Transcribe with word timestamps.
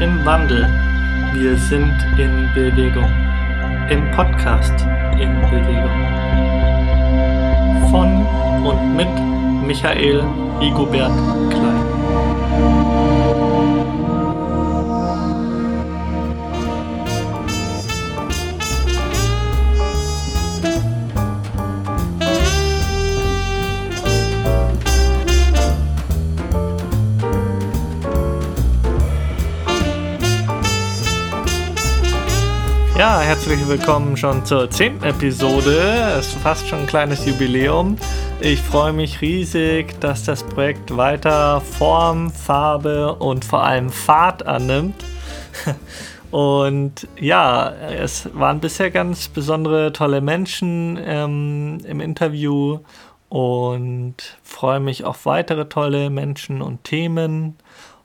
Im 0.00 0.24
Wandel. 0.24 0.68
Wir 1.32 1.56
sind 1.56 1.92
in 2.16 2.48
Bewegung. 2.54 3.10
Im 3.90 4.08
Podcast 4.12 4.86
in 5.18 5.40
Bewegung. 5.50 5.90
Von 7.90 8.24
und 8.64 8.94
mit 8.94 9.08
Michael 9.66 10.22
Igobert 10.60 11.10
Klein. 11.50 11.97
Ja, 32.98 33.20
herzlich 33.20 33.68
willkommen 33.68 34.16
schon 34.16 34.44
zur 34.44 34.68
zehnten 34.72 35.04
Episode. 35.04 36.16
Es 36.18 36.34
ist 36.34 36.38
fast 36.38 36.66
schon 36.66 36.80
ein 36.80 36.86
kleines 36.88 37.24
Jubiläum. 37.24 37.96
Ich 38.40 38.60
freue 38.60 38.92
mich 38.92 39.20
riesig, 39.20 40.00
dass 40.00 40.24
das 40.24 40.42
Projekt 40.42 40.96
weiter 40.96 41.60
Form, 41.60 42.32
Farbe 42.32 43.14
und 43.14 43.44
vor 43.44 43.62
allem 43.62 43.90
Fahrt 43.90 44.44
annimmt. 44.44 44.96
Und 46.32 47.06
ja, 47.18 47.70
es 47.70 48.28
waren 48.34 48.58
bisher 48.58 48.90
ganz 48.90 49.28
besondere, 49.28 49.92
tolle 49.92 50.20
Menschen 50.20 50.98
ähm, 51.02 51.78
im 51.86 52.00
Interview 52.00 52.80
und 53.30 54.16
freue 54.42 54.78
mich 54.78 55.04
auf 55.04 55.24
weitere 55.24 55.70
tolle 55.70 56.10
Menschen 56.10 56.60
und 56.60 56.84
Themen. 56.84 57.56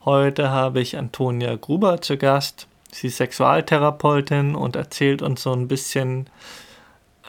Heute 0.05 0.51
habe 0.51 0.79
ich 0.79 0.97
Antonia 0.97 1.57
Gruber 1.57 1.99
zu 1.99 2.15
Gast. 2.15 2.67
Sie 2.93 3.07
ist 3.07 3.17
Sexualtherapeutin 3.17 4.55
und 4.55 4.75
erzählt 4.75 5.21
uns 5.21 5.43
so 5.43 5.51
ein 5.51 5.67
bisschen 5.67 6.29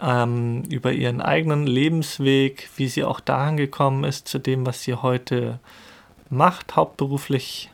ähm, 0.03 0.65
über 0.69 0.93
ihren 0.93 1.21
eigenen 1.21 1.67
Lebensweg, 1.67 2.69
wie 2.77 2.89
sie 2.89 3.05
auch 3.05 3.21
dahin 3.21 3.57
gekommen 3.57 4.05
ist 4.05 4.29
zu 4.29 4.39
dem, 4.39 4.67
was 4.67 4.83
sie 4.83 4.95
heute 4.95 5.61
macht, 6.29 6.77
hauptberuflich. 6.77 7.71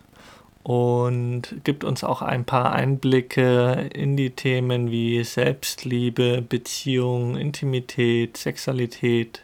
Und 0.62 1.64
gibt 1.64 1.84
uns 1.84 2.05
auch 2.05 2.20
ein 2.20 2.44
paar 2.44 2.72
Einblicke 2.72 3.88
in 3.94 4.16
die 4.16 4.30
Themen 4.30 4.91
wie 4.91 5.25
Selbstliebe, 5.25 6.42
Beziehung, 6.42 7.36
Intimität, 7.36 8.36
Sexualität 8.36 9.42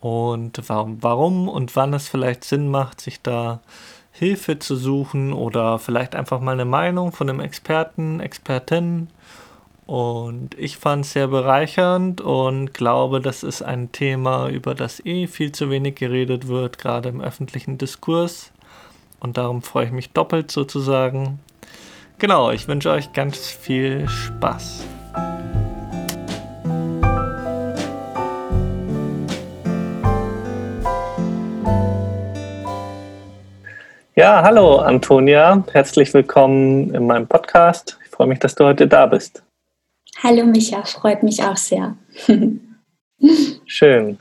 und 0.00 0.60
warum, 0.66 1.02
warum 1.02 1.48
und 1.48 1.76
wann 1.76 1.94
es 1.94 2.08
vielleicht 2.08 2.42
Sinn 2.42 2.68
macht, 2.68 3.00
sich 3.00 3.22
da 3.22 3.60
Hilfe 4.20 4.58
zu 4.58 4.76
suchen 4.76 5.32
oder 5.32 5.78
vielleicht 5.78 6.14
einfach 6.14 6.40
mal 6.40 6.52
eine 6.52 6.66
Meinung 6.66 7.10
von 7.10 7.30
einem 7.30 7.40
Experten, 7.40 8.20
Expertin. 8.20 9.08
Und 9.86 10.50
ich 10.58 10.76
fand 10.76 11.06
es 11.06 11.14
sehr 11.14 11.26
bereichernd 11.26 12.20
und 12.20 12.74
glaube, 12.74 13.22
das 13.22 13.42
ist 13.42 13.62
ein 13.62 13.92
Thema, 13.92 14.50
über 14.50 14.74
das 14.74 15.04
eh 15.06 15.26
viel 15.26 15.52
zu 15.52 15.70
wenig 15.70 15.94
geredet 15.94 16.48
wird, 16.48 16.76
gerade 16.76 17.08
im 17.08 17.22
öffentlichen 17.22 17.78
Diskurs. 17.78 18.52
Und 19.20 19.38
darum 19.38 19.62
freue 19.62 19.86
ich 19.86 19.92
mich 19.92 20.10
doppelt 20.10 20.50
sozusagen. 20.50 21.40
Genau, 22.18 22.50
ich 22.50 22.68
wünsche 22.68 22.90
euch 22.90 23.14
ganz 23.14 23.48
viel 23.48 24.06
Spaß. 24.06 24.84
Ja, 34.20 34.42
hallo 34.42 34.76
Antonia, 34.76 35.64
herzlich 35.72 36.12
willkommen 36.12 36.94
in 36.94 37.06
meinem 37.06 37.26
Podcast. 37.26 37.98
Ich 38.04 38.10
freue 38.10 38.26
mich, 38.26 38.38
dass 38.38 38.54
du 38.54 38.66
heute 38.66 38.86
da 38.86 39.06
bist. 39.06 39.42
Hallo 40.22 40.44
Micha, 40.44 40.82
freut 40.82 41.22
mich 41.22 41.42
auch 41.42 41.56
sehr. 41.56 41.96
Schön. 43.64 44.18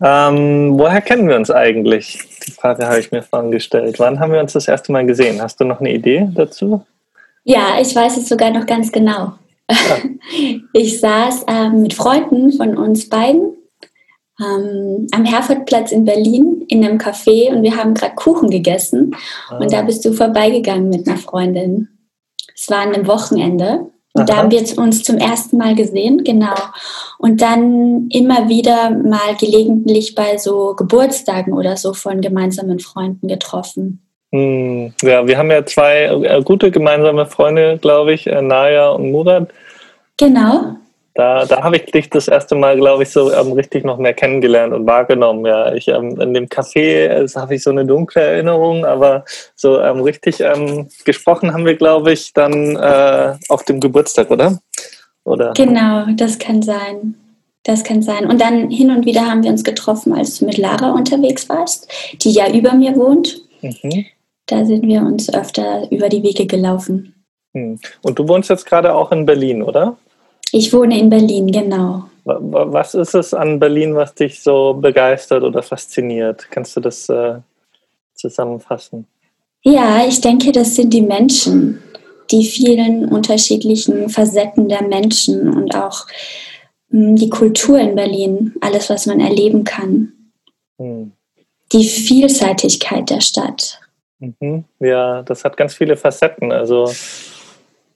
Ähm, 0.00 0.78
woher 0.78 1.00
kennen 1.00 1.28
wir 1.28 1.34
uns 1.34 1.50
eigentlich? 1.50 2.20
Die 2.46 2.52
Frage 2.52 2.86
habe 2.86 3.00
ich 3.00 3.10
mir 3.10 3.20
vorhin 3.20 3.50
gestellt. 3.50 3.98
Wann 3.98 4.20
haben 4.20 4.32
wir 4.32 4.38
uns 4.38 4.52
das 4.52 4.68
erste 4.68 4.92
Mal 4.92 5.04
gesehen? 5.04 5.42
Hast 5.42 5.58
du 5.58 5.64
noch 5.64 5.80
eine 5.80 5.92
Idee 5.92 6.28
dazu? 6.32 6.86
Ja, 7.42 7.80
ich 7.80 7.96
weiß 7.96 8.18
es 8.18 8.28
sogar 8.28 8.50
noch 8.50 8.64
ganz 8.64 8.92
genau. 8.92 9.32
Ja. 9.68 9.98
Ich 10.72 11.00
saß 11.00 11.46
ähm, 11.48 11.82
mit 11.82 11.94
Freunden 11.94 12.52
von 12.52 12.76
uns 12.76 13.08
beiden 13.08 13.55
ähm, 14.40 15.06
am 15.12 15.24
Herfordplatz 15.24 15.92
in 15.92 16.04
Berlin 16.04 16.64
in 16.68 16.84
einem 16.84 16.98
Café 16.98 17.50
und 17.50 17.62
wir 17.62 17.76
haben 17.76 17.94
gerade 17.94 18.14
Kuchen 18.14 18.50
gegessen 18.50 19.16
ah. 19.48 19.58
und 19.58 19.72
da 19.72 19.82
bist 19.82 20.04
du 20.04 20.12
vorbeigegangen 20.12 20.88
mit 20.88 21.06
einer 21.06 21.16
Freundin. 21.16 21.88
Es 22.54 22.70
war 22.70 22.78
an 22.78 22.94
einem 22.94 23.06
Wochenende 23.06 23.86
und 24.16 24.30
da 24.30 24.36
haben 24.38 24.50
wir 24.50 24.62
uns 24.78 25.02
zum 25.02 25.18
ersten 25.18 25.58
Mal 25.58 25.74
gesehen, 25.74 26.24
genau. 26.24 26.54
Und 27.18 27.42
dann 27.42 28.08
immer 28.10 28.48
wieder 28.48 28.90
mal 28.90 29.34
gelegentlich 29.38 30.14
bei 30.14 30.38
so 30.38 30.74
Geburtstagen 30.74 31.52
oder 31.52 31.76
so 31.76 31.92
von 31.92 32.22
gemeinsamen 32.22 32.78
Freunden 32.78 33.28
getroffen. 33.28 34.00
Hm, 34.32 34.94
ja, 35.02 35.26
wir 35.26 35.36
haben 35.36 35.50
ja 35.50 35.66
zwei 35.66 36.04
äh, 36.04 36.42
gute 36.42 36.70
gemeinsame 36.70 37.26
Freunde, 37.26 37.78
glaube 37.80 38.14
ich, 38.14 38.26
äh, 38.26 38.40
Naya 38.40 38.88
und 38.88 39.10
Murat. 39.10 39.50
Genau. 40.16 40.76
Da, 41.16 41.46
da 41.46 41.62
habe 41.62 41.76
ich 41.76 41.86
dich 41.86 42.10
das 42.10 42.28
erste 42.28 42.54
Mal, 42.54 42.76
glaube 42.76 43.04
ich, 43.04 43.10
so 43.10 43.32
ähm, 43.32 43.52
richtig 43.52 43.84
noch 43.84 43.96
mehr 43.96 44.12
kennengelernt 44.12 44.74
und 44.74 44.86
wahrgenommen. 44.86 45.46
Ja, 45.46 45.72
ich 45.72 45.88
ähm, 45.88 46.20
in 46.20 46.34
dem 46.34 46.46
Café 46.46 47.34
habe 47.34 47.54
ich 47.54 47.62
so 47.62 47.70
eine 47.70 47.86
dunkle 47.86 48.20
Erinnerung, 48.20 48.84
aber 48.84 49.24
so 49.54 49.80
ähm, 49.80 50.00
richtig 50.00 50.40
ähm, 50.40 50.88
gesprochen 51.06 51.54
haben 51.54 51.64
wir, 51.64 51.74
glaube 51.74 52.12
ich, 52.12 52.34
dann 52.34 52.76
äh, 52.76 53.34
auf 53.48 53.64
dem 53.64 53.80
Geburtstag, 53.80 54.30
oder? 54.30 54.58
Oder? 55.24 55.54
Genau, 55.56 56.04
das 56.14 56.38
kann 56.38 56.60
sein. 56.60 57.14
Das 57.64 57.82
kann 57.82 58.02
sein. 58.02 58.26
Und 58.26 58.40
dann 58.40 58.70
hin 58.70 58.90
und 58.90 59.06
wieder 59.06 59.22
haben 59.22 59.42
wir 59.42 59.50
uns 59.50 59.64
getroffen, 59.64 60.12
als 60.12 60.38
du 60.38 60.44
mit 60.44 60.58
Lara 60.58 60.92
unterwegs 60.92 61.48
warst, 61.48 61.90
die 62.22 62.30
ja 62.30 62.52
über 62.52 62.74
mir 62.74 62.94
wohnt. 62.94 63.40
Mhm. 63.62 64.04
Da 64.44 64.64
sind 64.64 64.86
wir 64.86 65.00
uns 65.00 65.32
öfter 65.32 65.90
über 65.90 66.08
die 66.08 66.22
Wege 66.22 66.46
gelaufen. 66.46 67.14
Hm. 67.54 67.80
Und 68.02 68.18
du 68.18 68.28
wohnst 68.28 68.50
jetzt 68.50 68.66
gerade 68.66 68.94
auch 68.94 69.10
in 69.10 69.26
Berlin, 69.26 69.62
oder? 69.62 69.96
Ich 70.52 70.72
wohne 70.72 70.98
in 70.98 71.10
Berlin, 71.10 71.50
genau. 71.50 72.04
Was 72.24 72.94
ist 72.94 73.14
es 73.14 73.34
an 73.34 73.60
Berlin, 73.60 73.94
was 73.94 74.14
dich 74.14 74.42
so 74.42 74.74
begeistert 74.74 75.44
oder 75.44 75.62
fasziniert? 75.62 76.48
Kannst 76.50 76.76
du 76.76 76.80
das 76.80 77.08
äh, 77.08 77.36
zusammenfassen? 78.14 79.06
Ja, 79.62 80.04
ich 80.06 80.20
denke, 80.20 80.52
das 80.52 80.74
sind 80.74 80.92
die 80.92 81.02
Menschen, 81.02 81.82
die 82.30 82.44
vielen 82.44 83.08
unterschiedlichen 83.08 84.08
Facetten 84.08 84.68
der 84.68 84.82
Menschen 84.82 85.54
und 85.54 85.74
auch 85.76 86.06
mh, 86.88 87.08
hm, 87.08 87.16
die 87.16 87.30
Kultur 87.30 87.78
in 87.78 87.94
Berlin, 87.94 88.54
alles, 88.60 88.90
was 88.90 89.06
man 89.06 89.20
erleben 89.20 89.64
kann. 89.64 90.12
Hm. 90.78 91.12
Die 91.72 91.84
Vielseitigkeit 91.84 93.10
der 93.10 93.20
Stadt. 93.20 93.80
Mhm. 94.18 94.64
Ja, 94.80 95.22
das 95.22 95.44
hat 95.44 95.56
ganz 95.56 95.74
viele 95.74 95.96
Facetten. 95.96 96.52
Also 96.52 96.90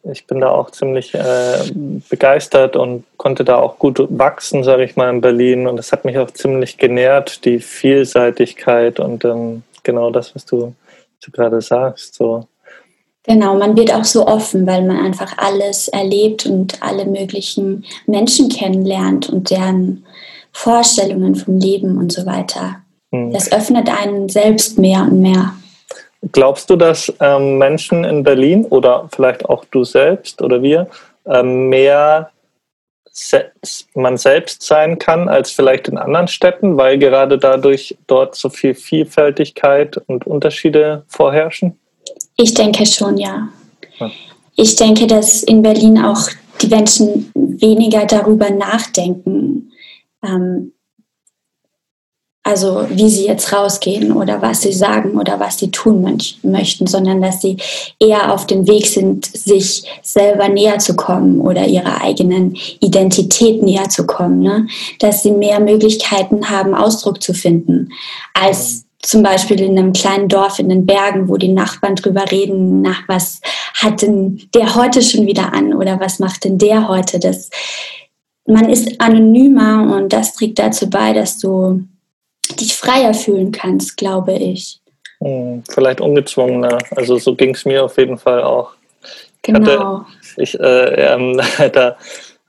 ich 0.04 0.26
bin 0.26 0.40
da 0.40 0.50
auch 0.50 0.70
ziemlich 0.70 1.14
äh, 1.14 1.70
begeistert 2.08 2.76
und 2.76 3.04
konnte 3.16 3.44
da 3.44 3.56
auch 3.56 3.78
gut 3.78 3.98
wachsen, 4.10 4.64
sage 4.64 4.84
ich 4.84 4.96
mal, 4.96 5.10
in 5.10 5.20
Berlin. 5.20 5.66
Und 5.66 5.76
das 5.76 5.92
hat 5.92 6.04
mich 6.04 6.18
auch 6.18 6.30
ziemlich 6.30 6.78
genährt, 6.78 7.44
die 7.44 7.58
Vielseitigkeit 7.58 8.98
und 8.98 9.24
ähm, 9.24 9.62
genau 9.82 10.10
das, 10.10 10.34
was 10.34 10.46
du, 10.46 10.74
du 11.22 11.30
gerade 11.30 11.60
sagst. 11.60 12.14
So. 12.14 12.46
Genau, 13.24 13.56
man 13.56 13.76
wird 13.76 13.92
auch 13.92 14.04
so 14.04 14.26
offen, 14.26 14.66
weil 14.66 14.82
man 14.82 14.96
einfach 14.96 15.36
alles 15.36 15.88
erlebt 15.88 16.46
und 16.46 16.82
alle 16.82 17.04
möglichen 17.04 17.84
Menschen 18.06 18.48
kennenlernt 18.48 19.28
und 19.28 19.50
deren 19.50 20.06
Vorstellungen 20.52 21.34
vom 21.34 21.58
Leben 21.58 21.98
und 21.98 22.10
so 22.12 22.24
weiter. 22.24 22.76
Hm. 23.12 23.32
Das 23.32 23.52
öffnet 23.52 23.88
einen 23.88 24.28
selbst 24.28 24.78
mehr 24.78 25.02
und 25.02 25.20
mehr. 25.20 25.54
Glaubst 26.32 26.68
du, 26.68 26.76
dass 26.76 27.12
ähm, 27.20 27.56
Menschen 27.58 28.04
in 28.04 28.22
Berlin 28.22 28.66
oder 28.66 29.08
vielleicht 29.10 29.44
auch 29.46 29.64
du 29.70 29.84
selbst 29.84 30.42
oder 30.42 30.62
wir 30.62 30.88
ähm, 31.26 31.68
mehr 31.68 32.30
se 33.12 33.50
man 33.94 34.16
selbst 34.16 34.62
sein 34.62 34.98
kann 34.98 35.28
als 35.28 35.50
vielleicht 35.50 35.88
in 35.88 35.98
anderen 35.98 36.28
Städten, 36.28 36.76
weil 36.76 36.98
gerade 36.98 37.38
dadurch 37.38 37.96
dort 38.06 38.34
so 38.36 38.48
viel 38.48 38.74
Vielfältigkeit 38.74 39.96
und 40.06 40.26
Unterschiede 40.26 41.04
vorherrschen? 41.08 41.78
Ich 42.36 42.54
denke 42.54 42.86
schon, 42.86 43.18
ja. 43.18 43.48
ja. 43.98 44.10
Ich 44.56 44.76
denke, 44.76 45.06
dass 45.06 45.42
in 45.42 45.62
Berlin 45.62 45.98
auch 45.98 46.28
die 46.60 46.68
Menschen 46.68 47.30
weniger 47.34 48.06
darüber 48.06 48.50
nachdenken, 48.50 49.72
ähm, 50.22 50.72
also 52.50 52.84
wie 52.90 53.08
sie 53.08 53.26
jetzt 53.26 53.52
rausgehen 53.52 54.10
oder 54.10 54.42
was 54.42 54.62
sie 54.62 54.72
sagen 54.72 55.16
oder 55.16 55.38
was 55.38 55.58
sie 55.58 55.70
tun 55.70 56.02
möchten, 56.42 56.86
sondern 56.88 57.22
dass 57.22 57.40
sie 57.40 57.56
eher 58.00 58.34
auf 58.34 58.44
dem 58.44 58.66
Weg 58.66 58.86
sind, 58.86 59.24
sich 59.24 59.84
selber 60.02 60.48
näher 60.48 60.78
zu 60.78 60.96
kommen 60.96 61.40
oder 61.40 61.66
ihrer 61.66 62.02
eigenen 62.02 62.56
Identität 62.80 63.62
näher 63.62 63.88
zu 63.88 64.04
kommen. 64.04 64.40
Ne? 64.40 64.66
Dass 64.98 65.22
sie 65.22 65.30
mehr 65.30 65.60
Möglichkeiten 65.60 66.50
haben, 66.50 66.74
Ausdruck 66.74 67.22
zu 67.22 67.34
finden, 67.34 67.90
als 68.34 68.84
zum 68.98 69.22
Beispiel 69.22 69.60
in 69.60 69.78
einem 69.78 69.92
kleinen 69.92 70.28
Dorf 70.28 70.58
in 70.58 70.68
den 70.68 70.86
Bergen, 70.86 71.28
wo 71.28 71.36
die 71.36 71.52
Nachbarn 71.52 71.94
drüber 71.94 72.30
reden, 72.32 72.82
nach 72.82 73.02
was 73.06 73.40
hat 73.74 74.02
denn 74.02 74.42
der 74.54 74.74
heute 74.74 75.02
schon 75.02 75.26
wieder 75.26 75.54
an 75.54 75.72
oder 75.72 76.00
was 76.00 76.18
macht 76.18 76.44
denn 76.44 76.58
der 76.58 76.88
heute? 76.88 77.20
Das, 77.20 77.48
man 78.44 78.68
ist 78.68 79.00
anonymer 79.00 79.96
und 79.96 80.12
das 80.12 80.34
trägt 80.34 80.58
dazu 80.58 80.90
bei, 80.90 81.12
dass 81.12 81.38
du 81.38 81.84
dich 82.56 82.74
freier 82.74 83.14
fühlen 83.14 83.52
kannst, 83.52 83.96
glaube 83.96 84.32
ich. 84.32 84.80
Hm, 85.22 85.62
vielleicht 85.68 86.00
ungezwungener. 86.00 86.78
Also 86.96 87.18
so 87.18 87.34
ging 87.34 87.54
es 87.54 87.64
mir 87.64 87.84
auf 87.84 87.96
jeden 87.98 88.18
Fall 88.18 88.42
auch. 88.42 88.70
Genau. 89.42 90.04
Ich, 90.36 90.54
hatte, 90.54 90.60
ich 90.60 90.60
äh, 90.60 91.14
ähm, 91.14 91.40
da 91.72 91.96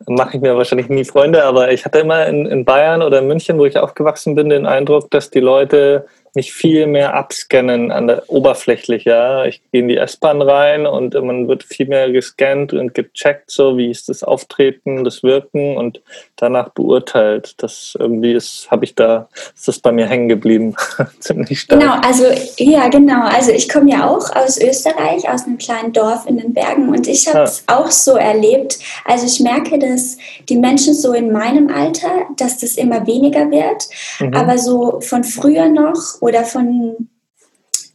mache 0.07 0.37
ich 0.37 0.41
mir 0.41 0.55
wahrscheinlich 0.55 0.89
nie 0.89 1.05
Freunde, 1.05 1.43
aber 1.43 1.71
ich 1.71 1.85
hatte 1.85 1.99
immer 1.99 2.25
in, 2.25 2.45
in 2.45 2.65
Bayern 2.65 3.01
oder 3.01 3.19
in 3.19 3.27
München, 3.27 3.57
wo 3.57 3.65
ich 3.65 3.77
aufgewachsen 3.77 4.35
bin, 4.35 4.49
den 4.49 4.65
Eindruck, 4.65 5.11
dass 5.11 5.29
die 5.29 5.39
Leute 5.39 6.05
mich 6.33 6.53
viel 6.53 6.87
mehr 6.87 7.13
abscannen 7.13 7.91
an 7.91 8.07
der 8.07 8.23
oberflächlich, 8.27 9.03
ja. 9.03 9.45
Ich 9.45 9.61
gehe 9.71 9.81
in 9.81 9.87
die 9.87 9.97
S-Bahn 9.97 10.41
rein 10.41 10.85
und 10.85 11.13
man 11.13 11.47
wird 11.47 11.63
viel 11.63 11.87
mehr 11.87 12.09
gescannt 12.11 12.73
und 12.73 12.93
gecheckt, 12.93 13.51
so 13.51 13.77
wie 13.77 13.91
ist 13.91 14.07
das 14.07 14.23
Auftreten, 14.23 15.03
das 15.03 15.23
Wirken 15.23 15.77
und 15.77 16.01
danach 16.37 16.69
beurteilt. 16.69 17.55
Das 17.57 17.97
irgendwie 17.99 18.31
ist, 18.31 18.71
habe 18.71 18.85
ich 18.85 18.95
da, 18.95 19.27
ist 19.53 19.67
das 19.67 19.79
bei 19.79 19.91
mir 19.91 20.07
hängen 20.07 20.29
geblieben. 20.29 20.75
Ziemlich 21.19 21.61
stark. 21.61 21.81
Genau, 21.81 21.95
also 22.01 22.25
ja, 22.57 22.87
genau. 22.87 23.25
Also 23.25 23.51
ich 23.51 23.67
komme 23.67 23.91
ja 23.91 24.09
auch 24.09 24.33
aus 24.33 24.57
Österreich, 24.57 25.27
aus 25.29 25.45
einem 25.45 25.57
kleinen 25.57 25.91
Dorf 25.91 26.25
in 26.27 26.37
den 26.37 26.53
Bergen 26.53 26.89
und 26.89 27.07
ich 27.07 27.27
habe 27.27 27.43
es 27.43 27.65
ja. 27.67 27.77
auch 27.77 27.91
so 27.91 28.13
erlebt. 28.13 28.79
Also 29.03 29.25
ich 29.25 29.41
merke, 29.41 29.77
dass 29.79 30.17
die 30.47 30.55
Menschen 30.55 30.93
so 30.93 31.11
in 31.11 31.31
meinem 31.33 31.69
Alter, 31.69 32.27
dass 32.37 32.59
das 32.59 32.75
immer 32.75 33.05
weniger 33.05 33.51
wird, 33.51 33.87
mhm. 34.19 34.33
aber 34.33 34.57
so 34.57 35.01
von 35.01 35.25
früher 35.25 35.67
noch 35.67 36.20
oder 36.21 36.45
von 36.45 37.09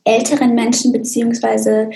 älteren 0.05 0.55
Menschen 0.55 0.93
beziehungsweise 0.93 1.91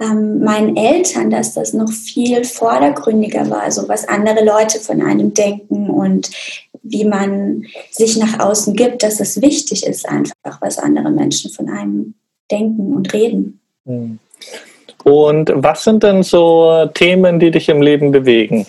ähm, 0.00 0.42
meinen 0.42 0.76
Eltern, 0.76 1.30
dass 1.30 1.54
das 1.54 1.72
noch 1.72 1.90
viel 1.90 2.44
vordergründiger 2.44 3.48
war, 3.48 3.70
so 3.70 3.88
was 3.88 4.06
andere 4.08 4.44
Leute 4.44 4.78
von 4.78 5.00
einem 5.00 5.32
denken 5.32 5.88
und 5.88 6.30
wie 6.82 7.04
man 7.04 7.64
sich 7.90 8.16
nach 8.16 8.38
außen 8.38 8.74
gibt, 8.74 9.02
dass 9.02 9.20
es 9.20 9.40
wichtig 9.40 9.86
ist 9.86 10.08
einfach, 10.08 10.60
was 10.60 10.78
andere 10.78 11.10
Menschen 11.10 11.50
von 11.50 11.68
einem 11.68 12.14
denken 12.50 12.94
und 12.94 13.12
reden. 13.12 13.60
Hm. 13.86 14.18
Und 15.04 15.52
was 15.54 15.84
sind 15.84 16.02
denn 16.02 16.22
so 16.22 16.86
Themen, 16.94 17.38
die 17.38 17.50
dich 17.50 17.68
im 17.68 17.80
Leben 17.80 18.10
bewegen? 18.10 18.66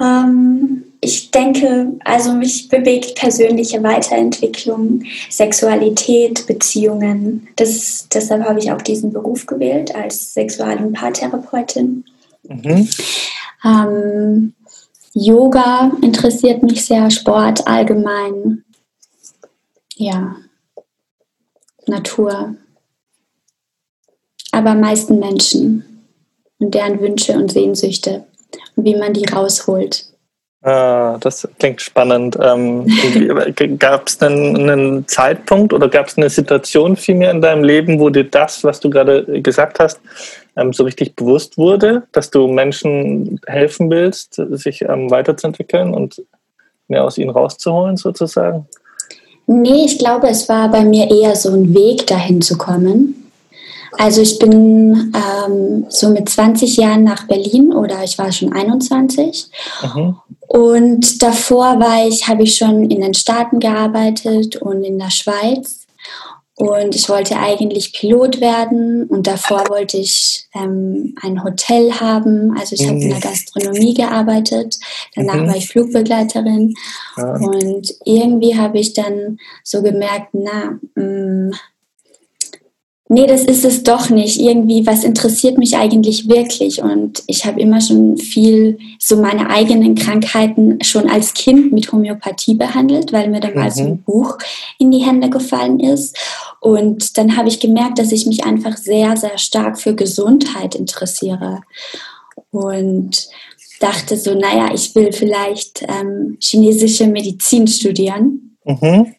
Ähm, 0.00 0.71
ich 1.04 1.32
denke, 1.32 1.94
also 2.04 2.32
mich 2.32 2.68
bewegt 2.68 3.16
persönliche 3.16 3.82
Weiterentwicklung, 3.82 5.02
Sexualität, 5.28 6.46
Beziehungen. 6.46 7.48
Das, 7.56 8.06
deshalb 8.08 8.44
habe 8.44 8.60
ich 8.60 8.70
auch 8.70 8.80
diesen 8.80 9.12
Beruf 9.12 9.46
gewählt 9.46 9.92
als 9.96 10.32
Sexual- 10.32 10.78
und 10.78 10.92
Paartherapeutin. 10.92 12.04
Mhm. 12.44 12.88
Ähm, 13.64 14.54
Yoga 15.12 15.90
interessiert 16.02 16.62
mich 16.62 16.84
sehr, 16.84 17.10
Sport 17.10 17.66
allgemein. 17.66 18.64
Ja, 19.96 20.36
Natur. 21.86 22.54
Aber 24.52 24.74
meisten 24.76 25.18
Menschen 25.18 26.06
und 26.60 26.72
deren 26.72 27.00
Wünsche 27.00 27.32
und 27.32 27.50
Sehnsüchte 27.50 28.24
und 28.76 28.84
wie 28.84 28.94
man 28.94 29.12
die 29.12 29.24
rausholt. 29.24 30.11
Ah, 30.62 31.18
das 31.18 31.48
klingt 31.58 31.80
spannend. 31.80 32.38
Ähm, 32.40 32.86
gab 33.78 34.06
es 34.06 34.16
denn 34.16 34.56
einen 34.56 35.08
Zeitpunkt 35.08 35.72
oder 35.72 35.88
gab 35.88 36.06
es 36.06 36.16
eine 36.16 36.30
Situation 36.30 36.96
vielmehr 36.96 37.32
in 37.32 37.40
deinem 37.40 37.64
Leben, 37.64 37.98
wo 37.98 38.10
dir 38.10 38.24
das, 38.24 38.62
was 38.62 38.78
du 38.78 38.88
gerade 38.88 39.24
gesagt 39.42 39.80
hast, 39.80 40.00
ähm, 40.56 40.72
so 40.72 40.84
richtig 40.84 41.16
bewusst 41.16 41.58
wurde, 41.58 42.04
dass 42.12 42.30
du 42.30 42.46
Menschen 42.46 43.40
helfen 43.46 43.90
willst, 43.90 44.40
sich 44.50 44.82
ähm, 44.82 45.10
weiterzuentwickeln 45.10 45.94
und 45.94 46.22
mehr 46.86 47.04
aus 47.04 47.18
ihnen 47.18 47.30
rauszuholen, 47.30 47.96
sozusagen? 47.96 48.68
Nee, 49.48 49.86
ich 49.86 49.98
glaube, 49.98 50.28
es 50.28 50.48
war 50.48 50.70
bei 50.70 50.84
mir 50.84 51.10
eher 51.10 51.34
so 51.34 51.50
ein 51.50 51.74
Weg 51.74 52.06
dahin 52.06 52.40
zu 52.40 52.56
kommen. 52.56 53.30
Also 53.98 54.22
ich 54.22 54.38
bin 54.38 55.12
ähm, 55.14 55.86
so 55.88 56.08
mit 56.08 56.28
20 56.28 56.76
Jahren 56.76 57.04
nach 57.04 57.26
Berlin 57.26 57.72
oder 57.72 58.02
ich 58.02 58.16
war 58.18 58.32
schon 58.32 58.52
21. 58.52 59.50
Mhm. 59.82 60.16
Und 60.52 61.22
davor 61.22 61.80
war 61.80 62.06
ich, 62.06 62.28
habe 62.28 62.42
ich 62.42 62.56
schon 62.56 62.90
in 62.90 63.00
den 63.00 63.14
Staaten 63.14 63.58
gearbeitet 63.58 64.56
und 64.56 64.84
in 64.84 64.98
der 64.98 65.08
Schweiz. 65.08 65.86
Und 66.56 66.94
ich 66.94 67.08
wollte 67.08 67.38
eigentlich 67.38 67.94
Pilot 67.94 68.42
werden 68.42 69.04
und 69.04 69.26
davor 69.26 69.64
wollte 69.70 69.96
ich 69.96 70.46
ähm, 70.54 71.14
ein 71.22 71.42
Hotel 71.42 71.90
haben. 71.92 72.54
Also 72.58 72.74
ich 72.74 72.82
mhm. 72.82 72.88
habe 72.88 72.98
in 72.98 73.08
der 73.08 73.16
mhm. 73.16 73.22
Gastronomie 73.22 73.94
gearbeitet. 73.94 74.78
Danach 75.16 75.36
mhm. 75.36 75.48
war 75.48 75.56
ich 75.56 75.68
Flugbegleiterin. 75.68 76.74
Ja. 77.16 77.32
Und 77.36 77.94
irgendwie 78.04 78.54
habe 78.54 78.78
ich 78.78 78.92
dann 78.92 79.38
so 79.64 79.80
gemerkt, 79.82 80.34
na, 80.34 80.78
mh, 80.96 81.02
mm, 81.02 81.52
nee, 83.12 83.26
das 83.26 83.44
ist 83.44 83.64
es 83.64 83.82
doch 83.82 84.10
nicht. 84.10 84.40
Irgendwie, 84.40 84.86
was 84.86 85.04
interessiert 85.04 85.58
mich 85.58 85.76
eigentlich 85.76 86.28
wirklich? 86.28 86.82
Und 86.82 87.22
ich 87.26 87.44
habe 87.44 87.60
immer 87.60 87.80
schon 87.80 88.16
viel 88.16 88.78
so 88.98 89.16
meine 89.16 89.50
eigenen 89.50 89.94
Krankheiten 89.94 90.82
schon 90.82 91.08
als 91.08 91.34
Kind 91.34 91.72
mit 91.72 91.92
Homöopathie 91.92 92.54
behandelt, 92.54 93.12
weil 93.12 93.28
mir 93.28 93.40
dann 93.40 93.52
mhm. 93.52 93.60
mal 93.60 93.70
so 93.70 93.84
ein. 93.84 94.02
Buch 94.02 94.38
in 94.78 94.90
die 94.90 95.04
Hände 95.04 95.30
gefallen 95.30 95.78
ist. 95.78 96.16
Und 96.60 97.18
dann 97.18 97.36
habe 97.36 97.48
ich 97.48 97.60
gemerkt, 97.60 97.98
dass 97.98 98.12
ich 98.12 98.26
mich 98.26 98.44
einfach 98.44 98.76
sehr, 98.76 99.16
sehr 99.16 99.38
stark 99.38 99.78
für 99.78 99.94
Gesundheit 99.94 100.74
interessiere. 100.74 101.60
Und 102.50 103.28
dachte 103.78 104.16
so, 104.16 104.34
naja, 104.34 104.70
ich 104.72 104.94
will 104.94 105.12
vielleicht 105.12 105.82
ähm, 105.82 106.38
chinesische 106.40 107.06
Medizin 107.06 107.66
studieren. 107.66 108.56
Mhm. 108.64 109.14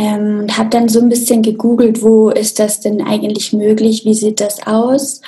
Ähm, 0.00 0.40
und 0.40 0.56
habe 0.56 0.70
dann 0.70 0.88
so 0.88 0.98
ein 0.98 1.10
bisschen 1.10 1.42
gegoogelt, 1.42 2.02
wo 2.02 2.30
ist 2.30 2.58
das 2.58 2.80
denn 2.80 3.02
eigentlich 3.02 3.52
möglich, 3.52 4.06
wie 4.06 4.14
sieht 4.14 4.40
das 4.40 4.66
aus? 4.66 5.20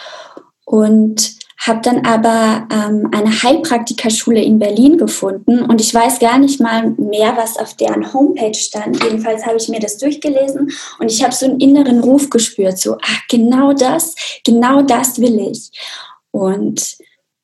Und 0.65 1.35
habe 1.59 1.81
dann 1.83 2.07
aber 2.07 2.67
ähm, 2.73 3.09
eine 3.13 3.43
Heilpraktikerschule 3.43 4.43
in 4.43 4.59
Berlin 4.59 4.97
gefunden 4.97 5.61
und 5.63 5.81
ich 5.83 5.93
weiß 5.93 6.21
gar 6.21 6.39
nicht 6.39 6.59
mal 6.59 6.91
mehr, 6.93 7.37
was 7.37 7.59
auf 7.59 7.75
deren 7.75 8.15
Homepage 8.15 8.55
stand. 8.55 9.05
Jedenfalls 9.05 9.45
habe 9.45 9.59
ich 9.59 9.69
mir 9.69 9.79
das 9.79 9.99
durchgelesen 9.99 10.73
und 10.99 11.13
ich 11.13 11.23
habe 11.23 11.35
so 11.35 11.45
einen 11.45 11.61
inneren 11.61 12.01
Ruf 12.01 12.31
gespürt, 12.31 12.79
so, 12.79 12.97
ach, 13.03 13.21
genau 13.29 13.75
das, 13.75 14.15
genau 14.43 14.81
das 14.81 15.21
will 15.21 15.39
ich. 15.39 15.71
Und 16.31 16.97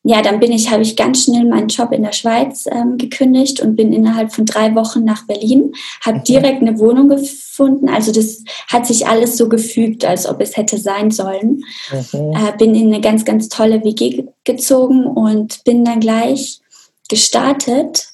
ja, 0.08 0.22
dann 0.22 0.40
bin 0.40 0.52
ich, 0.52 0.70
habe 0.70 0.80
ich 0.80 0.96
ganz 0.96 1.24
schnell 1.24 1.44
meinen 1.44 1.68
Job 1.68 1.92
in 1.92 2.02
der 2.02 2.12
Schweiz 2.12 2.64
ähm, 2.72 2.96
gekündigt 2.96 3.60
und 3.60 3.76
bin 3.76 3.92
innerhalb 3.92 4.32
von 4.32 4.46
drei 4.46 4.74
Wochen 4.74 5.04
nach 5.04 5.26
Berlin, 5.26 5.74
habe 6.00 6.20
direkt 6.20 6.62
eine 6.62 6.78
Wohnung 6.78 7.10
gefunden. 7.10 7.90
Also 7.90 8.10
das 8.10 8.42
hat 8.68 8.86
sich 8.86 9.06
alles 9.06 9.36
so 9.36 9.50
gefügt, 9.50 10.06
als 10.06 10.26
ob 10.26 10.40
es 10.40 10.56
hätte 10.56 10.78
sein 10.78 11.10
sollen. 11.10 11.62
Mhm. 11.92 12.32
Äh, 12.32 12.56
bin 12.56 12.74
in 12.74 12.86
eine 12.86 13.02
ganz, 13.02 13.26
ganz 13.26 13.50
tolle 13.50 13.84
WG 13.84 14.24
gezogen 14.44 15.04
und 15.04 15.62
bin 15.64 15.84
dann 15.84 16.00
gleich 16.00 16.62
gestartet 17.10 18.08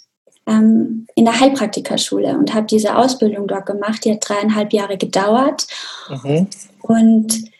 ähm, 0.49 1.07
in 1.15 1.27
der 1.27 1.39
Heilpraktikerschule 1.39 2.37
und 2.37 2.55
habe 2.55 2.67
diese 2.67 2.97
Ausbildung 2.97 3.47
dort 3.47 3.67
gemacht. 3.67 4.05
Die 4.05 4.11
hat 4.11 4.29
dreieinhalb 4.29 4.73
Jahre 4.73 4.99
gedauert. 4.99 5.69
Mhm. 6.11 6.49
Und 6.83 7.54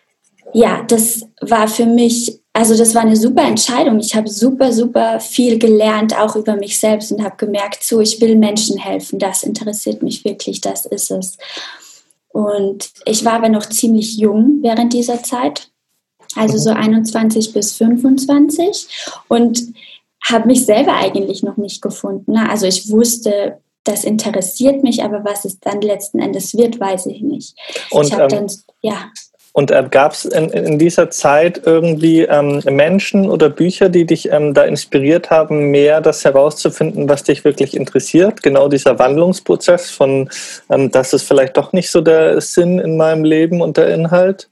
ja, 0.55 0.83
das 0.89 1.27
war 1.41 1.69
für 1.69 1.87
mich 1.87 2.41
also 2.57 2.77
das 2.77 2.95
war 2.95 3.03
eine 3.03 3.17
super 3.17 3.43
Entscheidung. 3.43 3.99
Ich 3.99 4.15
habe 4.15 4.29
super, 4.29 4.73
super 4.73 5.19
viel 5.19 5.59
gelernt, 5.59 6.17
auch 6.17 6.37
über 6.37 6.55
mich 6.55 6.79
selbst 6.79 7.11
und 7.11 7.23
habe 7.25 7.37
gemerkt, 7.37 7.83
so, 7.83 8.01
ich 8.01 8.21
will 8.21 8.37
Menschen 8.37 8.79
helfen. 8.79 9.19
Das 9.19 9.43
interessiert 9.43 10.05
mich 10.05 10.25
wirklich, 10.25 10.61
das 10.61 10.87
ist 10.87 11.11
es. 11.11 11.37
Und 12.29 12.91
ich 13.07 13.25
war 13.25 13.35
aber 13.35 13.49
noch 13.49 13.69
ziemlich 13.69 14.17
jung 14.19 14.61
während 14.63 14.93
dieser 14.93 15.25
Zeit, 15.25 15.69
also 16.37 16.57
so 16.59 16.71
21 16.71 17.53
bis 17.53 17.77
25 17.77 18.87
und 19.27 19.61
habe 20.23 20.47
mich 20.47 20.65
selber 20.65 20.95
eigentlich 20.95 21.43
noch 21.43 21.57
nicht 21.57 21.83
gefunden. 21.83 22.33
Ne? 22.33 22.49
Also 22.49 22.67
ich 22.67 22.89
wusste, 22.89 23.59
das 23.83 24.05
interessiert 24.05 24.85
mich, 24.85 25.03
aber 25.03 25.25
was 25.25 25.45
es 25.45 25.59
dann 25.59 25.81
letzten 25.81 26.21
Endes 26.21 26.57
wird, 26.57 26.79
weiß 26.79 27.07
ich 27.07 27.21
nicht. 27.21 27.57
Und, 27.91 28.07
ich 28.07 28.13
habe 28.13 28.23
ähm, 28.23 28.47
dann, 28.47 28.47
ja. 28.81 29.11
Und 29.57 29.71
äh, 29.71 29.85
gab 29.89 30.13
es 30.15 30.25
in, 30.25 30.51
in, 30.51 30.81
dieser 30.81 31.11
Zeit 31.11 31.63
irgendwie 31.65 32.23
ähm, 32.23 32.61
Menschen 32.69 33.31
oder 33.31 33.49
Bücher, 33.49 33.89
die 33.89 34.05
dich 34.05 34.33
ähm, 34.33 34.53
da 34.53 34.65
inspiriert 34.65 35.31
haben, 35.31 35.71
mehr 35.71 36.01
das 36.01 36.25
herauszufinden, 36.25 37.09
was 37.09 37.23
dich 37.23 37.45
wirklich 37.45 37.77
interessiert? 37.77 38.43
Genau 38.43 38.67
dieser 38.67 38.99
Wandlungsprozess 38.99 39.93
von, 39.93 40.29
ähm, 40.71 40.91
das 40.91 41.13
ist 41.13 41.29
vielleicht 41.29 41.57
doch 41.57 41.73
nicht 41.73 41.89
so 41.89 42.01
der 42.01 42.41
Sinn 42.41 42.81
in 42.81 42.97
meinem 42.97 43.23
Leben 43.23 43.61
und 43.61 43.77
der 43.77 43.95
Inhalt? 43.95 44.49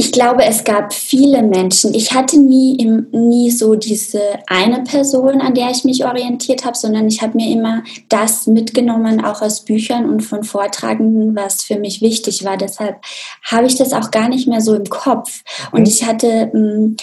Ich 0.00 0.12
glaube, 0.12 0.44
es 0.44 0.64
gab 0.64 0.94
viele 0.94 1.42
Menschen. 1.42 1.92
Ich 1.92 2.14
hatte 2.14 2.40
nie, 2.40 2.74
nie 3.12 3.50
so 3.50 3.74
diese 3.74 4.22
eine 4.46 4.82
Person, 4.82 5.42
an 5.42 5.52
der 5.52 5.70
ich 5.70 5.84
mich 5.84 6.06
orientiert 6.06 6.64
habe, 6.64 6.74
sondern 6.74 7.06
ich 7.06 7.20
habe 7.20 7.36
mir 7.36 7.52
immer 7.52 7.82
das 8.08 8.46
mitgenommen, 8.46 9.22
auch 9.22 9.42
aus 9.42 9.62
Büchern 9.62 10.08
und 10.08 10.22
von 10.22 10.42
Vortragenden, 10.42 11.36
was 11.36 11.64
für 11.64 11.78
mich 11.78 12.00
wichtig 12.00 12.46
war. 12.46 12.56
Deshalb 12.56 12.96
habe 13.44 13.66
ich 13.66 13.74
das 13.74 13.92
auch 13.92 14.10
gar 14.10 14.30
nicht 14.30 14.48
mehr 14.48 14.62
so 14.62 14.74
im 14.74 14.88
Kopf. 14.88 15.42
Und 15.70 15.86
ich 15.86 16.06
hatte, 16.06 16.46
mm, 16.46 16.96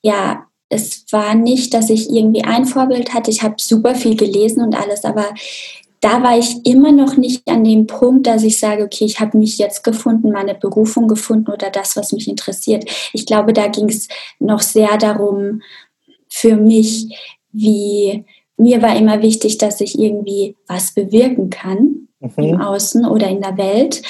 ja, 0.00 0.46
es 0.70 1.04
war 1.10 1.34
nicht, 1.34 1.74
dass 1.74 1.90
ich 1.90 2.08
irgendwie 2.08 2.44
ein 2.44 2.64
Vorbild 2.64 3.12
hatte. 3.12 3.30
Ich 3.30 3.42
habe 3.42 3.56
super 3.58 3.94
viel 3.94 4.16
gelesen 4.16 4.62
und 4.62 4.74
alles, 4.74 5.04
aber 5.04 5.26
da 6.00 6.22
war 6.22 6.38
ich 6.38 6.64
immer 6.64 6.92
noch 6.92 7.16
nicht 7.16 7.48
an 7.48 7.64
dem 7.64 7.86
Punkt, 7.86 8.26
dass 8.26 8.42
ich 8.44 8.58
sage, 8.58 8.84
okay, 8.84 9.04
ich 9.04 9.20
habe 9.20 9.38
mich 9.38 9.58
jetzt 9.58 9.82
gefunden, 9.82 10.30
meine 10.30 10.54
Berufung 10.54 11.08
gefunden 11.08 11.50
oder 11.50 11.70
das, 11.70 11.96
was 11.96 12.12
mich 12.12 12.28
interessiert. 12.28 12.84
Ich 13.12 13.26
glaube, 13.26 13.52
da 13.52 13.68
ging 13.68 13.88
es 13.88 14.08
noch 14.38 14.60
sehr 14.60 14.96
darum, 14.98 15.62
für 16.28 16.56
mich, 16.56 17.16
wie 17.52 18.24
mir 18.56 18.82
war 18.82 18.96
immer 18.96 19.22
wichtig, 19.22 19.58
dass 19.58 19.80
ich 19.80 19.98
irgendwie 19.98 20.56
was 20.66 20.92
bewirken 20.92 21.48
kann 21.50 22.08
mhm. 22.20 22.30
im 22.36 22.60
Außen 22.60 23.06
oder 23.06 23.28
in 23.28 23.40
der 23.40 23.56
Welt. 23.56 24.02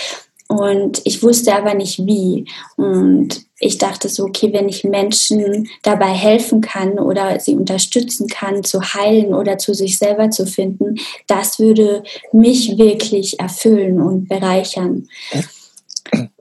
Und 0.49 1.03
ich 1.05 1.23
wusste 1.23 1.55
aber 1.55 1.75
nicht 1.75 1.99
wie. 2.07 2.47
Und 2.77 3.45
ich 3.61 3.77
dachte 3.77 4.09
so, 4.09 4.25
okay, 4.25 4.51
wenn 4.53 4.69
ich 4.69 4.83
Menschen 4.83 5.69
dabei 5.83 6.09
helfen 6.09 6.63
kann 6.63 6.99
oder 6.99 7.39
sie 7.39 7.55
unterstützen 7.55 8.29
kann, 8.29 8.65
zu 8.65 8.81
heilen 8.81 9.35
oder 9.35 9.59
zu 9.59 9.75
sich 9.75 9.99
selber 9.99 10.31
zu 10.31 10.47
finden, 10.47 10.97
das 11.27 11.59
würde 11.59 12.03
mich 12.33 12.79
wirklich 12.79 13.39
erfüllen 13.39 14.01
und 14.01 14.29
bereichern. 14.29 15.09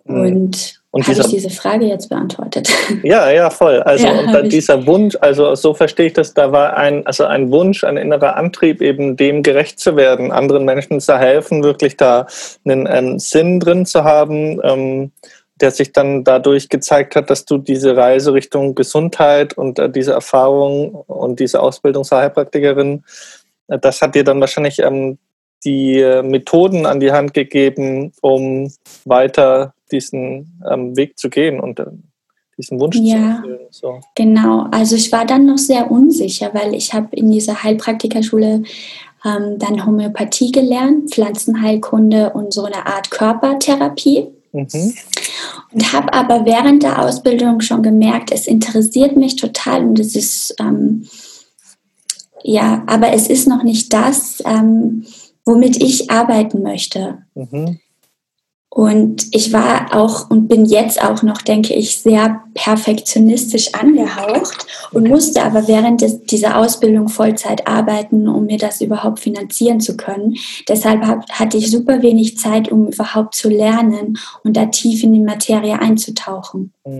Und 0.05 0.76
und 0.97 1.07
Habe 1.07 1.19
ich 1.19 1.27
diese 1.27 1.51
Frage 1.51 1.85
jetzt 1.85 2.09
beantwortet? 2.09 2.67
Ja, 3.03 3.29
ja, 3.29 3.51
voll. 3.51 3.83
Also 3.83 4.07
ja, 4.07 4.19
und 4.19 4.33
dann 4.33 4.49
dieser 4.49 4.87
Wunsch, 4.87 5.15
also 5.21 5.53
so 5.53 5.75
verstehe 5.75 6.07
ich 6.07 6.13
das, 6.13 6.33
da 6.33 6.51
war 6.51 6.75
ein, 6.75 7.05
also 7.05 7.25
ein 7.25 7.51
Wunsch, 7.51 7.83
ein 7.83 7.97
innerer 7.97 8.35
Antrieb, 8.35 8.81
eben 8.81 9.15
dem 9.15 9.43
gerecht 9.43 9.79
zu 9.79 9.95
werden, 9.95 10.31
anderen 10.31 10.65
Menschen 10.65 10.99
zu 10.99 11.15
helfen, 11.15 11.63
wirklich 11.63 11.97
da 11.97 12.25
einen, 12.65 12.87
einen 12.87 13.19
Sinn 13.19 13.59
drin 13.59 13.85
zu 13.85 14.03
haben, 14.03 14.59
ähm, 14.63 15.11
der 15.61 15.69
sich 15.69 15.93
dann 15.93 16.23
dadurch 16.23 16.67
gezeigt 16.67 17.15
hat, 17.15 17.29
dass 17.29 17.45
du 17.45 17.59
diese 17.59 17.95
Reise 17.95 18.33
Richtung 18.33 18.73
Gesundheit 18.73 19.53
und 19.53 19.77
äh, 19.77 19.91
diese 19.91 20.13
Erfahrung 20.13 20.95
und 20.95 21.39
diese 21.39 21.59
Ausbildung 21.61 22.05
zur 22.05 22.17
Heilpraktikerin, 22.17 23.03
äh, 23.67 23.77
das 23.77 24.01
hat 24.01 24.15
dir 24.15 24.23
dann 24.23 24.41
wahrscheinlich 24.41 24.79
ähm, 24.79 25.19
die 25.63 25.99
äh, 25.99 26.23
Methoden 26.23 26.87
an 26.87 26.99
die 26.99 27.11
Hand 27.11 27.35
gegeben, 27.35 28.13
um 28.21 28.71
weiter 29.05 29.75
diesen 29.91 30.61
ähm, 30.69 30.95
Weg 30.95 31.17
zu 31.17 31.29
gehen 31.29 31.59
und 31.59 31.79
äh, 31.79 31.85
diesen 32.57 32.79
Wunsch 32.79 32.97
ja, 32.97 33.15
zu 33.15 33.23
erfüllen. 33.23 33.67
So. 33.69 34.01
Genau, 34.15 34.67
also 34.71 34.95
ich 34.95 35.11
war 35.11 35.25
dann 35.25 35.45
noch 35.45 35.57
sehr 35.57 35.91
unsicher, 35.91 36.53
weil 36.53 36.73
ich 36.73 36.93
habe 36.93 37.15
in 37.15 37.31
dieser 37.31 37.63
Heilpraktikerschule 37.63 38.63
ähm, 39.25 39.59
dann 39.59 39.85
Homöopathie 39.85 40.51
gelernt, 40.51 41.11
Pflanzenheilkunde 41.11 42.31
und 42.31 42.53
so 42.53 42.65
eine 42.65 42.85
Art 42.85 43.11
Körpertherapie. 43.11 44.27
Mhm. 44.53 44.93
Und 45.71 45.93
habe 45.93 46.13
aber 46.13 46.45
während 46.45 46.83
der 46.83 47.03
Ausbildung 47.03 47.61
schon 47.61 47.83
gemerkt, 47.83 48.31
es 48.31 48.47
interessiert 48.47 49.15
mich 49.15 49.35
total 49.35 49.85
und 49.85 49.99
es 49.99 50.15
ist, 50.15 50.55
ähm, 50.59 51.07
ja, 52.43 52.83
aber 52.87 53.11
es 53.13 53.27
ist 53.27 53.47
noch 53.47 53.63
nicht 53.63 53.93
das, 53.93 54.41
ähm, 54.45 55.05
womit 55.45 55.81
ich 55.81 56.09
arbeiten 56.09 56.63
möchte. 56.63 57.19
Mhm. 57.35 57.79
Und 58.77 59.25
ich 59.31 59.53
war 59.53 59.87
auch 59.91 60.29
und 60.29 60.47
bin 60.47 60.65
jetzt 60.65 61.01
auch 61.03 61.23
noch, 61.23 61.41
denke 61.41 61.73
ich, 61.73 61.97
sehr 61.97 62.43
perfektionistisch 62.53 63.73
angehaucht 63.73 64.67
und 64.91 65.07
musste 65.07 65.41
aber 65.41 65.67
während 65.67 66.01
des, 66.01 66.21
dieser 66.25 66.59
Ausbildung 66.59 67.09
Vollzeit 67.09 67.67
arbeiten, 67.67 68.27
um 68.27 68.45
mir 68.45 68.59
das 68.59 68.79
überhaupt 68.79 69.19
finanzieren 69.19 69.79
zu 69.79 69.97
können. 69.97 70.35
Deshalb 70.69 71.01
hab, 71.07 71.27
hatte 71.27 71.57
ich 71.57 71.71
super 71.71 72.03
wenig 72.03 72.37
Zeit, 72.37 72.71
um 72.71 72.89
überhaupt 72.89 73.33
zu 73.33 73.49
lernen 73.49 74.19
und 74.43 74.55
da 74.55 74.67
tief 74.67 75.01
in 75.01 75.13
die 75.13 75.21
Materie 75.21 75.81
einzutauchen. 75.81 76.71
Mhm. 76.85 76.99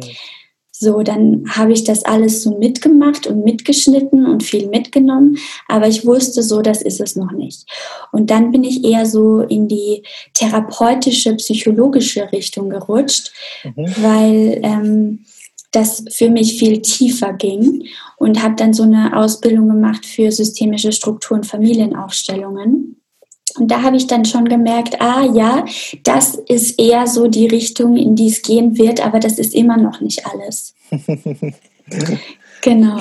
So, 0.79 1.01
dann 1.01 1.43
habe 1.49 1.73
ich 1.73 1.85
das 1.85 2.05
alles 2.05 2.43
so 2.43 2.55
mitgemacht 2.57 3.25
und 3.25 3.43
mitgeschnitten 3.43 4.27
und 4.27 4.43
viel 4.43 4.67
mitgenommen, 4.67 5.37
aber 5.67 5.87
ich 5.87 6.05
wusste 6.05 6.43
so, 6.43 6.61
das 6.61 6.83
ist 6.83 7.01
es 7.01 7.15
noch 7.15 7.31
nicht. 7.31 7.65
Und 8.11 8.29
dann 8.29 8.51
bin 8.51 8.63
ich 8.63 8.83
eher 8.83 9.07
so 9.07 9.39
in 9.41 9.67
die 9.67 10.03
therapeutische, 10.35 11.33
psychologische 11.35 12.31
Richtung 12.31 12.69
gerutscht, 12.69 13.31
mhm. 13.63 13.85
weil 14.03 14.59
ähm, 14.61 15.25
das 15.71 16.03
für 16.11 16.29
mich 16.29 16.59
viel 16.59 16.81
tiefer 16.81 17.33
ging 17.33 17.87
und 18.17 18.43
habe 18.43 18.55
dann 18.55 18.73
so 18.73 18.83
eine 18.83 19.17
Ausbildung 19.17 19.67
gemacht 19.67 20.05
für 20.05 20.31
systemische 20.31 20.91
Strukturen, 20.91 21.43
Familienaufstellungen. 21.43 22.96
Und 23.57 23.69
da 23.69 23.81
habe 23.81 23.97
ich 23.97 24.07
dann 24.07 24.25
schon 24.25 24.45
gemerkt, 24.45 25.01
ah 25.01 25.25
ja, 25.33 25.65
das 26.03 26.35
ist 26.35 26.79
eher 26.79 27.07
so 27.07 27.27
die 27.27 27.47
Richtung, 27.47 27.97
in 27.97 28.15
die 28.15 28.27
es 28.27 28.41
gehen 28.41 28.77
wird, 28.77 29.05
aber 29.05 29.19
das 29.19 29.39
ist 29.39 29.53
immer 29.53 29.77
noch 29.77 30.01
nicht 30.01 30.25
alles. 30.25 30.75
genau. 32.61 32.97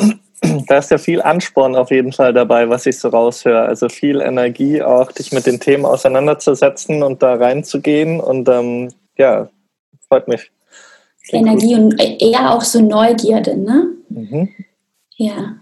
Da 0.68 0.78
ist 0.78 0.90
ja 0.90 0.98
viel 0.98 1.22
Ansporn 1.22 1.76
auf 1.76 1.90
jeden 1.90 2.12
Fall 2.12 2.32
dabei, 2.32 2.68
was 2.68 2.86
ich 2.86 2.98
so 2.98 3.08
raushöre. 3.08 3.62
Also 3.62 3.88
viel 3.88 4.20
Energie, 4.20 4.82
auch 4.82 5.10
dich 5.10 5.32
mit 5.32 5.46
den 5.46 5.60
Themen 5.60 5.84
auseinanderzusetzen 5.84 7.02
und 7.02 7.22
da 7.22 7.34
reinzugehen. 7.34 8.20
Und 8.20 8.48
ähm, 8.48 8.90
ja, 9.16 9.48
freut 10.08 10.28
mich. 10.28 10.50
Energie 11.32 11.74
gut. 11.74 11.94
und 11.94 12.00
eher 12.00 12.54
auch 12.54 12.62
so 12.62 12.80
Neugierde, 12.80 13.56
ne? 13.56 13.88
Mhm. 14.08 14.48
Ja. 15.16 15.56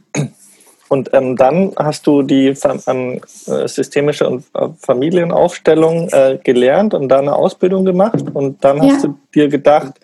Und 0.95 1.11
ähm, 1.13 1.35
dann 1.35 1.73
hast 1.77 2.07
du 2.07 2.23
die 2.23 2.55
ähm, 2.87 3.21
äh, 3.49 3.67
systemische 3.67 4.29
und 4.29 4.45
äh, 4.55 4.69
Familienaufstellung 4.79 6.09
äh, 6.11 6.39
gelernt 6.45 6.95
und 6.95 7.09
da 7.09 7.19
eine 7.19 7.35
Ausbildung 7.35 7.85
gemacht. 7.85 8.23
Und 8.33 8.63
dann 8.63 8.77
ja. 8.77 8.93
hast 8.93 9.03
du 9.03 9.19
dir 9.35 9.49
gedacht, 9.49 9.95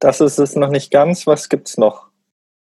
das 0.00 0.20
ist 0.20 0.40
es 0.40 0.56
noch 0.56 0.70
nicht 0.70 0.90
ganz, 0.90 1.24
was 1.28 1.48
gibt 1.48 1.68
es 1.68 1.78
noch? 1.78 2.08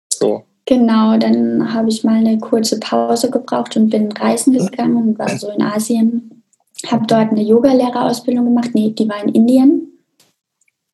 So. 0.07 0.43
Genau, 0.67 1.17
dann 1.17 1.73
habe 1.73 1.89
ich 1.89 2.03
mal 2.03 2.17
eine 2.17 2.37
kurze 2.37 2.79
Pause 2.79 3.31
gebraucht 3.31 3.75
und 3.75 3.89
bin 3.89 4.11
reisen 4.11 4.53
gegangen 4.53 4.97
und 4.97 5.17
war 5.17 5.29
so 5.29 5.49
in 5.49 5.63
Asien. 5.63 6.43
Habe 6.85 7.07
dort 7.07 7.31
eine 7.31 7.41
Yogalehrerausbildung 7.41 8.45
gemacht. 8.45 8.69
Nee, 8.73 8.91
die 8.91 9.09
war 9.09 9.23
in 9.23 9.29
Indien. 9.29 9.99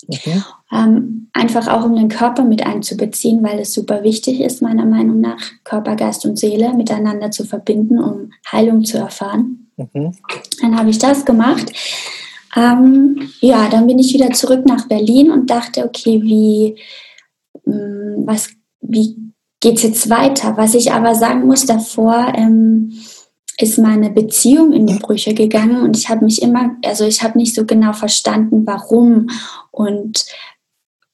Okay. 0.08 0.42
Ähm, 0.72 1.25
einfach 1.36 1.68
auch 1.68 1.84
um 1.84 1.96
den 1.96 2.08
Körper 2.08 2.44
mit 2.44 2.66
einzubeziehen, 2.66 3.44
weil 3.44 3.60
es 3.60 3.74
super 3.74 4.04
wichtig 4.04 4.40
ist, 4.40 4.62
meiner 4.62 4.86
Meinung 4.86 5.20
nach, 5.20 5.38
Körper, 5.66 5.96
Geist 5.96 6.26
und 6.26 6.40
Seele 6.40 6.74
miteinander 6.74 7.30
zu 7.30 7.44
verbinden, 7.44 8.00
um 8.00 8.32
Heilung 8.52 8.86
zu 8.86 8.98
erfahren. 8.98 9.70
Mhm. 9.76 10.14
Dann 10.62 10.80
habe 10.80 10.90
ich 10.90 10.98
das 10.98 11.26
gemacht. 11.26 11.72
Ähm, 12.56 13.30
ja, 13.42 13.68
dann 13.68 13.86
bin 13.86 14.00
ich 14.00 14.14
wieder 14.14 14.32
zurück 14.32 14.66
nach 14.66 14.88
Berlin 14.88 15.30
und 15.30 15.50
dachte, 15.50 15.84
okay, 15.84 16.22
wie, 16.24 16.78
mh, 17.66 17.76
mm, 17.76 18.28
was, 18.28 18.50
wie 18.80 19.18
geht 19.60 19.76
es 19.76 19.84
jetzt 19.84 20.10
weiter? 20.10 20.56
Was 20.56 20.74
ich 20.74 20.94
aber 20.94 21.16
sagen 21.16 21.46
muss 21.48 21.66
davor, 21.66 22.32
ähm, 22.34 22.94
ist 23.58 23.78
meine 23.78 24.10
Beziehung 24.10 24.72
in 24.72 24.88
die 24.88 25.00
Brüche 25.00 25.34
gegangen 25.34 25.82
und 25.82 25.98
ich 25.98 26.10
habe 26.10 26.24
mich 26.24 26.42
immer, 26.42 26.78
also 26.86 27.06
ich 27.06 27.24
habe 27.24 27.38
nicht 27.38 27.56
so 27.56 27.66
genau 27.66 27.94
verstanden, 27.94 28.66
warum 28.66 29.30
und 29.72 30.26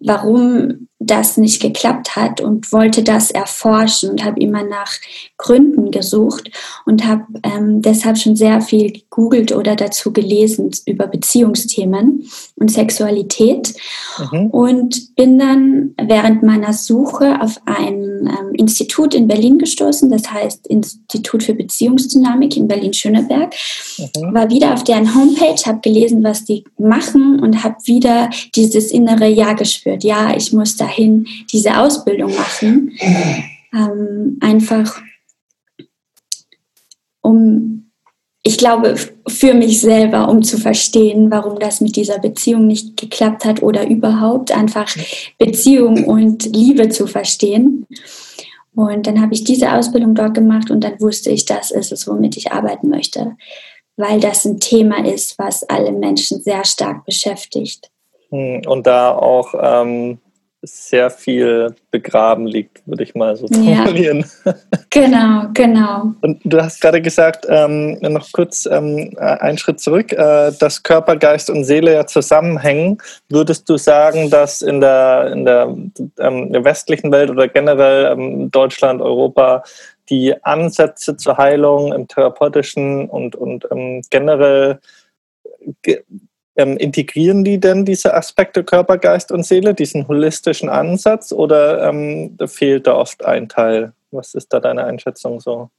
warum 0.00 0.88
das 1.00 1.36
nicht 1.36 1.62
geklappt 1.62 2.16
hat 2.16 2.40
und 2.40 2.72
wollte 2.72 3.04
das 3.04 3.30
erforschen 3.30 4.10
und 4.10 4.24
habe 4.24 4.40
immer 4.40 4.64
nach 4.64 4.92
Gründen 5.36 5.92
gesucht 5.92 6.50
und 6.86 7.06
habe 7.06 7.24
ähm, 7.44 7.82
deshalb 7.82 8.18
schon 8.18 8.34
sehr 8.34 8.60
viel 8.60 8.92
gegoogelt 8.92 9.52
oder 9.52 9.76
dazu 9.76 10.12
gelesen 10.12 10.70
über 10.86 11.06
Beziehungsthemen 11.06 12.28
und 12.56 12.72
Sexualität 12.72 13.74
mhm. 14.32 14.46
und 14.46 15.14
bin 15.14 15.38
dann 15.38 15.94
während 16.02 16.42
meiner 16.42 16.72
Suche 16.72 17.40
auf 17.40 17.60
ein 17.64 18.26
ähm, 18.26 18.54
Institut 18.54 19.14
in 19.14 19.28
Berlin 19.28 19.58
gestoßen, 19.58 20.10
das 20.10 20.28
heißt 20.30 20.66
Institut 20.66 21.44
für 21.44 21.54
Beziehungsdynamik 21.54 22.56
in 22.56 22.66
Berlin-Schöneberg, 22.66 23.54
mhm. 23.98 24.34
war 24.34 24.50
wieder 24.50 24.74
auf 24.74 24.82
deren 24.82 25.14
Homepage, 25.14 25.62
habe 25.64 25.80
gelesen, 25.80 26.24
was 26.24 26.44
die 26.44 26.64
machen 26.76 27.38
und 27.38 27.62
habe 27.62 27.76
wieder 27.84 28.30
dieses 28.56 28.90
innere 28.90 29.28
Ja 29.28 29.52
gespürt. 29.52 29.87
Ja, 29.96 30.36
ich 30.36 30.52
muss 30.52 30.76
da 30.76 30.88
dahin 30.88 31.26
diese 31.52 31.78
Ausbildung 31.78 32.34
machen. 32.34 32.92
Ähm, 33.72 34.38
einfach 34.40 35.00
um, 37.20 37.90
ich 38.42 38.56
glaube, 38.56 38.96
für 39.26 39.52
mich 39.52 39.80
selber, 39.80 40.28
um 40.28 40.42
zu 40.42 40.56
verstehen, 40.56 41.30
warum 41.30 41.58
das 41.58 41.80
mit 41.80 41.96
dieser 41.96 42.18
Beziehung 42.18 42.66
nicht 42.66 42.96
geklappt 42.96 43.44
hat 43.44 43.62
oder 43.62 43.86
überhaupt 43.86 44.50
einfach 44.52 44.88
Beziehung 45.38 46.04
und 46.04 46.46
Liebe 46.46 46.88
zu 46.88 47.06
verstehen. 47.06 47.86
Und 48.74 49.06
dann 49.06 49.20
habe 49.20 49.34
ich 49.34 49.44
diese 49.44 49.72
Ausbildung 49.72 50.14
dort 50.14 50.34
gemacht 50.34 50.70
und 50.70 50.82
dann 50.82 51.00
wusste 51.00 51.30
ich, 51.30 51.44
das 51.44 51.70
ist 51.70 51.92
es, 51.92 52.06
womit 52.06 52.36
ich 52.36 52.52
arbeiten 52.52 52.88
möchte, 52.88 53.36
weil 53.96 54.20
das 54.20 54.44
ein 54.44 54.60
Thema 54.60 55.04
ist, 55.04 55.38
was 55.38 55.64
alle 55.64 55.92
Menschen 55.92 56.40
sehr 56.40 56.64
stark 56.64 57.04
beschäftigt. 57.04 57.90
Und 58.30 58.86
da 58.86 59.10
auch 59.10 59.54
ähm, 59.60 60.18
sehr 60.62 61.08
viel 61.10 61.74
begraben 61.90 62.46
liegt, 62.46 62.86
würde 62.86 63.04
ich 63.04 63.14
mal 63.14 63.36
so 63.36 63.46
formulieren. 63.46 64.24
Ja, 64.44 64.54
genau, 64.90 65.48
genau. 65.54 66.12
Und 66.20 66.40
du 66.44 66.60
hast 66.60 66.80
gerade 66.80 67.00
gesagt, 67.00 67.46
ähm, 67.48 67.96
noch 68.00 68.32
kurz 68.32 68.66
ähm, 68.66 69.14
einen 69.18 69.56
Schritt 69.56 69.80
zurück, 69.80 70.12
äh, 70.12 70.50
dass 70.58 70.82
Körper, 70.82 71.16
Geist 71.16 71.48
und 71.48 71.64
Seele 71.64 71.94
ja 71.94 72.06
zusammenhängen. 72.06 72.98
Würdest 73.28 73.68
du 73.68 73.76
sagen, 73.76 74.30
dass 74.30 74.60
in 74.60 74.80
der, 74.80 75.30
in 75.32 75.44
der, 75.44 75.76
ähm, 76.18 76.52
der 76.52 76.64
westlichen 76.64 77.12
Welt 77.12 77.30
oder 77.30 77.46
generell 77.46 78.12
ähm, 78.12 78.50
Deutschland, 78.50 79.00
Europa 79.00 79.62
die 80.08 80.34
Ansätze 80.42 81.16
zur 81.16 81.36
Heilung 81.36 81.92
im 81.92 82.08
therapeutischen 82.08 83.08
und, 83.08 83.36
und 83.36 83.68
ähm, 83.70 84.02
generell 84.10 84.80
ähm, 86.58 86.76
integrieren 86.76 87.44
die 87.44 87.58
denn 87.58 87.84
diese 87.84 88.14
Aspekte 88.14 88.64
Körper, 88.64 88.98
Geist 88.98 89.32
und 89.32 89.46
Seele, 89.46 89.74
diesen 89.74 90.06
holistischen 90.08 90.68
Ansatz, 90.68 91.32
oder 91.32 91.88
ähm, 91.88 92.36
fehlt 92.46 92.86
da 92.86 92.96
oft 92.96 93.24
ein 93.24 93.48
Teil? 93.48 93.92
Was 94.10 94.34
ist 94.34 94.52
da 94.52 94.60
deine 94.60 94.84
Einschätzung 94.84 95.40
so? 95.40 95.70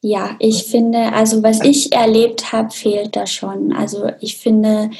Ja, 0.00 0.36
ich 0.38 0.64
finde, 0.64 1.12
also 1.12 1.42
was 1.42 1.60
ich 1.64 1.92
erlebt 1.92 2.52
habe, 2.52 2.70
fehlt 2.70 3.16
da 3.16 3.26
schon. 3.26 3.72
Also 3.72 4.08
ich 4.20 4.38
finde, 4.38 4.90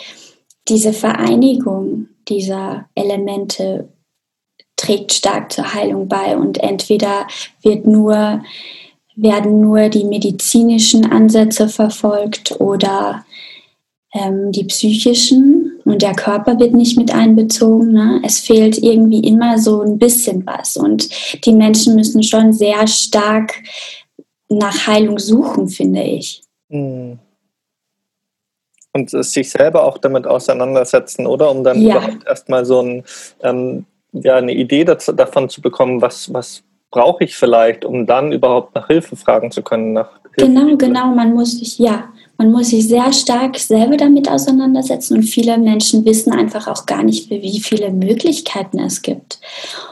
diese 0.68 0.92
Vereinigung 0.92 2.08
dieser 2.28 2.86
Elemente 2.96 3.88
trägt 4.74 5.12
stark 5.12 5.52
zur 5.52 5.72
Heilung 5.74 6.08
bei 6.08 6.36
und 6.36 6.58
entweder 6.58 7.28
wird 7.62 7.86
nur, 7.86 8.42
werden 9.14 9.60
nur 9.60 9.88
die 9.88 10.04
medizinischen 10.04 11.10
Ansätze 11.10 11.68
verfolgt 11.68 12.60
oder 12.60 13.24
ähm, 14.14 14.52
die 14.52 14.64
psychischen 14.64 15.80
und 15.84 16.02
der 16.02 16.14
Körper 16.14 16.58
wird 16.58 16.74
nicht 16.74 16.96
mit 16.96 17.14
einbezogen. 17.14 17.92
Ne? 17.92 18.20
Es 18.24 18.38
fehlt 18.38 18.78
irgendwie 18.78 19.20
immer 19.20 19.58
so 19.58 19.82
ein 19.82 19.98
bisschen 19.98 20.46
was 20.46 20.76
und 20.76 21.08
die 21.44 21.52
Menschen 21.52 21.94
müssen 21.94 22.22
schon 22.22 22.52
sehr 22.52 22.86
stark 22.86 23.54
nach 24.48 24.86
Heilung 24.86 25.18
suchen, 25.18 25.68
finde 25.68 26.02
ich. 26.02 26.42
Hm. 26.70 27.18
Und 28.92 29.10
sich 29.10 29.50
selber 29.50 29.84
auch 29.84 29.98
damit 29.98 30.26
auseinandersetzen, 30.26 31.26
oder? 31.26 31.50
Um 31.50 31.62
dann 31.62 31.80
ja. 31.80 31.96
überhaupt 31.96 32.26
erstmal 32.26 32.64
so 32.64 32.80
ein, 32.80 33.04
ähm, 33.42 33.84
ja, 34.12 34.36
eine 34.36 34.52
Idee 34.52 34.84
dazu, 34.84 35.12
davon 35.12 35.48
zu 35.48 35.60
bekommen, 35.60 36.00
was, 36.00 36.32
was 36.32 36.62
brauche 36.90 37.24
ich 37.24 37.36
vielleicht, 37.36 37.84
um 37.84 38.06
dann 38.06 38.32
überhaupt 38.32 38.74
nach 38.74 38.86
Hilfe 38.86 39.14
fragen 39.16 39.50
zu 39.50 39.62
können. 39.62 39.92
Nach 39.92 40.10
Hilfe 40.34 40.50
genau, 40.52 40.76
genau, 40.76 41.06
man 41.08 41.34
muss 41.34 41.58
sich, 41.58 41.78
ja, 41.78 42.08
man 42.38 42.52
muss 42.52 42.70
sich 42.70 42.86
sehr 42.86 43.12
stark 43.12 43.58
selber 43.58 43.96
damit 43.96 44.30
auseinandersetzen 44.30 45.16
und 45.18 45.24
viele 45.24 45.58
Menschen 45.58 46.04
wissen 46.04 46.32
einfach 46.32 46.68
auch 46.68 46.86
gar 46.86 47.02
nicht, 47.02 47.28
wie 47.30 47.58
viele 47.58 47.90
Möglichkeiten 47.90 48.78
es 48.78 49.02
gibt. 49.02 49.40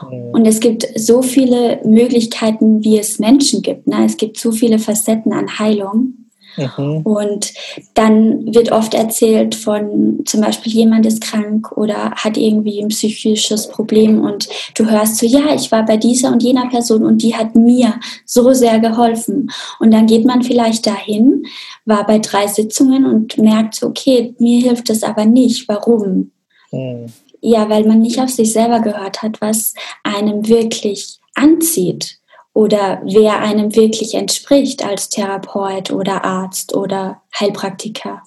Mhm. 0.09 0.29
Und 0.31 0.45
es 0.47 0.61
gibt 0.61 0.87
so 0.95 1.21
viele 1.21 1.81
Möglichkeiten, 1.83 2.83
wie 2.85 2.97
es 2.97 3.19
Menschen 3.19 3.61
gibt. 3.61 3.87
Ne? 3.87 4.05
Es 4.05 4.15
gibt 4.15 4.37
so 4.37 4.53
viele 4.53 4.79
Facetten 4.79 5.33
an 5.33 5.59
Heilung. 5.59 6.16
Mhm. 6.57 7.01
Und 7.03 7.53
dann 7.93 8.53
wird 8.53 8.71
oft 8.71 8.93
erzählt 8.93 9.55
von 9.55 10.21
zum 10.25 10.41
Beispiel 10.41 10.73
jemand 10.73 11.05
ist 11.05 11.21
krank 11.21 11.71
oder 11.77 12.11
hat 12.11 12.35
irgendwie 12.35 12.81
ein 12.81 12.87
psychisches 12.89 13.69
Problem 13.69 14.21
und 14.21 14.49
du 14.75 14.89
hörst 14.89 15.17
so, 15.17 15.25
ja, 15.25 15.53
ich 15.53 15.71
war 15.71 15.85
bei 15.85 15.97
dieser 15.97 16.31
und 16.31 16.43
jener 16.43 16.67
Person 16.67 17.05
und 17.05 17.21
die 17.21 17.35
hat 17.35 17.55
mir 17.55 17.99
so 18.25 18.53
sehr 18.53 18.79
geholfen. 18.79 19.51
Und 19.79 19.91
dann 19.91 20.07
geht 20.07 20.25
man 20.25 20.41
vielleicht 20.41 20.87
dahin, 20.87 21.45
war 21.85 22.05
bei 22.05 22.19
drei 22.19 22.47
Sitzungen 22.47 23.05
und 23.05 23.37
merkt 23.37 23.75
so, 23.75 23.87
okay, 23.87 24.33
mir 24.39 24.61
hilft 24.61 24.89
es 24.89 25.03
aber 25.03 25.25
nicht. 25.25 25.67
Warum? 25.67 26.31
Mhm. 26.71 27.05
Ja, 27.39 27.69
weil 27.69 27.85
man 27.85 27.99
nicht 27.99 28.19
auf 28.19 28.29
sich 28.29 28.51
selber 28.51 28.79
gehört 28.79 29.21
hat, 29.21 29.39
was 29.41 29.75
einem 30.03 30.47
wirklich 30.47 31.19
anzieht 31.35 32.17
oder 32.57 32.99
wer 33.03 33.39
einem 33.39 33.75
wirklich 33.75 34.15
entspricht 34.15 34.83
als 34.83 35.09
Therapeut 35.09 35.91
oder 35.91 36.25
Arzt 36.25 36.73
oder 36.73 37.21
Heilpraktiker. 37.39 38.23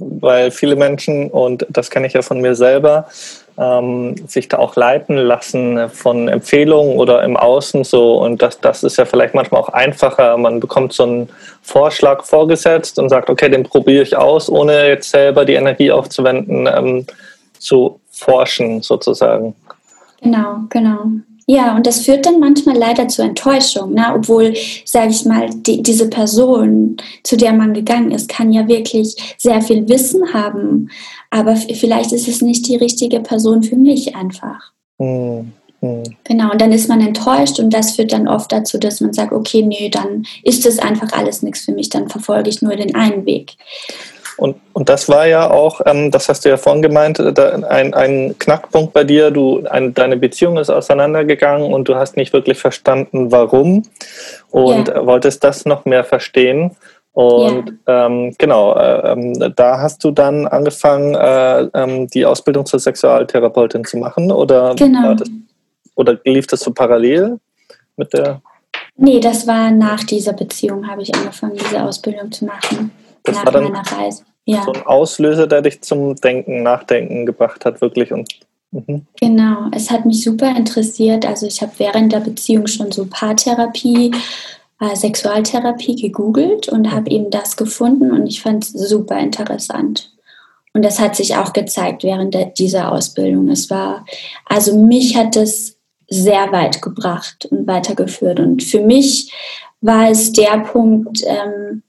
Weil 0.00 0.50
viele 0.50 0.74
Menschen, 0.74 1.30
und 1.30 1.64
das 1.70 1.90
kenne 1.90 2.08
ich 2.08 2.14
ja 2.14 2.22
von 2.22 2.40
mir 2.40 2.56
selber, 2.56 3.06
ähm, 3.56 4.16
sich 4.26 4.48
da 4.48 4.58
auch 4.58 4.74
leiten 4.74 5.16
lassen 5.16 5.90
von 5.90 6.26
Empfehlungen 6.26 6.98
oder 6.98 7.22
im 7.22 7.36
Außen 7.36 7.84
so. 7.84 8.20
Und 8.20 8.42
das, 8.42 8.58
das 8.58 8.82
ist 8.82 8.96
ja 8.96 9.04
vielleicht 9.04 9.34
manchmal 9.34 9.60
auch 9.60 9.68
einfacher. 9.68 10.36
Man 10.36 10.58
bekommt 10.58 10.92
so 10.92 11.04
einen 11.04 11.28
Vorschlag 11.62 12.24
vorgesetzt 12.24 12.98
und 12.98 13.10
sagt, 13.10 13.30
okay, 13.30 13.48
den 13.48 13.62
probiere 13.62 14.02
ich 14.02 14.16
aus, 14.16 14.50
ohne 14.50 14.88
jetzt 14.88 15.08
selber 15.08 15.44
die 15.44 15.54
Energie 15.54 15.92
aufzuwenden, 15.92 16.66
ähm, 16.66 17.06
zu 17.60 18.00
forschen 18.10 18.82
sozusagen. 18.82 19.54
Genau, 20.20 20.56
genau. 20.68 21.04
Ja, 21.52 21.74
und 21.74 21.84
das 21.84 22.04
führt 22.04 22.26
dann 22.26 22.38
manchmal 22.38 22.76
leider 22.76 23.08
zu 23.08 23.22
Enttäuschung, 23.22 23.94
ne? 23.94 24.12
obwohl, 24.14 24.54
sage 24.84 25.10
ich 25.10 25.24
mal, 25.24 25.50
die, 25.50 25.82
diese 25.82 26.08
Person, 26.08 26.96
zu 27.24 27.36
der 27.36 27.52
man 27.52 27.74
gegangen 27.74 28.12
ist, 28.12 28.28
kann 28.28 28.52
ja 28.52 28.68
wirklich 28.68 29.16
sehr 29.36 29.60
viel 29.60 29.88
Wissen 29.88 30.32
haben, 30.32 30.90
aber 31.30 31.56
vielleicht 31.56 32.12
ist 32.12 32.28
es 32.28 32.40
nicht 32.40 32.68
die 32.68 32.76
richtige 32.76 33.18
Person 33.18 33.64
für 33.64 33.74
mich 33.74 34.14
einfach. 34.14 34.70
Mhm. 35.00 35.50
Genau, 36.22 36.52
und 36.52 36.60
dann 36.60 36.70
ist 36.70 36.88
man 36.88 37.00
enttäuscht 37.00 37.58
und 37.58 37.74
das 37.74 37.96
führt 37.96 38.12
dann 38.12 38.28
oft 38.28 38.52
dazu, 38.52 38.78
dass 38.78 39.00
man 39.00 39.12
sagt, 39.12 39.32
okay, 39.32 39.62
nee, 39.62 39.88
dann 39.88 40.26
ist 40.44 40.64
das 40.64 40.78
einfach 40.78 41.10
alles 41.12 41.42
nichts 41.42 41.64
für 41.64 41.72
mich, 41.72 41.88
dann 41.88 42.08
verfolge 42.08 42.48
ich 42.48 42.62
nur 42.62 42.76
den 42.76 42.94
einen 42.94 43.26
Weg. 43.26 43.56
Und, 44.40 44.56
und 44.72 44.88
das 44.88 45.06
war 45.10 45.26
ja 45.26 45.50
auch, 45.50 45.82
ähm, 45.84 46.10
das 46.10 46.30
hast 46.30 46.46
du 46.46 46.48
ja 46.48 46.56
vorhin 46.56 46.80
gemeint, 46.80 47.18
äh, 47.18 47.62
ein, 47.68 47.92
ein 47.92 48.34
Knackpunkt 48.38 48.94
bei 48.94 49.04
dir. 49.04 49.30
Du, 49.30 49.66
ein, 49.68 49.92
deine 49.92 50.16
Beziehung 50.16 50.56
ist 50.56 50.70
auseinandergegangen 50.70 51.70
und 51.70 51.88
du 51.88 51.94
hast 51.94 52.16
nicht 52.16 52.32
wirklich 52.32 52.58
verstanden, 52.58 53.30
warum 53.30 53.82
und 54.50 54.88
ja. 54.88 55.04
wolltest 55.04 55.44
das 55.44 55.66
noch 55.66 55.84
mehr 55.84 56.04
verstehen. 56.04 56.70
Und 57.12 57.78
ja. 57.86 58.06
ähm, 58.06 58.34
genau, 58.38 58.74
äh, 58.76 59.12
ähm, 59.12 59.52
da 59.56 59.78
hast 59.78 60.02
du 60.04 60.10
dann 60.10 60.46
angefangen, 60.46 61.14
äh, 61.14 61.68
ähm, 61.74 62.08
die 62.08 62.24
Ausbildung 62.24 62.64
zur 62.64 62.80
Sexualtherapeutin 62.80 63.84
zu 63.84 63.98
machen, 63.98 64.32
oder? 64.32 64.74
Genau. 64.74 65.12
Das, 65.16 65.28
oder 65.96 66.18
lief 66.24 66.46
das 66.46 66.60
so 66.60 66.72
parallel 66.72 67.38
mit 67.98 68.14
der? 68.14 68.40
Nee, 68.96 69.20
das 69.20 69.46
war 69.46 69.70
nach 69.70 70.02
dieser 70.02 70.32
Beziehung, 70.32 70.88
habe 70.88 71.02
ich 71.02 71.14
angefangen, 71.14 71.58
diese 71.62 71.82
Ausbildung 71.82 72.32
zu 72.32 72.46
machen. 72.46 72.90
Das 73.22 73.44
nach 73.44 73.52
meiner 73.52 73.82
Reise 73.82 74.24
ja. 74.44 74.62
so 74.64 74.72
ein 74.72 74.86
Auslöser, 74.86 75.46
der 75.46 75.62
dich 75.62 75.82
zum 75.82 76.16
Denken, 76.16 76.62
Nachdenken 76.62 77.26
gebracht 77.26 77.64
hat, 77.64 77.80
wirklich. 77.80 78.12
Und, 78.12 78.28
mhm. 78.72 79.06
Genau, 79.20 79.68
es 79.72 79.90
hat 79.90 80.06
mich 80.06 80.22
super 80.22 80.54
interessiert. 80.56 81.26
Also 81.26 81.46
ich 81.46 81.60
habe 81.62 81.72
während 81.78 82.12
der 82.12 82.20
Beziehung 82.20 82.66
schon 82.66 82.92
so 82.92 83.06
Paartherapie, 83.08 84.12
äh, 84.80 84.96
Sexualtherapie 84.96 85.96
gegoogelt 85.96 86.68
und 86.68 86.86
mhm. 86.86 86.92
habe 86.92 87.10
eben 87.10 87.30
das 87.30 87.56
gefunden 87.56 88.12
und 88.12 88.26
ich 88.26 88.42
fand 88.42 88.64
es 88.64 88.72
super 88.72 89.18
interessant. 89.18 90.10
Und 90.72 90.84
das 90.84 91.00
hat 91.00 91.16
sich 91.16 91.36
auch 91.36 91.52
gezeigt 91.52 92.04
während 92.04 92.34
der, 92.34 92.46
dieser 92.46 92.92
Ausbildung. 92.92 93.48
Es 93.48 93.70
war, 93.70 94.04
also 94.46 94.78
mich 94.78 95.16
hat 95.16 95.36
es 95.36 95.76
sehr 96.06 96.52
weit 96.52 96.80
gebracht 96.80 97.46
und 97.50 97.66
weitergeführt. 97.66 98.40
Und 98.40 98.62
für 98.62 98.80
mich 98.80 99.32
war 99.80 100.10
es 100.10 100.32
der 100.32 100.58
Punkt, 100.58 101.22
ähm, 101.26 101.82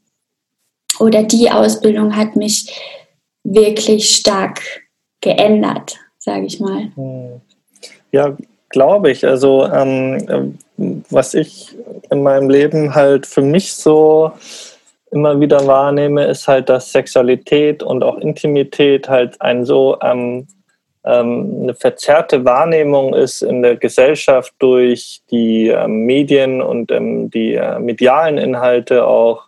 oder 1.01 1.23
die 1.23 1.49
Ausbildung 1.49 2.15
hat 2.15 2.35
mich 2.35 2.73
wirklich 3.43 4.15
stark 4.15 4.61
geändert, 5.21 5.97
sage 6.19 6.45
ich 6.45 6.59
mal. 6.59 6.91
Hm. 6.95 7.41
Ja, 8.11 8.35
glaube 8.69 9.11
ich. 9.11 9.25
Also 9.25 9.65
ähm, 9.65 10.57
was 11.09 11.33
ich 11.33 11.75
in 12.09 12.23
meinem 12.23 12.49
Leben 12.49 12.93
halt 12.95 13.25
für 13.25 13.41
mich 13.41 13.73
so 13.73 14.31
immer 15.11 15.39
wieder 15.39 15.65
wahrnehme, 15.67 16.25
ist 16.25 16.47
halt, 16.47 16.69
dass 16.69 16.91
Sexualität 16.91 17.83
und 17.83 18.03
auch 18.03 18.17
Intimität 18.17 19.09
halt 19.09 19.39
ein 19.41 19.65
so 19.65 19.97
ähm, 20.01 20.47
ähm, 21.03 21.61
eine 21.63 21.73
verzerrte 21.73 22.45
Wahrnehmung 22.45 23.13
ist 23.13 23.41
in 23.41 23.61
der 23.61 23.75
Gesellschaft 23.75 24.53
durch 24.59 25.21
die 25.31 25.67
ähm, 25.67 26.05
Medien 26.05 26.61
und 26.61 26.91
ähm, 26.91 27.29
die 27.29 27.55
äh, 27.55 27.79
medialen 27.79 28.37
Inhalte 28.37 29.05
auch, 29.05 29.47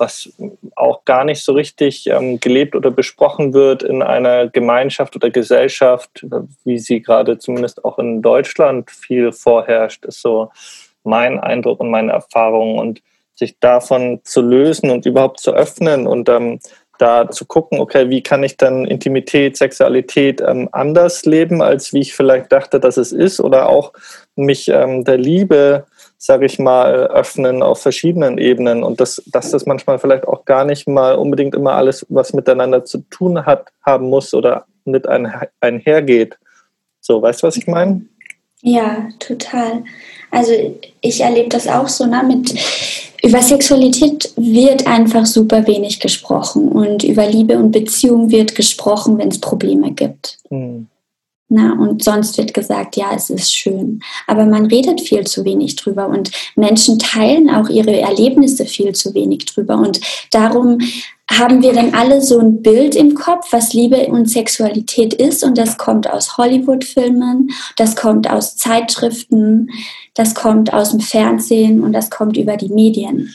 was 0.00 0.32
auch 0.74 1.04
gar 1.04 1.24
nicht 1.24 1.44
so 1.44 1.52
richtig 1.52 2.06
ähm, 2.06 2.40
gelebt 2.40 2.74
oder 2.74 2.90
besprochen 2.90 3.52
wird 3.52 3.82
in 3.82 4.02
einer 4.02 4.48
Gemeinschaft 4.48 5.14
oder 5.14 5.30
Gesellschaft, 5.30 6.26
wie 6.64 6.78
sie 6.78 7.02
gerade 7.02 7.38
zumindest 7.38 7.84
auch 7.84 7.98
in 7.98 8.22
Deutschland 8.22 8.90
viel 8.90 9.30
vorherrscht, 9.30 10.04
ist 10.06 10.22
so 10.22 10.50
mein 11.04 11.38
Eindruck 11.38 11.80
und 11.80 11.90
meine 11.90 12.12
Erfahrung. 12.12 12.78
Und 12.78 13.02
sich 13.40 13.58
davon 13.58 14.20
zu 14.22 14.42
lösen 14.42 14.90
und 14.90 15.06
überhaupt 15.06 15.40
zu 15.40 15.52
öffnen 15.52 16.06
und 16.06 16.28
ähm, 16.28 16.60
da 17.00 17.30
zu 17.30 17.44
gucken, 17.44 17.80
okay, 17.80 18.10
wie 18.10 18.22
kann 18.22 18.42
ich 18.42 18.56
dann 18.56 18.84
Intimität, 18.84 19.56
Sexualität 19.56 20.40
ähm, 20.40 20.68
anders 20.72 21.24
leben, 21.24 21.62
als 21.62 21.92
wie 21.92 22.00
ich 22.00 22.14
vielleicht 22.14 22.52
dachte, 22.52 22.80
dass 22.80 22.96
es 22.96 23.12
ist, 23.12 23.40
oder 23.40 23.68
auch 23.68 23.92
mich 24.36 24.68
ähm, 24.68 25.04
der 25.04 25.18
Liebe 25.18 25.86
sage 26.22 26.44
ich 26.44 26.58
mal, 26.58 27.06
öffnen 27.06 27.62
auf 27.62 27.80
verschiedenen 27.80 28.36
Ebenen 28.36 28.82
und 28.82 29.00
dass, 29.00 29.22
dass 29.24 29.50
das 29.50 29.64
manchmal 29.64 29.98
vielleicht 29.98 30.28
auch 30.28 30.44
gar 30.44 30.66
nicht 30.66 30.86
mal 30.86 31.14
unbedingt 31.14 31.54
immer 31.54 31.72
alles 31.72 32.04
was 32.10 32.34
miteinander 32.34 32.84
zu 32.84 32.98
tun 33.08 33.46
hat, 33.46 33.68
haben 33.82 34.10
muss 34.10 34.34
oder 34.34 34.66
mit 34.84 35.08
einhergeht. 35.08 36.38
So, 37.00 37.22
weißt 37.22 37.42
du, 37.42 37.46
was 37.46 37.56
ich 37.56 37.66
meine? 37.66 38.02
Ja, 38.60 39.08
total. 39.18 39.82
Also 40.30 40.52
ich 41.00 41.22
erlebe 41.22 41.48
das 41.48 41.66
auch 41.66 41.88
so, 41.88 42.04
ne, 42.04 42.22
mit 42.22 42.52
über 43.22 43.42
Sexualität 43.42 44.32
wird 44.36 44.86
einfach 44.86 45.26
super 45.26 45.66
wenig 45.66 46.00
gesprochen 46.00 46.68
und 46.68 47.04
über 47.04 47.26
Liebe 47.26 47.58
und 47.58 47.72
Beziehung 47.72 48.30
wird 48.30 48.54
gesprochen, 48.54 49.18
wenn 49.18 49.28
es 49.28 49.40
Probleme 49.40 49.92
gibt. 49.92 50.38
Mhm. 50.50 50.86
Na, 51.52 51.72
und 51.72 52.04
sonst 52.04 52.38
wird 52.38 52.54
gesagt, 52.54 52.96
ja, 52.96 53.10
es 53.12 53.28
ist 53.28 53.52
schön. 53.52 54.00
Aber 54.28 54.46
man 54.46 54.66
redet 54.66 55.00
viel 55.00 55.26
zu 55.26 55.44
wenig 55.44 55.74
drüber 55.74 56.08
und 56.08 56.30
Menschen 56.54 57.00
teilen 57.00 57.50
auch 57.50 57.68
ihre 57.68 57.98
Erlebnisse 57.98 58.66
viel 58.66 58.94
zu 58.94 59.14
wenig 59.14 59.46
drüber. 59.46 59.76
Und 59.76 60.00
darum 60.30 60.78
haben 61.30 61.62
wir 61.62 61.72
dann 61.72 61.94
alle 61.94 62.20
so 62.20 62.38
ein 62.38 62.60
Bild 62.60 62.96
im 62.96 63.14
Kopf, 63.14 63.52
was 63.52 63.72
Liebe 63.72 64.06
und 64.08 64.28
Sexualität 64.28 65.14
ist. 65.14 65.44
Und 65.44 65.56
das 65.56 65.78
kommt 65.78 66.10
aus 66.10 66.36
Hollywood-Filmen, 66.36 67.50
das 67.76 67.96
kommt 67.96 68.28
aus 68.28 68.56
Zeitschriften, 68.56 69.70
das 70.14 70.34
kommt 70.34 70.72
aus 70.72 70.90
dem 70.90 71.00
Fernsehen 71.00 71.82
und 71.82 71.92
das 71.92 72.10
kommt 72.10 72.36
über 72.36 72.56
die 72.56 72.68
Medien 72.68 73.34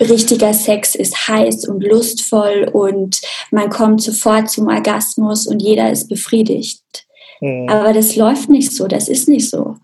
richtiger 0.00 0.52
Sex 0.52 0.94
ist 0.94 1.28
heiß 1.28 1.68
und 1.68 1.82
lustvoll 1.82 2.68
und 2.72 3.20
man 3.50 3.70
kommt 3.70 4.02
sofort 4.02 4.50
zum 4.50 4.68
Orgasmus 4.68 5.46
und 5.46 5.60
jeder 5.60 5.90
ist 5.90 6.08
befriedigt. 6.08 7.05
Mhm. 7.40 7.68
Aber 7.68 7.92
das 7.92 8.16
läuft 8.16 8.48
nicht 8.48 8.72
so, 8.72 8.86
das 8.86 9.08
ist 9.08 9.28
nicht 9.28 9.48
so. 9.50 9.76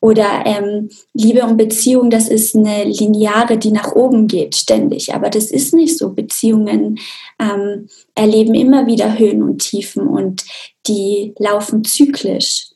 Oder 0.00 0.44
ähm, 0.46 0.88
Liebe 1.12 1.42
und 1.42 1.56
Beziehung, 1.56 2.10
das 2.10 2.28
ist 2.28 2.56
eine 2.56 2.84
Lineare, 2.84 3.58
die 3.58 3.70
nach 3.70 3.92
oben 3.92 4.26
geht 4.28 4.54
ständig. 4.56 5.14
Aber 5.14 5.28
das 5.28 5.50
ist 5.50 5.74
nicht 5.74 5.98
so. 5.98 6.10
Beziehungen 6.10 6.98
ähm, 7.38 7.88
erleben 8.14 8.54
immer 8.54 8.86
wieder 8.86 9.18
Höhen 9.18 9.42
und 9.42 9.58
Tiefen 9.58 10.06
und 10.06 10.44
die 10.86 11.34
laufen 11.38 11.84
zyklisch. 11.84 12.68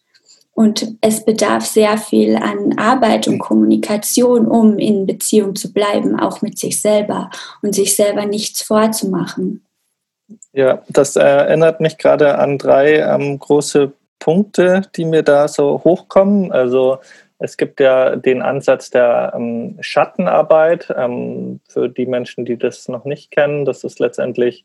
Und 0.53 0.95
es 1.01 1.25
bedarf 1.25 1.67
sehr 1.67 1.99
viel 1.99 2.37
an 2.37 2.79
Arbeit 2.79 3.27
und 3.27 3.41
Kommunikation, 3.41 4.47
um 4.47 4.79
in 4.79 5.05
Beziehung 5.05 5.57
zu 5.57 5.73
bleiben, 5.73 6.19
auch 6.19 6.43
mit 6.43 6.59
sich 6.59 6.81
selber 6.81 7.31
und 7.61 7.75
sich 7.75 7.97
selber 7.97 8.25
nichts 8.25 8.63
vorzumachen. 8.63 9.65
Ja, 10.53 10.83
das 10.89 11.17
erinnert 11.17 11.81
mich 11.81 11.99
gerade 11.99 12.39
an 12.39 12.59
drei 12.59 12.99
ähm, 12.99 13.39
große 13.39 13.93
Punkte, 14.19 14.83
die 14.97 15.05
mir 15.05 15.23
da 15.23 15.49
so 15.49 15.83
hochkommen. 15.85 16.53
Also 16.53 16.99
es 17.39 17.57
gibt 17.57 17.81
ja 17.81 18.17
den 18.17 18.43
Ansatz 18.43 18.91
der 18.91 19.33
ähm, 19.37 19.77
Schattenarbeit 19.81 20.93
ähm, 20.97 21.61
für 21.69 21.89
die 21.89 22.07
Menschen, 22.07 22.45
die 22.45 22.57
das 22.57 22.89
noch 22.89 23.05
nicht 23.05 23.31
kennen. 23.31 23.65
Das 23.65 23.85
ist 23.85 23.99
letztendlich 23.99 24.65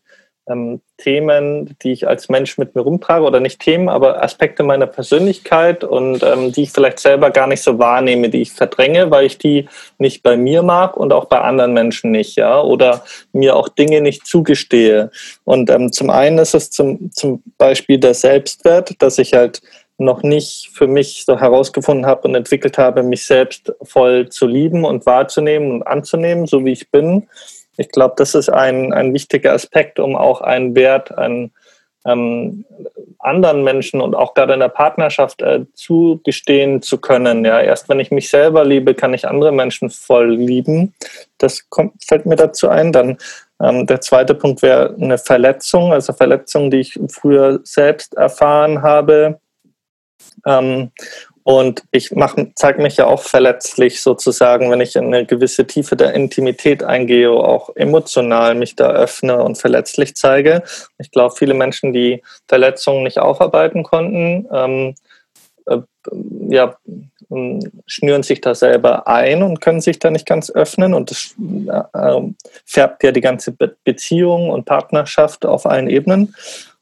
ähm, 0.50 0.82
Themen, 0.98 1.76
die 1.82 1.92
ich 1.92 2.08
als 2.08 2.28
Mensch 2.28 2.58
mit 2.58 2.76
mir 2.76 2.82
rumtrage 2.82 3.24
oder 3.24 3.40
nicht 3.40 3.62
Themen, 3.62 3.88
aber 3.88 4.22
Aspekte 4.24 4.64
meiner 4.64 4.88
Persönlichkeit 4.88 5.84
und 5.84 6.24
ähm, 6.24 6.52
die 6.52 6.64
ich 6.64 6.72
vielleicht 6.72 7.00
selber 7.00 7.32
gar 7.32 7.48
nicht 7.48 7.62
so 7.62 7.80
wahrnehme, 7.80 8.30
die 8.30 8.42
ich 8.42 8.52
verdränge, 8.52 9.10
weil 9.12 9.26
ich 9.26 9.38
die 9.38 9.70
nicht 9.98 10.24
bei 10.24 10.36
mir 10.36 10.62
mag 10.62 10.98
und 10.98 11.14
auch 11.14 11.26
bei 11.26 11.40
anderen 11.40 11.74
Menschen 11.74 12.12
nicht, 12.12 12.36
ja, 12.36 12.62
oder 12.62 13.04
mir 13.32 13.56
auch 13.56 13.70
Dinge 13.70 14.02
nicht 14.02 14.26
zugestehe. 14.26 15.12
Und 15.46 15.70
ähm, 15.70 15.92
zum 15.92 16.10
einen 16.10 16.38
ist 16.40 16.54
es 16.54 16.72
zum, 16.72 17.12
zum 17.14 17.44
Beispiel 17.58 17.98
der 17.98 18.14
Selbstwert, 18.14 19.02
dass 19.02 19.18
ich 19.20 19.34
halt 19.34 19.62
noch 19.98 20.24
nicht 20.24 20.70
für 20.74 20.88
mich 20.88 21.26
so 21.26 21.40
herausgefunden 21.40 22.06
habe 22.06 22.28
und 22.28 22.36
entwickelt 22.36 22.78
habe, 22.78 23.04
mich 23.04 23.26
selbst 23.26 23.74
voll 23.84 24.30
zu 24.30 24.48
lieben 24.48 24.86
und 24.86 25.06
wahrzunehmen 25.06 25.72
und 25.72 25.84
anzunehmen, 25.84 26.48
so 26.48 26.64
wie 26.64 26.72
ich 26.72 26.90
bin 26.90 27.28
ich 27.80 27.90
glaube, 27.90 28.16
das 28.18 28.36
ist 28.36 28.50
ein, 28.50 28.94
ein 28.94 29.14
wichtiger 29.14 29.54
Aspekt, 29.54 30.00
um 30.00 30.16
auch 30.16 30.42
einen 30.42 30.76
Wert 30.76 31.18
an 31.18 31.52
ähm, 32.06 32.66
anderen 33.20 33.64
Menschen 33.64 34.02
und 34.02 34.16
auch 34.16 34.34
gerade 34.34 34.54
in 34.54 34.60
der 34.60 34.70
Partnerschaft 34.70 35.42
äh, 35.42 35.66
zugestehen 35.74 36.82
zu 36.82 36.98
können. 36.98 37.46
Ja, 37.46 37.62
erst 37.62 37.90
wenn 37.90 38.00
ich 38.00 38.12
mich 38.12 38.30
selber 38.30 38.64
liebe, 38.64 38.94
kann 38.94 39.14
ich 39.14 39.28
andere 39.28 39.52
Menschen 39.52 39.90
voll 39.90 40.34
lieben. 40.34 40.94
Das 41.38 41.70
kommt, 41.70 41.94
fällt 42.04 42.26
mir 42.26 42.36
dazu 42.36 42.70
ein. 42.70 42.92
Dann 42.92 43.18
ähm, 43.62 43.88
der 43.88 44.02
zweite 44.02 44.36
Punkt 44.36 44.62
wäre 44.62 44.96
eine 45.00 45.18
Verletzung, 45.18 45.94
also 45.94 46.14
Verletzung, 46.14 46.72
die 46.72 46.80
ich 46.80 47.00
früher 47.10 47.60
selbst 47.64 48.14
erfahren 48.16 48.82
habe. 48.82 49.40
Ähm, 50.46 50.92
und 51.44 51.84
ich 51.92 52.12
zeige 52.56 52.82
mich 52.82 52.98
ja 52.98 53.08
auch 53.08 53.22
verletzlich 53.22 54.02
sozusagen, 54.02 54.70
wenn 54.72 54.82
ich 54.82 54.96
in 54.96 55.06
eine 55.06 55.26
gewisse 55.26 55.66
Tiefe 55.66 55.96
der 55.96 56.14
Intimität 56.14 56.84
eingehe, 56.84 57.32
auch 57.32 57.76
emotional 57.76 58.56
mich 58.56 58.76
da 58.76 58.92
öffne 58.92 59.42
und 59.44 59.58
verletzlich 59.58 60.16
zeige. 60.16 60.64
Ich 60.98 61.12
glaube, 61.12 61.36
viele 61.36 61.54
Menschen, 61.54 61.94
die 61.94 62.22
Verletzungen 62.48 63.04
nicht 63.04 63.20
aufarbeiten 63.20 63.84
konnten, 63.84 64.48
ähm, 64.52 64.96
äh, 65.66 65.78
ja, 66.50 66.76
ähm, 67.32 67.60
schnüren 67.86 68.24
sich 68.24 68.42
da 68.42 68.56
selber 68.56 69.08
ein 69.08 69.44
und 69.44 69.62
können 69.62 69.82
sich 69.82 70.00
da 70.00 70.10
nicht 70.10 70.26
ganz 70.26 70.50
öffnen. 70.50 70.94
Und 70.94 71.12
das 71.12 71.36
äh, 71.94 72.22
färbt 72.66 73.04
ja 73.04 73.12
die 73.12 73.22
ganze 73.22 73.52
Be 73.52 73.76
Beziehung 73.84 74.50
und 74.50 74.66
Partnerschaft 74.66 75.46
auf 75.46 75.66
allen 75.66 75.90
Ebenen. 75.90 76.36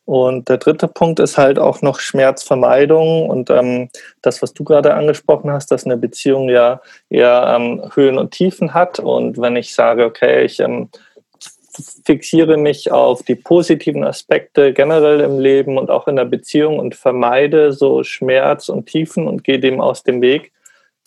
Und 0.08 0.48
der 0.48 0.58
dritte 0.58 0.88
Punkt 0.88 1.20
ist 1.20 1.38
halt 1.38 1.60
auch 1.60 1.82
noch 1.82 2.00
Schmerzvermeidung 2.00 3.30
und 3.30 3.50
ähm, 3.50 3.89
das, 4.22 4.41
was 4.41 4.54
du 4.54 4.63
gerade 4.63 4.93
angesprochen 4.93 5.52
hast, 5.52 5.70
dass 5.70 5.84
eine 5.84 5.98
Beziehung 5.98 6.48
ja 6.48 6.80
eher 7.10 7.54
ähm, 7.54 7.91
Höhen 7.93 8.17
und 8.17 8.32
Tiefen 8.32 8.74
hat. 8.74 9.00
Und 9.00 9.38
wenn 9.38 9.58
ich 9.58 9.76
sage, 9.76 10.06
okay, 10.06 10.46
ich 10.46 10.62
ähm, 10.62 10.89
fixiere 12.06 12.56
mich 12.56 12.89
auf 12.89 13.24
die 13.24 13.36
positiven 13.36 14.06
Aspekte 14.06 14.72
generell 14.72 15.20
im 15.20 15.39
Leben 15.39 15.78
und 15.78 15.89
auch 15.89 16.08
in 16.08 16.15
der 16.15 16.24
Beziehung 16.24 16.80
und 16.80 16.96
vermeide 16.96 17.74
so 17.74 18.02
Schmerz 18.04 18.70
und 18.70 18.86
Tiefen 18.86 19.28
und 19.28 19.43
gehe 19.43 19.60
dem 19.60 19.82
aus 19.82 20.04
dem 20.04 20.22
Weg, 20.22 20.54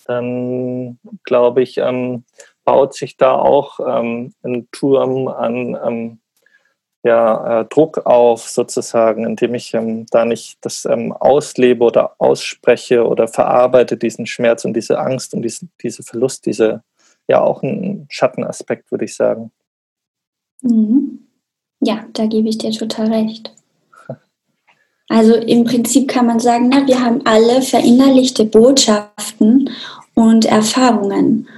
dann 0.05 0.99
glaube 1.25 1.63
ich, 1.63 1.79
ähm, 1.79 2.25
baut 2.67 2.93
sich 2.93 3.17
da 3.17 3.35
auch 3.35 3.81
ähm, 3.81 4.35
ein 4.43 4.69
Turm 4.73 5.29
an 5.29 5.79
ähm, 5.87 6.19
ja, 7.03 7.61
äh, 7.61 7.65
Druck 7.67 8.07
auf, 8.07 8.49
sozusagen, 8.49 9.25
indem 9.25 9.55
ich 9.55 9.73
ähm, 9.75 10.07
da 10.11 10.25
nicht 10.25 10.59
das 10.61 10.85
ähm, 10.85 11.13
auslebe 11.13 11.85
oder 11.85 12.15
ausspreche 12.19 13.07
oder 13.07 13.27
verarbeite, 13.27 13.97
diesen 13.97 14.27
Schmerz 14.27 14.65
und 14.65 14.75
diese 14.75 14.99
Angst 14.99 15.33
und 15.33 15.43
diese, 15.43 15.67
diese 15.83 16.03
Verlust, 16.03 16.45
diese, 16.47 16.83
ja, 17.27 17.41
auch 17.41 17.63
ein 17.63 18.07
Schattenaspekt, 18.11 18.91
würde 18.91 19.07
ich 19.07 19.17
sagen. 19.17 19.51
Mhm. 20.63 21.27
Ja, 21.83 22.05
da 22.13 22.27
gebe 22.27 22.49
ich 22.49 22.59
dir 22.59 22.71
total 22.71 23.13
recht. 23.13 23.53
Also 25.13 25.35
im 25.35 25.65
Prinzip 25.65 26.07
kann 26.07 26.27
man 26.27 26.39
sagen, 26.39 26.69
na, 26.69 26.87
wir 26.87 27.01
haben 27.01 27.27
alle 27.27 27.63
verinnerlichte 27.63 28.45
Botschaften 28.45 29.69
und 30.15 30.45
Erfahrungen. 30.45 31.49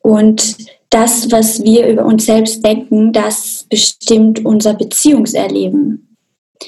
Und 0.00 0.56
das, 0.90 1.30
was 1.30 1.62
wir 1.62 1.86
über 1.86 2.04
uns 2.04 2.26
selbst 2.26 2.64
denken, 2.64 3.12
das 3.12 3.66
bestimmt 3.68 4.44
unser 4.44 4.74
Beziehungserleben. 4.74 6.16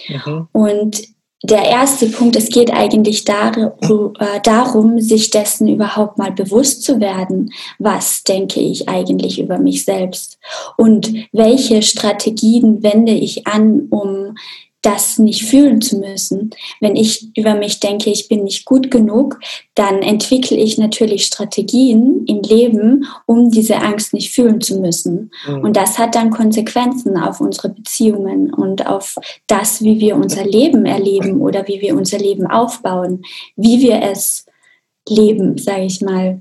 Mhm. 0.09 0.49
Und 0.53 1.03
der 1.45 1.65
erste 1.65 2.07
Punkt, 2.07 2.35
es 2.35 2.49
geht 2.49 2.73
eigentlich 2.73 3.29
äh, 3.29 4.41
darum, 4.43 5.01
sich 5.01 5.31
dessen 5.31 5.69
überhaupt 5.69 6.19
mal 6.19 6.33
bewusst 6.33 6.83
zu 6.83 6.99
werden. 7.01 7.53
Was 7.79 8.25
denke 8.25 8.59
ich 8.61 8.89
eigentlich 8.89 9.41
über 9.41 9.59
mich 9.59 9.85
selbst? 9.85 10.39
Und 10.77 11.13
welche 11.33 11.83
Strategien 11.83 12.83
wende 12.83 13.13
ich 13.13 13.47
an, 13.47 13.87
um 13.91 14.35
das 14.83 15.19
nicht 15.19 15.45
fühlen 15.45 15.81
zu 15.81 15.99
müssen. 15.99 16.51
Wenn 16.81 16.95
ich 16.95 17.37
über 17.37 17.55
mich 17.55 17.81
denke, 17.81 18.11
ich 18.11 18.29
bin 18.29 18.45
nicht 18.45 18.65
gut 18.65 18.91
genug, 18.91 19.41
dann 19.75 20.03
entwickle 20.03 20.57
ich 20.57 20.79
natürlich 20.79 21.25
Strategien 21.27 22.25
im 22.27 22.43
Leben, 22.43 23.07
um 23.27 23.51
diese 23.51 23.77
Angst 23.77 24.15
nicht 24.15 24.31
fühlen 24.31 24.61
zu 24.61 24.81
müssen. 24.81 25.31
Mhm. 25.47 25.61
Und 25.63 25.77
das 25.77 25.99
hat 25.99 26.15
dann 26.15 26.31
Konsequenzen 26.31 27.17
auf 27.17 27.41
unsere 27.41 27.71
Beziehungen 27.71 28.53
und 28.55 28.87
auf 28.87 29.17
das, 29.49 29.83
wie 29.83 29.99
wir 29.99 30.15
unser 30.15 30.45
Leben 30.45 30.87
erleben 30.87 31.41
oder 31.41 31.67
wie 31.67 31.81
wir 31.81 31.97
unser 31.97 32.19
Leben 32.19 32.47
aufbauen, 32.47 33.23
wie 33.57 33.81
wir 33.81 34.01
es 34.03 34.47
leben, 35.09 35.59
sage 35.59 35.85
ich 35.85 36.01
mal. 36.01 36.41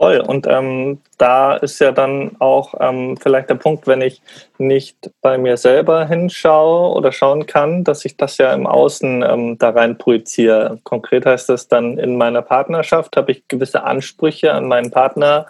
Voll. 0.00 0.18
Und 0.20 0.46
ähm, 0.46 1.02
da 1.18 1.56
ist 1.56 1.78
ja 1.78 1.92
dann 1.92 2.34
auch 2.38 2.72
ähm, 2.80 3.18
vielleicht 3.18 3.50
der 3.50 3.56
Punkt, 3.56 3.86
wenn 3.86 4.00
ich 4.00 4.22
nicht 4.56 5.10
bei 5.20 5.36
mir 5.36 5.58
selber 5.58 6.06
hinschaue 6.06 6.94
oder 6.96 7.12
schauen 7.12 7.44
kann, 7.44 7.84
dass 7.84 8.06
ich 8.06 8.16
das 8.16 8.38
ja 8.38 8.54
im 8.54 8.66
Außen 8.66 9.22
ähm, 9.22 9.58
da 9.58 9.68
rein 9.68 9.98
projiziere. 9.98 10.78
Konkret 10.84 11.26
heißt 11.26 11.50
das 11.50 11.68
dann 11.68 11.98
in 11.98 12.16
meiner 12.16 12.40
Partnerschaft 12.40 13.14
habe 13.18 13.32
ich 13.32 13.46
gewisse 13.46 13.84
Ansprüche 13.84 14.54
an 14.54 14.68
meinen 14.68 14.90
Partner, 14.90 15.48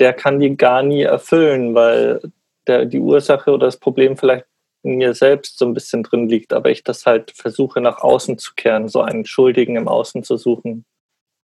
der 0.00 0.12
kann 0.12 0.40
die 0.40 0.56
gar 0.56 0.82
nie 0.82 1.02
erfüllen, 1.02 1.72
weil 1.76 2.20
der, 2.66 2.84
die 2.86 2.98
Ursache 2.98 3.52
oder 3.52 3.66
das 3.66 3.76
Problem 3.76 4.16
vielleicht 4.16 4.46
in 4.82 4.96
mir 4.96 5.14
selbst 5.14 5.56
so 5.58 5.66
ein 5.66 5.74
bisschen 5.74 6.02
drin 6.02 6.28
liegt, 6.28 6.52
aber 6.52 6.70
ich 6.70 6.82
das 6.82 7.06
halt 7.06 7.30
versuche 7.30 7.80
nach 7.80 8.00
außen 8.02 8.38
zu 8.38 8.54
kehren, 8.56 8.88
so 8.88 9.02
einen 9.02 9.24
Schuldigen 9.24 9.76
im 9.76 9.86
Außen 9.86 10.24
zu 10.24 10.36
suchen. 10.36 10.84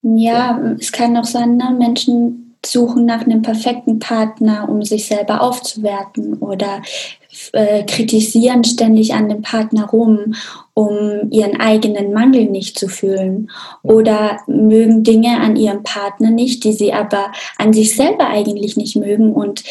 Ja, 0.02 0.60
es 0.78 0.92
kann 0.92 1.16
auch 1.16 1.24
sein, 1.24 1.56
ne? 1.56 1.74
Menschen 1.76 2.48
suchen 2.64 3.06
nach 3.06 3.22
einem 3.22 3.42
perfekten 3.42 3.98
Partner, 3.98 4.68
um 4.68 4.82
sich 4.82 5.06
selber 5.06 5.40
aufzuwerten 5.40 6.34
oder 6.34 6.82
äh, 7.52 7.84
kritisieren 7.84 8.64
ständig 8.64 9.14
an 9.14 9.28
dem 9.28 9.42
Partner 9.42 9.86
rum, 9.86 10.34
um 10.74 11.30
ihren 11.30 11.60
eigenen 11.60 12.12
Mangel 12.12 12.46
nicht 12.46 12.78
zu 12.78 12.88
fühlen 12.88 13.50
oder 13.82 14.40
mögen 14.46 15.04
Dinge 15.04 15.40
an 15.40 15.56
ihrem 15.56 15.82
Partner 15.82 16.30
nicht, 16.30 16.64
die 16.64 16.72
sie 16.72 16.92
aber 16.92 17.32
an 17.58 17.72
sich 17.72 17.94
selber 17.94 18.28
eigentlich 18.28 18.76
nicht 18.76 18.96
mögen 18.96 19.32
und 19.32 19.62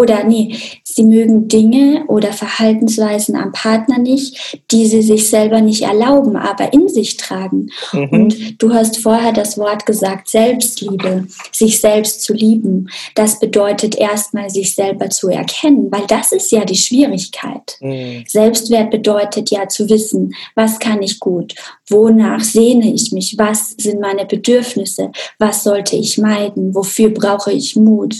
oder 0.00 0.24
nee, 0.24 0.56
sie 0.82 1.04
mögen 1.04 1.46
Dinge 1.46 2.04
oder 2.08 2.32
Verhaltensweisen 2.32 3.36
am 3.36 3.52
Partner 3.52 3.98
nicht, 3.98 4.58
die 4.70 4.86
sie 4.86 5.02
sich 5.02 5.28
selber 5.28 5.60
nicht 5.60 5.82
erlauben, 5.82 6.36
aber 6.36 6.72
in 6.72 6.88
sich 6.88 7.18
tragen. 7.18 7.68
Mhm. 7.92 8.08
Und 8.08 8.62
du 8.62 8.72
hast 8.72 8.96
vorher 8.96 9.32
das 9.32 9.58
Wort 9.58 9.84
gesagt, 9.84 10.28
Selbstliebe, 10.28 11.26
sich 11.52 11.80
selbst 11.80 12.22
zu 12.22 12.32
lieben. 12.32 12.88
Das 13.14 13.38
bedeutet 13.38 13.94
erstmal, 13.94 14.48
sich 14.48 14.74
selber 14.74 15.10
zu 15.10 15.28
erkennen, 15.28 15.88
weil 15.90 16.06
das 16.06 16.32
ist 16.32 16.50
ja 16.50 16.64
die 16.64 16.76
Schwierigkeit. 16.76 17.76
Mhm. 17.80 18.24
Selbstwert 18.26 18.90
bedeutet 18.90 19.50
ja 19.50 19.68
zu 19.68 19.88
wissen, 19.90 20.34
was 20.54 20.78
kann 20.78 21.02
ich 21.02 21.20
gut, 21.20 21.54
wonach 21.88 22.40
sehne 22.40 22.92
ich 22.92 23.12
mich, 23.12 23.36
was 23.36 23.74
sind 23.78 24.00
meine 24.00 24.24
Bedürfnisse, 24.24 25.12
was 25.38 25.62
sollte 25.62 25.96
ich 25.96 26.16
meiden, 26.16 26.74
wofür 26.74 27.10
brauche 27.10 27.52
ich 27.52 27.76
Mut 27.76 28.14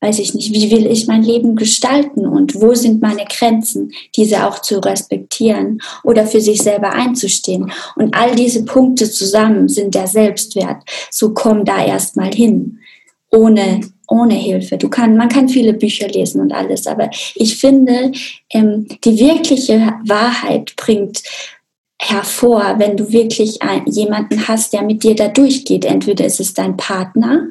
weiß 0.00 0.18
ich 0.18 0.34
nicht, 0.34 0.52
wie 0.52 0.70
will 0.70 0.86
ich 0.86 1.06
mein 1.06 1.22
Leben 1.22 1.56
gestalten 1.56 2.26
und 2.26 2.54
wo 2.60 2.74
sind 2.74 3.02
meine 3.02 3.24
Grenzen, 3.26 3.92
diese 4.16 4.46
auch 4.46 4.60
zu 4.60 4.78
respektieren 4.78 5.80
oder 6.04 6.26
für 6.26 6.40
sich 6.40 6.62
selber 6.62 6.92
einzustehen. 6.92 7.70
Und 7.96 8.14
all 8.16 8.34
diese 8.34 8.64
Punkte 8.64 9.10
zusammen 9.10 9.68
sind 9.68 9.94
der 9.94 10.06
Selbstwert. 10.06 10.82
So 11.10 11.34
komm 11.34 11.64
da 11.64 11.84
erstmal 11.84 12.32
hin, 12.32 12.78
ohne, 13.30 13.80
ohne 14.08 14.34
Hilfe. 14.34 14.78
Du 14.78 14.88
kann, 14.88 15.16
man 15.16 15.28
kann 15.28 15.48
viele 15.48 15.74
Bücher 15.74 16.08
lesen 16.08 16.40
und 16.40 16.52
alles, 16.52 16.86
aber 16.86 17.10
ich 17.34 17.58
finde, 17.58 18.12
ähm, 18.52 18.86
die 19.04 19.18
wirkliche 19.18 19.94
Wahrheit 20.06 20.74
bringt 20.76 21.22
hervor, 22.00 22.76
wenn 22.78 22.96
du 22.96 23.12
wirklich 23.12 23.58
jemanden 23.84 24.48
hast, 24.48 24.72
der 24.72 24.82
mit 24.82 25.04
dir 25.04 25.14
da 25.14 25.28
durchgeht. 25.28 25.84
Entweder 25.84 26.24
ist 26.24 26.40
es 26.40 26.54
dein 26.54 26.78
Partner, 26.78 27.48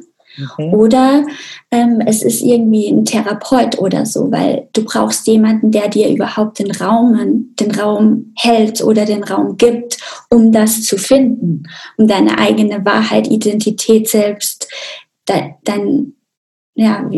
Mhm. 0.57 0.73
Oder 0.73 1.25
ähm, 1.71 2.01
es 2.05 2.23
ist 2.23 2.41
irgendwie 2.41 2.89
ein 2.89 3.05
Therapeut 3.05 3.77
oder 3.79 4.05
so, 4.05 4.31
weil 4.31 4.67
du 4.73 4.83
brauchst 4.83 5.27
jemanden, 5.27 5.71
der 5.71 5.87
dir 5.87 6.09
überhaupt 6.09 6.59
den 6.59 6.71
Raum, 6.71 7.53
den 7.59 7.71
Raum 7.71 8.33
hält 8.37 8.83
oder 8.83 9.05
den 9.05 9.23
Raum 9.23 9.57
gibt, 9.57 9.97
um 10.29 10.51
das 10.51 10.83
zu 10.83 10.97
finden, 10.97 11.63
um 11.97 12.07
deine 12.07 12.37
eigene 12.37 12.83
Wahrheit, 12.85 13.27
Identität 13.27 14.09
selbst, 14.09 14.67
dein, 15.25 15.55
dein 15.63 16.13
ja, 16.75 17.09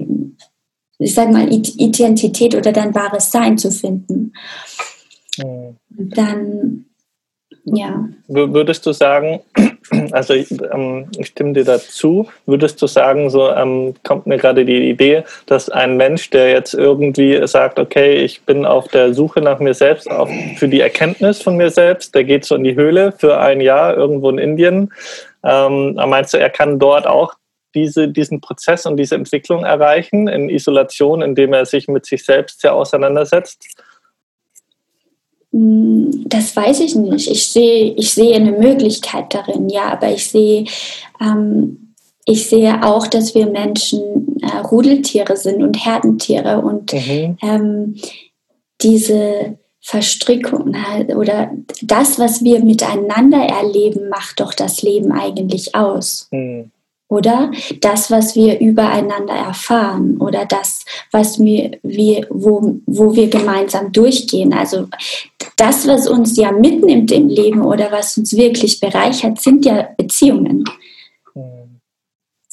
ich 0.98 1.14
sag 1.14 1.32
mal, 1.32 1.52
Identität 1.52 2.56
oder 2.56 2.72
dein 2.72 2.96
wahres 2.96 3.32
Sein 3.32 3.58
zu 3.58 3.72
finden. 3.72 4.34
Mhm. 5.38 5.78
Dann 5.90 6.86
ja. 7.66 8.10
Würdest 8.28 8.86
du 8.86 8.92
sagen, 8.92 9.42
also 10.12 10.34
ich, 10.34 10.52
ähm, 10.52 11.08
ich 11.18 11.28
stimme 11.28 11.54
dir 11.54 11.64
dazu, 11.64 12.28
würdest 12.46 12.82
du 12.82 12.88
sagen, 12.88 13.30
so 13.30 13.50
ähm, 13.52 13.94
kommt 14.04 14.28
mir 14.28 14.38
gerade 14.38 14.66
die 14.66 14.90
Idee, 14.90 15.24
dass 15.46 15.70
ein 15.70 15.98
Mensch, 15.98 16.30
der 16.30 16.52
jetzt 16.52 16.74
irgendwie 16.74 17.46
sagt, 17.48 17.80
okay, 17.80 18.18
ich 18.18 18.42
bin 18.44 18.66
auf 18.66 18.88
der 18.88 19.14
Suche 19.14 19.42
nach 19.42 19.60
mir 19.60 19.74
selbst, 19.74 20.10
auf, 20.10 20.30
für 20.58 20.68
die 20.68 20.82
Erkenntnis 20.82 21.42
von 21.42 21.58
mir 21.58 21.70
selbst, 21.70 22.16
der 22.16 22.24
geht 22.24 22.46
so 22.46 22.56
in 22.56 22.64
die 22.64 22.76
Höhle 22.76 23.12
für 23.12 23.40
ein 23.40 23.62
Jahr 23.62 23.96
irgendwo 23.96 24.30
in 24.30 24.38
Indien, 24.38 24.94
ähm, 25.44 25.96
meinst 25.96 26.34
du, 26.34 26.38
er 26.38 26.50
kann 26.50 26.80
dort 26.80 27.08
auch 27.08 27.34
diese, 27.74 28.08
diesen 28.08 28.42
Prozess 28.42 28.86
und 28.86 28.98
diese 28.98 29.16
Entwicklung 29.16 29.64
erreichen 29.64 30.28
in 30.28 30.50
Isolation, 30.50 31.22
indem 31.22 31.54
er 31.54 31.66
sich 31.66 31.88
mit 31.88 32.06
sich 32.06 32.26
selbst 32.26 32.62
sehr 32.62 32.74
auseinandersetzt? 32.74 33.66
Hm, 35.52 36.24
das 36.28 36.56
weiß 36.56 36.80
ich 36.82 36.96
nicht. 36.96 37.30
Ich 37.30 37.48
sehe, 37.48 37.94
ich 37.94 38.14
sehe 38.14 38.36
eine 38.36 38.52
Möglichkeit 38.52 39.34
darin, 39.34 39.70
ja, 39.70 39.92
aber 39.92 40.12
ich 40.12 40.30
sehe, 40.30 40.66
ähm, 41.20 41.94
ich 42.26 42.48
sehe 42.48 42.84
auch, 42.84 43.08
dass 43.08 43.36
wir 43.36 43.48
Menschen 43.48 44.38
äh, 44.42 44.60
Rudeltiere 44.60 45.36
sind 45.36 45.62
und 45.62 45.86
Herdentiere 45.86 46.60
und 46.62 46.94
mhm. 46.94 47.38
ähm, 47.42 47.96
diese 48.82 49.58
Verstrickung 49.82 50.76
halt, 50.88 51.16
oder 51.16 51.52
das, 51.82 52.20
was 52.20 52.44
wir 52.44 52.64
miteinander 52.64 53.44
erleben, 53.44 54.10
macht 54.10 54.40
doch 54.40 54.54
das 54.54 54.84
Leben 54.84 55.12
eigentlich 55.12 55.76
aus. 55.76 56.28
Mhm 56.32 56.72
oder 57.12 57.52
das, 57.82 58.10
was 58.10 58.36
wir 58.36 58.62
übereinander 58.62 59.34
erfahren 59.34 60.16
oder 60.18 60.46
das, 60.46 60.86
was 61.12 61.40
wir, 61.42 61.78
wir 61.84 62.26
wo, 62.30 62.80
wo 62.86 63.14
wir 63.14 63.28
gemeinsam 63.28 63.92
durchgehen. 63.92 64.54
Also 64.54 64.88
das, 65.62 65.88
was 65.88 66.08
uns 66.08 66.36
ja 66.38 66.52
mitnimmt 66.52 67.12
im 67.12 67.28
Leben 67.28 67.63
oder 67.63 67.91
was 67.91 68.17
uns 68.17 68.36
wirklich 68.36 68.80
bereichert, 68.80 69.39
sind 69.39 69.63
ja 69.63 69.89
Beziehungen. 69.95 70.63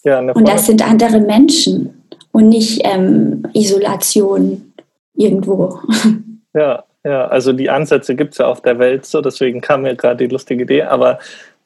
Ja, 0.04 0.20
und 0.20 0.46
das 0.46 0.66
sind 0.66 0.86
andere 0.86 1.18
Menschen 1.20 2.04
und 2.32 2.50
nicht 2.50 2.82
ähm, 2.84 3.44
Isolation 3.54 4.72
irgendwo. 5.14 5.80
Ja, 6.54 6.82
ja, 7.04 7.26
also 7.28 7.52
die 7.52 7.68
Ansätze 7.68 8.16
gibt 8.16 8.32
es 8.32 8.38
ja 8.38 8.46
auf 8.46 8.62
der 8.62 8.78
Welt 8.78 9.04
so, 9.04 9.20
deswegen 9.20 9.60
kam 9.60 9.82
mir 9.82 9.94
gerade 9.94 10.26
die 10.26 10.32
lustige 10.32 10.64
Idee, 10.64 10.82
aber 10.82 11.18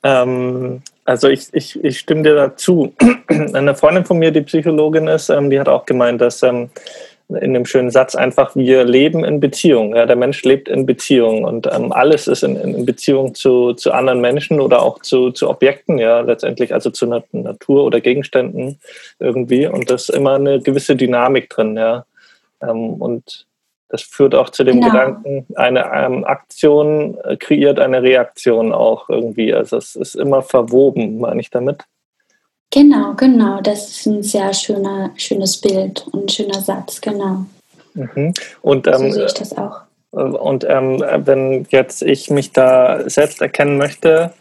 ähm, 0.02 0.82
also 1.04 1.28
ich, 1.28 1.46
ich, 1.52 1.82
ich 1.82 2.00
stimme 2.00 2.22
dir 2.22 2.34
dazu. 2.34 2.92
Eine 3.28 3.74
Freundin 3.74 4.04
von 4.04 4.18
mir, 4.18 4.32
die 4.32 4.42
Psychologin 4.42 5.06
ist, 5.06 5.30
ähm, 5.30 5.48
die 5.50 5.58
hat 5.58 5.68
auch 5.68 5.86
gemeint, 5.86 6.20
dass 6.20 6.42
ähm, 6.42 6.68
in 7.28 7.54
dem 7.54 7.64
schönen 7.66 7.90
Satz 7.90 8.14
einfach, 8.14 8.54
wir 8.56 8.84
leben 8.84 9.24
in 9.24 9.40
Beziehung. 9.40 9.94
Ja, 9.94 10.06
der 10.06 10.16
Mensch 10.16 10.42
lebt 10.44 10.68
in 10.68 10.86
Beziehung 10.86 11.44
und 11.44 11.66
ähm, 11.72 11.92
alles 11.92 12.28
ist 12.28 12.42
in, 12.42 12.56
in 12.56 12.84
Beziehung 12.84 13.34
zu, 13.34 13.72
zu 13.74 13.92
anderen 13.92 14.20
Menschen 14.20 14.60
oder 14.60 14.82
auch 14.82 15.00
zu, 15.00 15.30
zu 15.30 15.48
Objekten, 15.48 15.98
ja, 15.98 16.20
letztendlich, 16.20 16.74
also 16.74 16.90
zu 16.90 17.06
Natur 17.06 17.84
oder 17.84 18.00
Gegenständen 18.00 18.78
irgendwie. 19.18 19.66
Und 19.66 19.90
das 19.90 20.08
ist 20.08 20.14
immer 20.14 20.34
eine 20.34 20.60
gewisse 20.60 20.96
Dynamik 20.96 21.50
drin, 21.50 21.76
ja. 21.76 22.04
Ähm, 22.62 22.94
und 22.94 23.46
das 23.88 24.00
führt 24.02 24.34
auch 24.34 24.48
zu 24.48 24.64
dem 24.64 24.80
genau. 24.80 24.90
Gedanken, 24.90 25.46
eine 25.54 25.90
ähm, 25.94 26.24
Aktion 26.24 27.18
äh, 27.24 27.36
kreiert 27.36 27.78
eine 27.78 28.02
Reaktion 28.02 28.72
auch 28.72 29.10
irgendwie. 29.10 29.52
Also 29.52 29.76
es 29.76 29.96
ist 29.96 30.14
immer 30.14 30.40
verwoben, 30.40 31.18
meine 31.18 31.42
ich 31.42 31.50
damit. 31.50 31.84
Genau, 32.72 33.12
genau. 33.14 33.60
Das 33.60 33.88
ist 33.88 34.06
ein 34.06 34.22
sehr 34.22 34.52
schöner, 34.54 35.10
schönes 35.16 35.60
Bild 35.60 36.06
und 36.10 36.24
ein 36.24 36.28
schöner 36.28 36.60
Satz, 36.60 37.00
genau. 37.00 37.44
Mhm. 37.94 38.32
Und, 38.62 38.86
ähm, 38.86 38.94
so 38.94 39.10
sehe 39.10 39.26
ich 39.26 39.34
das 39.34 39.56
auch. 39.56 39.80
Äh, 40.12 40.22
und 40.22 40.64
ähm, 40.68 41.04
wenn 41.18 41.66
jetzt 41.70 42.02
ich 42.02 42.30
mich 42.30 42.52
da 42.52 43.08
selbst 43.08 43.42
erkennen 43.42 43.76
möchte, 43.76 44.32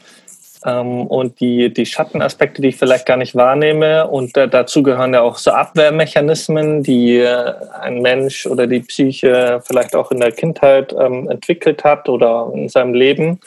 ähm, 0.66 1.08
und 1.08 1.40
die, 1.40 1.74
die 1.74 1.86
Schattenaspekte, 1.86 2.62
die 2.62 2.70
ich 2.70 2.78
vielleicht 2.78 3.06
gar 3.06 3.18
nicht 3.18 3.36
wahrnehme. 3.36 4.08
Und 4.08 4.38
äh, 4.38 4.48
dazu 4.48 4.84
gehören 4.84 5.14
ja 5.14 5.22
auch 5.22 5.38
so 5.38 5.52
Abwehrmechanismen, 5.52 6.84
die 6.84 7.18
äh, 7.18 7.54
ein 7.80 8.02
Mensch 8.02 8.46
oder 8.46 8.68
die 8.68 8.82
Psyche 8.82 9.62
vielleicht 9.66 9.96
auch 9.96 10.12
in 10.12 10.20
der 10.20 10.32
Kindheit 10.32 10.94
ähm, 10.98 11.30
entwickelt 11.30 11.84
hat 11.84 12.10
oder 12.10 12.52
in 12.54 12.70
seinem 12.70 12.94
Leben. 12.94 13.40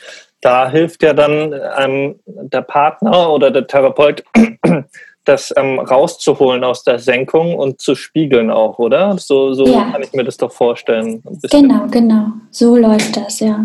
Da 0.45 0.69
hilft 0.69 1.03
ja 1.03 1.15
dann 1.15 1.55
ähm, 1.79 2.17
der 2.27 2.61
Partner 2.61 3.33
oder 3.33 3.51
der 3.51 3.67
Therapeut, 3.67 4.23
das 5.25 5.55
ähm, 5.57 5.79
rauszuholen 5.79 6.65
aus 6.65 6.85
der 6.85 6.99
Senkung 6.99 7.55
und 7.55 7.81
zu 7.81 7.95
spiegeln 7.95 8.51
auch, 8.51 8.79
oder? 8.79 9.17
So, 9.17 9.55
so 9.55 9.65
ja. 9.65 9.91
kann 9.91 10.03
ich 10.03 10.13
mir 10.13 10.23
das 10.23 10.37
doch 10.37 10.53
vorstellen. 10.53 11.23
Genau, 11.51 11.87
genau. 11.91 12.27
So 12.51 12.77
läuft 12.77 13.17
das, 13.17 13.41
ja. 13.41 13.65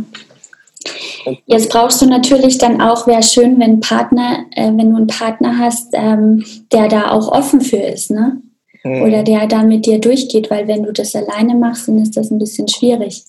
Jetzt 1.48 1.70
brauchst 1.70 2.02
du 2.02 2.06
natürlich 2.06 2.58
dann 2.60 2.80
auch, 2.82 3.08
wäre 3.08 3.24
schön, 3.24 3.60
wenn 3.60 3.82
Partner, 3.82 4.46
äh, 4.56 4.68
wenn 4.68 4.92
du 4.92 4.96
einen 4.96 5.08
Partner 5.08 5.58
hast, 5.58 5.90
ähm, 5.92 6.46
der 6.72 6.88
da 6.88 7.12
auch 7.12 7.30
offen 7.30 7.60
für 7.60 7.76
ist, 7.76 8.10
ne? 8.10 8.42
Mhm. 8.86 9.02
Oder 9.02 9.24
der 9.24 9.48
da 9.48 9.64
mit 9.64 9.86
dir 9.86 10.00
durchgeht, 10.00 10.50
weil 10.50 10.70
wenn 10.70 10.84
du 10.84 10.94
das 10.94 11.14
alleine 11.14 11.56
machst, 11.56 11.90
dann 11.90 12.02
ist 12.02 12.16
das 12.16 12.32
ein 12.32 12.40
bisschen 12.40 12.70
schwierig. 12.70 13.26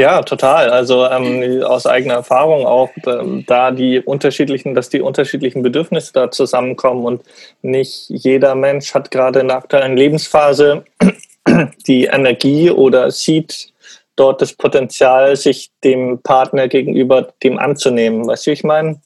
Ja, 0.00 0.22
total. 0.22 0.70
Also 0.70 1.04
ähm, 1.04 1.62
aus 1.62 1.86
eigener 1.86 2.14
Erfahrung 2.14 2.64
auch, 2.64 2.88
ähm, 3.06 3.44
da 3.46 3.70
die 3.70 4.00
unterschiedlichen, 4.00 4.74
dass 4.74 4.88
die 4.88 5.02
unterschiedlichen 5.02 5.62
Bedürfnisse 5.62 6.14
da 6.14 6.30
zusammenkommen 6.30 7.04
und 7.04 7.22
nicht 7.60 8.08
jeder 8.08 8.54
Mensch 8.54 8.94
hat 8.94 9.10
gerade 9.10 9.40
in 9.40 9.48
der 9.48 9.58
aktuellen 9.58 9.98
Lebensphase 9.98 10.86
die 11.86 12.04
Energie 12.04 12.70
oder 12.70 13.10
sieht 13.10 13.74
dort 14.16 14.40
das 14.40 14.54
Potenzial, 14.54 15.36
sich 15.36 15.70
dem 15.84 16.18
Partner 16.22 16.66
gegenüber 16.68 17.34
dem 17.42 17.58
anzunehmen. 17.58 18.26
Weißt 18.26 18.46
du, 18.46 18.52
wie 18.52 18.54
ich 18.54 18.64
meine? 18.64 19.02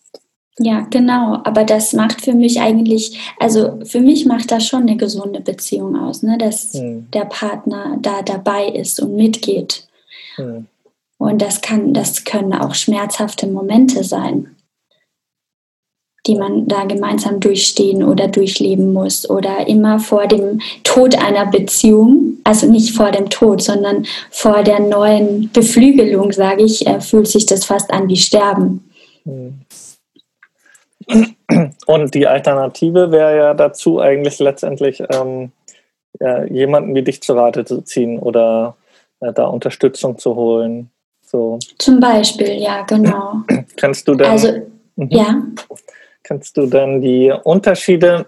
Ja, 0.61 0.87
genau. 0.91 1.41
Aber 1.43 1.65
das 1.65 1.93
macht 1.93 2.21
für 2.21 2.35
mich 2.35 2.61
eigentlich, 2.61 3.19
also 3.41 3.81
für 3.85 3.99
mich 3.99 4.27
macht 4.27 4.53
das 4.53 4.65
schon 4.65 4.83
eine 4.83 4.97
gesunde 4.97 5.41
Beziehung 5.41 5.97
aus, 5.97 6.23
ne? 6.23 6.39
dass 6.39 6.73
hm. 6.73 7.11
der 7.11 7.25
Partner 7.25 7.99
da 8.01 8.23
dabei 8.23 8.69
ist 8.69 9.03
und 9.03 9.17
mitgeht. 9.17 9.89
Hm. 10.37 10.69
Und 11.19 11.41
das 11.41 11.61
kann, 11.61 11.95
das 11.95 12.25
können 12.25 12.53
auch 12.53 12.75
schmerzhafte 12.75 13.47
Momente 13.47 14.05
sein. 14.05 14.55
die 16.27 16.37
man 16.37 16.67
da 16.67 16.85
gemeinsam 16.85 17.39
durchstehen 17.41 18.03
oder 18.03 18.29
durchleben 18.29 18.93
muss 18.93 19.29
oder 19.29 19.69
immer 19.69 19.99
vor 19.99 20.27
dem 20.27 20.61
Tod 20.83 21.17
einer 21.23 21.47
Beziehung, 21.47 22.39
also 22.45 22.67
nicht 22.67 22.97
vor 22.97 23.11
dem 23.11 23.29
Tod, 23.29 23.63
sondern 23.63 24.07
vor 24.31 24.63
der 24.63 24.81
neuen 24.81 25.51
Beflügelung, 25.53 26.33
sage 26.33 26.63
ich, 26.65 26.87
äh, 26.87 27.01
fühlt 27.01 27.29
sich 27.29 27.45
das 27.45 27.67
fast 27.67 27.93
an 27.93 28.09
wie 28.09 28.17
Sterben. 28.17 28.91
Und 31.87 32.15
die 32.15 32.27
Alternative 32.27 33.11
wäre 33.11 33.37
ja 33.37 33.55
dazu 33.55 34.01
eigentlich 34.01 34.39
letztendlich 34.39 35.03
ähm, 35.13 35.53
ja, 36.19 36.45
jemanden 36.45 36.95
wie 36.95 37.03
dich 37.03 37.23
zu 37.23 37.35
Rate 37.35 37.67
zu 37.67 37.83
ziehen 37.83 38.19
oder 38.19 38.77
äh, 39.21 39.33
da 39.35 39.45
Unterstützung 39.45 40.17
zu 40.19 40.35
holen. 40.37 40.91
So. 41.35 41.59
Zum 41.79 41.99
Beispiel, 41.99 42.63
ja, 42.63 42.83
genau. 42.83 43.43
Kannst 43.77 44.07
du 44.07 44.15
denn, 44.15 44.29
also, 44.29 44.53
mhm. 44.95 45.09
ja. 45.11 45.43
Kannst 46.23 46.57
du 46.57 46.67
dann 46.67 47.01
die 47.01 47.35
Unterschiede 47.43 48.27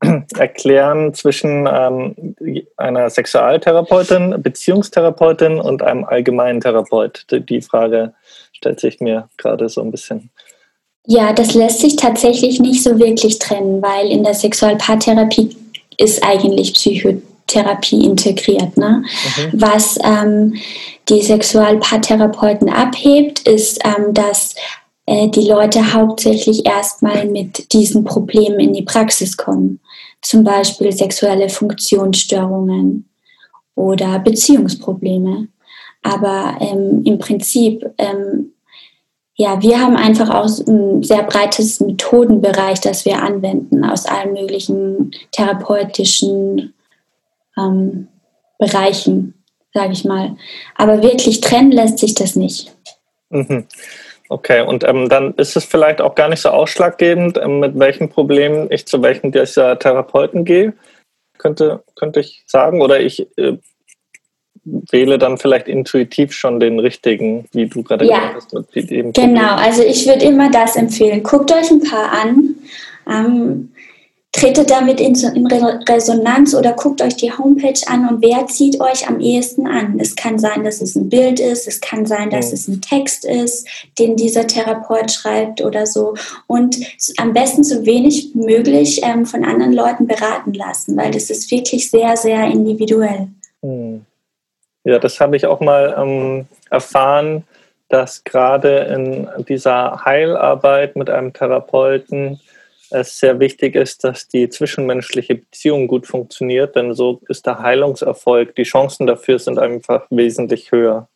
erklären 0.36 1.14
zwischen 1.14 1.68
ähm, 1.72 2.34
einer 2.76 3.08
Sexualtherapeutin, 3.08 4.34
Beziehungstherapeutin 4.42 5.60
und 5.60 5.82
einem 5.82 6.02
allgemeinen 6.02 6.60
Therapeut? 6.60 7.24
Die 7.30 7.62
Frage 7.62 8.14
stellt 8.52 8.80
sich 8.80 8.98
mir 8.98 9.28
gerade 9.36 9.68
so 9.68 9.80
ein 9.80 9.92
bisschen. 9.92 10.30
Ja, 11.06 11.32
das 11.32 11.54
lässt 11.54 11.78
sich 11.78 11.94
tatsächlich 11.94 12.58
nicht 12.58 12.82
so 12.82 12.98
wirklich 12.98 13.38
trennen, 13.38 13.80
weil 13.80 14.10
in 14.10 14.24
der 14.24 14.34
Sexualpaartherapie 14.34 15.56
ist 15.98 16.24
eigentlich 16.24 16.74
Psychotherapie 17.50 18.04
integriert. 18.04 18.76
Ne? 18.76 19.04
Mhm. 19.36 19.60
Was 19.60 19.98
ähm, 20.02 20.54
die 21.08 21.22
Sexualpaartherapeuten 21.22 22.68
abhebt, 22.68 23.40
ist, 23.40 23.80
ähm, 23.84 24.14
dass 24.14 24.54
äh, 25.06 25.28
die 25.28 25.48
Leute 25.48 25.92
hauptsächlich 25.92 26.66
erstmal 26.66 27.26
mit 27.26 27.72
diesen 27.72 28.04
Problemen 28.04 28.60
in 28.60 28.72
die 28.72 28.82
Praxis 28.82 29.36
kommen. 29.36 29.80
Zum 30.22 30.44
Beispiel 30.44 30.92
sexuelle 30.92 31.48
Funktionsstörungen 31.48 33.08
oder 33.74 34.18
Beziehungsprobleme. 34.18 35.48
Aber 36.02 36.56
ähm, 36.60 37.02
im 37.04 37.18
Prinzip, 37.18 37.84
ähm, 37.98 38.52
ja, 39.34 39.62
wir 39.62 39.80
haben 39.80 39.96
einfach 39.96 40.28
auch 40.30 40.48
ein 40.66 41.02
sehr 41.02 41.22
breites 41.22 41.80
Methodenbereich, 41.80 42.80
das 42.80 43.06
wir 43.06 43.22
anwenden 43.22 43.84
aus 43.84 44.04
allen 44.04 44.34
möglichen 44.34 45.12
therapeutischen 45.32 46.74
ähm, 47.60 48.08
Bereichen, 48.58 49.44
sage 49.74 49.92
ich 49.92 50.04
mal. 50.04 50.36
Aber 50.76 51.02
wirklich 51.02 51.40
trennen 51.40 51.72
lässt 51.72 51.98
sich 51.98 52.14
das 52.14 52.36
nicht. 52.36 52.72
Mhm. 53.30 53.66
Okay, 54.28 54.62
und 54.62 54.84
ähm, 54.84 55.08
dann 55.08 55.34
ist 55.34 55.56
es 55.56 55.64
vielleicht 55.64 56.00
auch 56.00 56.14
gar 56.14 56.28
nicht 56.28 56.40
so 56.40 56.50
ausschlaggebend, 56.50 57.36
ähm, 57.36 57.58
mit 57.58 57.76
welchen 57.76 58.08
Problemen 58.08 58.70
ich 58.70 58.86
zu 58.86 59.02
welchen 59.02 59.32
dieser 59.32 59.76
Therapeuten 59.76 60.44
gehe, 60.44 60.72
könnte, 61.36 61.82
könnte 61.96 62.20
ich 62.20 62.44
sagen. 62.46 62.80
Oder 62.80 63.00
ich 63.00 63.26
äh, 63.36 63.56
wähle 64.64 65.18
dann 65.18 65.36
vielleicht 65.36 65.66
intuitiv 65.66 66.32
schon 66.32 66.60
den 66.60 66.78
richtigen, 66.78 67.46
wie 67.52 67.66
du 67.66 67.82
gerade 67.82 68.04
ja. 68.04 68.28
gesagt 68.28 68.52
hast. 68.54 68.76
Mit 68.76 69.14
genau, 69.14 69.56
also 69.56 69.82
ich 69.82 70.06
würde 70.06 70.24
immer 70.24 70.48
das 70.50 70.76
empfehlen. 70.76 71.24
Guckt 71.24 71.50
euch 71.52 71.70
ein 71.70 71.82
paar 71.82 72.12
an. 72.12 72.54
Ähm, 73.08 73.72
tretet 74.32 74.70
damit 74.70 75.00
in, 75.00 75.14
in, 75.34 75.46
Resonanz 75.46 76.54
oder 76.54 76.72
guckt 76.72 77.02
euch 77.02 77.16
die 77.16 77.32
Homepage 77.32 77.80
an 77.86 78.08
und 78.08 78.22
wer 78.22 78.46
zieht 78.46 78.80
euch 78.80 79.08
am 79.08 79.18
ehesten 79.18 79.66
an. 79.66 79.98
Es 79.98 80.14
kann 80.14 80.38
sein, 80.38 80.62
dass 80.62 80.80
es 80.80 80.94
ein 80.94 81.08
Bild 81.08 81.40
ist, 81.40 81.66
es 81.66 81.80
kann 81.80 82.06
sein, 82.06 82.30
dass 82.30 82.52
es 82.52 82.68
ein 82.68 82.80
Text 82.80 83.24
ist, 83.24 83.66
den 83.98 84.16
dieser 84.16 84.46
Therapeut 84.46 85.10
schreibt 85.10 85.62
oder 85.62 85.84
so. 85.84 86.14
Und 86.46 86.76
am 87.18 87.32
besten 87.32 87.64
so 87.64 87.84
wenig 87.84 88.34
möglich 88.34 89.00
ähm, 89.02 89.26
von 89.26 89.44
anderen 89.44 89.72
Leuten 89.72 90.06
beraten 90.06 90.54
lassen, 90.54 90.96
weil 90.96 91.10
das 91.10 91.28
ist 91.30 91.50
wirklich 91.50 91.90
sehr, 91.90 92.16
sehr 92.16 92.44
individuell. 92.44 93.28
Mhm. 93.62 94.06
Ja, 94.84 94.98
das 94.98 95.20
habe 95.20 95.36
ich 95.36 95.44
auch 95.44 95.60
mal 95.60 95.94
ähm, 95.98 96.46
erfahren, 96.70 97.44
dass 97.88 98.24
gerade 98.24 98.78
in 98.94 99.28
dieser 99.46 100.04
Heilarbeit 100.04 100.96
mit 100.96 101.10
einem 101.10 101.32
Therapeuten 101.32 102.40
es 102.90 103.18
sehr 103.18 103.38
wichtig 103.38 103.74
ist, 103.76 104.04
dass 104.04 104.28
die 104.28 104.48
zwischenmenschliche 104.48 105.36
Beziehung 105.36 105.88
gut 105.88 106.06
funktioniert, 106.06 106.76
denn 106.76 106.94
so 106.94 107.20
ist 107.28 107.46
der 107.46 107.60
Heilungserfolg, 107.60 108.54
die 108.56 108.64
Chancen 108.64 109.06
dafür 109.06 109.38
sind 109.38 109.58
einfach 109.58 110.06
wesentlich 110.10 110.72
höher. 110.72 111.08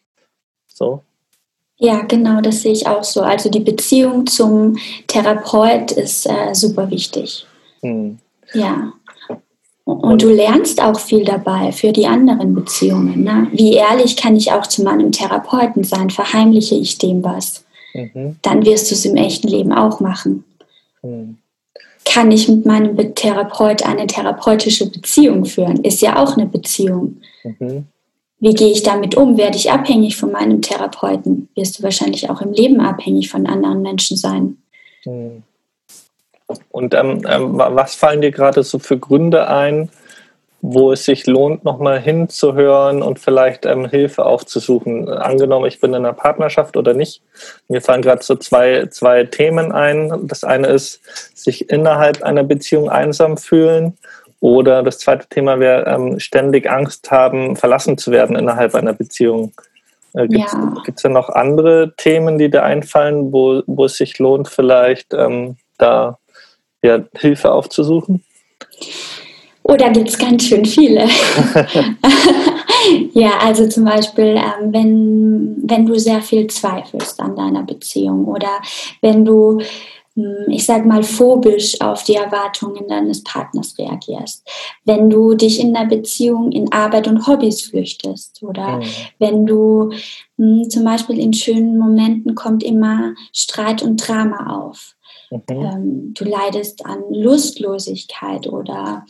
So. 0.69 1.03
Ja, 1.77 2.03
genau, 2.03 2.41
das 2.41 2.63
sehe 2.63 2.73
ich 2.73 2.87
auch 2.87 3.05
so. 3.05 3.23
Also 3.23 3.51
die 3.51 3.61
Beziehung 3.61 4.27
zum 4.27 4.77
Therapeut 5.07 5.93
ist 5.93 6.27
äh, 6.27 6.55
super 6.55 6.91
wichtig. 6.91 7.47
Hm. 7.81 8.19
Ja. 8.53 8.93
Und 9.85 10.23
du 10.23 10.31
lernst 10.31 10.83
auch 10.83 10.99
viel 10.99 11.25
dabei 11.25 11.71
für 11.71 11.93
die 11.93 12.07
anderen 12.07 12.55
Beziehungen. 12.55 13.23
Ne? 13.23 13.49
Wie 13.53 13.75
ehrlich 13.75 14.17
kann 14.17 14.35
ich 14.35 14.51
auch 14.51 14.67
zu 14.67 14.83
meinem 14.83 15.13
Therapeuten 15.13 15.85
sein? 15.85 16.09
Verheimliche 16.09 16.77
ich 16.77 16.97
dem 16.97 17.23
was? 17.23 17.67
Mhm. 17.93 18.37
Dann 18.41 18.65
wirst 18.65 18.91
du 18.91 18.95
es 18.95 19.05
im 19.05 19.17
echten 19.17 19.49
Leben 19.49 19.73
auch 19.73 20.01
machen. 20.01 20.45
Mhm 21.03 21.37
kann 22.05 22.31
ich 22.31 22.49
mit 22.49 22.67
meinem 22.67 23.15
Therapeut 23.15 23.85
eine 23.85 24.07
therapeutische 24.07 24.91
Beziehung 24.91 25.45
führen? 25.45 25.85
Ist 25.85 26.03
ja 26.03 26.23
auch 26.23 26.37
eine 26.37 26.47
Beziehung. 26.47 27.21
Mhm. 27.43 27.87
Wie 28.41 28.55
gehe 28.55 28.73
ich 28.73 28.83
damit 28.83 29.17
um? 29.17 29.39
Werde 29.39 29.57
ich 29.57 29.71
abhängig 29.71 30.17
von 30.17 30.31
meinem 30.33 30.61
Therapeuten? 30.61 31.49
Wirst 31.55 31.79
du 31.79 31.83
wahrscheinlich 31.83 32.29
auch 32.29 32.41
im 32.43 32.53
Leben 32.53 32.81
abhängig 32.81 33.31
von 33.31 33.47
anderen 33.47 33.83
Menschen 33.83 34.17
sein. 34.17 34.59
Mhm. 35.05 35.43
Und 36.71 36.95
ähm, 36.95 37.23
ähm, 37.27 37.57
was 37.57 37.95
fallen 37.95 38.21
dir 38.21 38.31
gerade 38.31 38.63
so 38.63 38.79
für 38.79 38.99
Gründe 38.99 39.49
ein, 39.49 39.89
wo 40.67 40.93
es 40.93 41.05
sich 41.05 41.27
lohnt, 41.27 41.63
nochmal 41.63 42.01
hinzuhören 42.01 43.03
und 43.03 43.19
vielleicht 43.19 43.67
ähm, 43.67 43.87
Hilfe 43.87 44.25
aufzusuchen. 44.25 45.11
Angenommen, 45.11 45.67
ich 45.67 45.79
bin 45.79 45.91
in 45.91 45.97
einer 45.97 46.15
Partnerschaft 46.15 46.79
oder 46.79 46.95
nicht. 46.95 47.21
Mir 47.69 47.83
fallen 47.83 48.01
gerade 48.01 48.23
so 48.23 48.35
zwei, 48.35 48.87
zwei 48.87 49.25
Themen 49.25 49.73
ein. 49.73 50.27
Das 50.27 50.43
eine 50.43 50.69
ist, 50.69 51.03
sich 51.37 51.69
innerhalb 51.69 52.23
einer 52.23 52.45
Beziehung 52.45 52.89
einsam 52.89 53.37
fühlen. 53.37 53.99
Oder 54.41 54.83
das 54.83 55.01
zweite 55.01 55.29
Thema 55.29 55.61
wäre, 55.61 55.85
ähm, 55.85 56.19
ständig 56.19 56.71
Angst 56.71 57.11
haben, 57.11 57.57
verlassen 57.57 57.99
zu 57.99 58.11
werden 58.11 58.35
innerhalb 58.35 58.75
einer 58.75 58.95
Beziehung. 58.95 59.53
Äh, 60.15 60.29
Gibt 60.29 60.47
es 60.47 60.53
ja. 60.55 60.83
da 61.03 61.09
noch 61.11 61.29
andere 61.29 61.93
Themen, 61.99 62.39
die 62.39 62.51
dir 62.51 62.63
einfallen, 62.63 63.35
wo, 63.35 63.63
wo 63.67 63.85
es 63.85 63.99
sich 63.99 64.19
lohnt, 64.19 64.49
vielleicht 64.49 65.13
ähm, 65.13 65.59
da 65.77 66.19
ja, 66.83 67.01
Hilfe 67.19 67.53
aufzusuchen? 67.53 68.25
Oh, 69.67 69.77
da 69.77 69.89
gibt 69.89 70.11
es 70.11 70.19
ganz 70.19 70.45
schön 70.45 70.67
viele. 70.67 71.05
ja, 73.15 73.39
also 73.41 73.67
zum 73.67 73.87
Beispiel, 73.87 74.37
ähm, 74.37 74.73
wenn, 74.73 75.57
wenn 75.63 75.87
du 75.87 75.99
sehr 75.99 76.21
viel 76.21 76.47
zweifelst 76.49 77.19
an 77.19 77.35
deiner 77.35 77.63
Beziehung 77.63 78.27
oder 78.27 78.61
wenn 79.01 79.25
du, 79.25 79.63
hm, 80.17 80.49
ich 80.49 80.67
sag 80.67 80.85
mal, 80.85 81.03
phobisch 81.03 81.81
auf 81.81 82.05
die 82.05 82.17
Erwartungen 82.17 82.87
deines 82.89 83.25
Partners 83.25 83.75
reagierst, 83.79 84.47
wenn 84.85 85.09
du 85.09 85.33
dich 85.33 85.59
in 85.59 85.73
der 85.73 85.87
Beziehung 85.87 86.53
in 86.53 86.71
Arbeit 86.71 87.09
und 87.09 87.27
Hobbys 87.27 87.63
flüchtest 87.63 88.43
oder 88.43 88.77
mhm. 88.77 88.83
wenn 89.19 89.47
du 89.47 89.93
mh, 90.37 90.65
hm, 90.65 90.69
zum 90.69 90.85
Beispiel 90.85 91.19
in 91.19 91.33
schönen 91.33 91.79
Momenten 91.79 92.35
kommt 92.35 92.63
immer 92.63 93.15
Streit 93.33 93.83
und 93.83 93.97
Drama 93.97 94.61
auf. 94.61 94.95
Mhm. 95.31 95.43
Ähm, 95.49 96.13
du 96.13 96.25
leidest 96.25 96.85
an 96.85 97.03
Lustlosigkeit 97.11 98.47
oder 98.47 99.07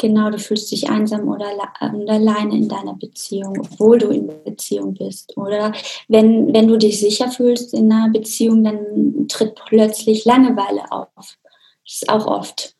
Genau, 0.00 0.30
du 0.30 0.38
fühlst 0.38 0.70
dich 0.70 0.88
einsam 0.88 1.28
oder, 1.28 1.48
und 1.80 2.08
alleine 2.08 2.54
in 2.54 2.68
deiner 2.68 2.94
Beziehung, 2.94 3.58
obwohl 3.58 3.98
du 3.98 4.10
in 4.10 4.30
Beziehung 4.44 4.94
bist. 4.94 5.36
Oder 5.36 5.72
wenn, 6.06 6.54
wenn 6.54 6.68
du 6.68 6.78
dich 6.78 7.00
sicher 7.00 7.30
fühlst 7.30 7.74
in 7.74 7.92
einer 7.92 8.10
Beziehung, 8.10 8.62
dann 8.62 9.26
tritt 9.26 9.56
plötzlich 9.66 10.24
Langeweile 10.24 10.90
auf. 10.92 11.08
Das 11.16 11.94
ist 11.94 12.08
auch 12.08 12.26
oft. 12.26 12.76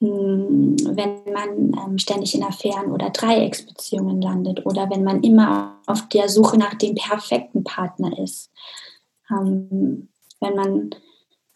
Hm, 0.00 0.76
wenn 0.84 1.32
man 1.32 1.72
ähm, 1.86 1.98
ständig 1.98 2.34
in 2.34 2.42
Affären 2.42 2.92
oder 2.92 3.10
Dreiecksbeziehungen 3.10 4.20
landet 4.20 4.66
oder 4.66 4.90
wenn 4.90 5.04
man 5.04 5.22
immer 5.22 5.80
auf 5.86 6.08
der 6.08 6.28
Suche 6.28 6.58
nach 6.58 6.74
dem 6.74 6.96
perfekten 6.96 7.64
Partner 7.64 8.18
ist. 8.18 8.50
Ähm, 9.30 10.08
wenn 10.40 10.54
man 10.54 10.90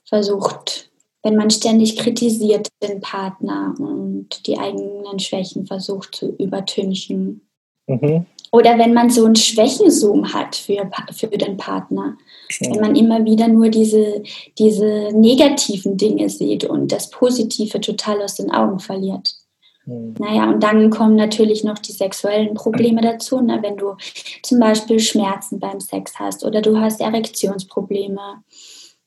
versucht, 0.04 0.89
wenn 1.22 1.36
man 1.36 1.50
ständig 1.50 1.96
kritisiert 1.96 2.68
den 2.82 3.00
Partner 3.00 3.74
und 3.78 4.46
die 4.46 4.58
eigenen 4.58 5.18
Schwächen 5.18 5.66
versucht 5.66 6.14
zu 6.14 6.34
übertünchen. 6.36 7.46
Mhm. 7.86 8.26
Oder 8.52 8.78
wenn 8.78 8.94
man 8.94 9.10
so 9.10 9.24
einen 9.26 9.36
Schwächenzoom 9.36 10.32
hat 10.32 10.56
für, 10.56 10.90
für 11.12 11.28
den 11.28 11.56
Partner. 11.56 12.16
Ja. 12.60 12.70
Wenn 12.70 12.80
man 12.80 12.96
immer 12.96 13.24
wieder 13.24 13.46
nur 13.48 13.68
diese, 13.68 14.22
diese 14.58 15.10
negativen 15.12 15.96
Dinge 15.96 16.28
sieht 16.28 16.64
und 16.64 16.90
das 16.90 17.10
Positive 17.10 17.80
total 17.80 18.22
aus 18.22 18.36
den 18.36 18.50
Augen 18.50 18.80
verliert. 18.80 19.36
Mhm. 19.84 20.14
Naja, 20.18 20.50
und 20.50 20.62
dann 20.62 20.90
kommen 20.90 21.16
natürlich 21.16 21.62
noch 21.62 21.78
die 21.78 21.92
sexuellen 21.92 22.54
Probleme 22.54 23.02
dazu. 23.02 23.40
Ne? 23.40 23.58
Wenn 23.62 23.76
du 23.76 23.94
zum 24.42 24.58
Beispiel 24.58 24.98
Schmerzen 24.98 25.60
beim 25.60 25.78
Sex 25.78 26.14
hast 26.18 26.44
oder 26.44 26.62
du 26.62 26.78
hast 26.80 27.00
Erektionsprobleme. 27.00 28.42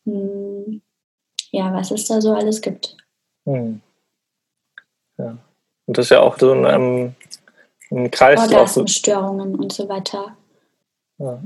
Hm 0.05 0.82
ja, 1.53 1.71
was 1.71 1.91
es 1.91 2.07
da 2.07 2.19
so 2.19 2.33
alles 2.33 2.61
gibt. 2.61 2.97
Hm. 3.45 3.79
Ja. 5.17 5.37
Und 5.85 5.97
das 5.97 6.07
ist 6.07 6.09
ja 6.09 6.19
auch 6.19 6.37
so 6.37 6.51
ein, 6.51 6.65
ähm, 6.65 7.15
ein 7.91 8.09
Kreislauf. 8.09 8.51
Orgasmusstörungen 8.51 9.55
und 9.55 9.71
so 9.71 9.87
weiter. 9.87 10.35
Ja. 11.19 11.41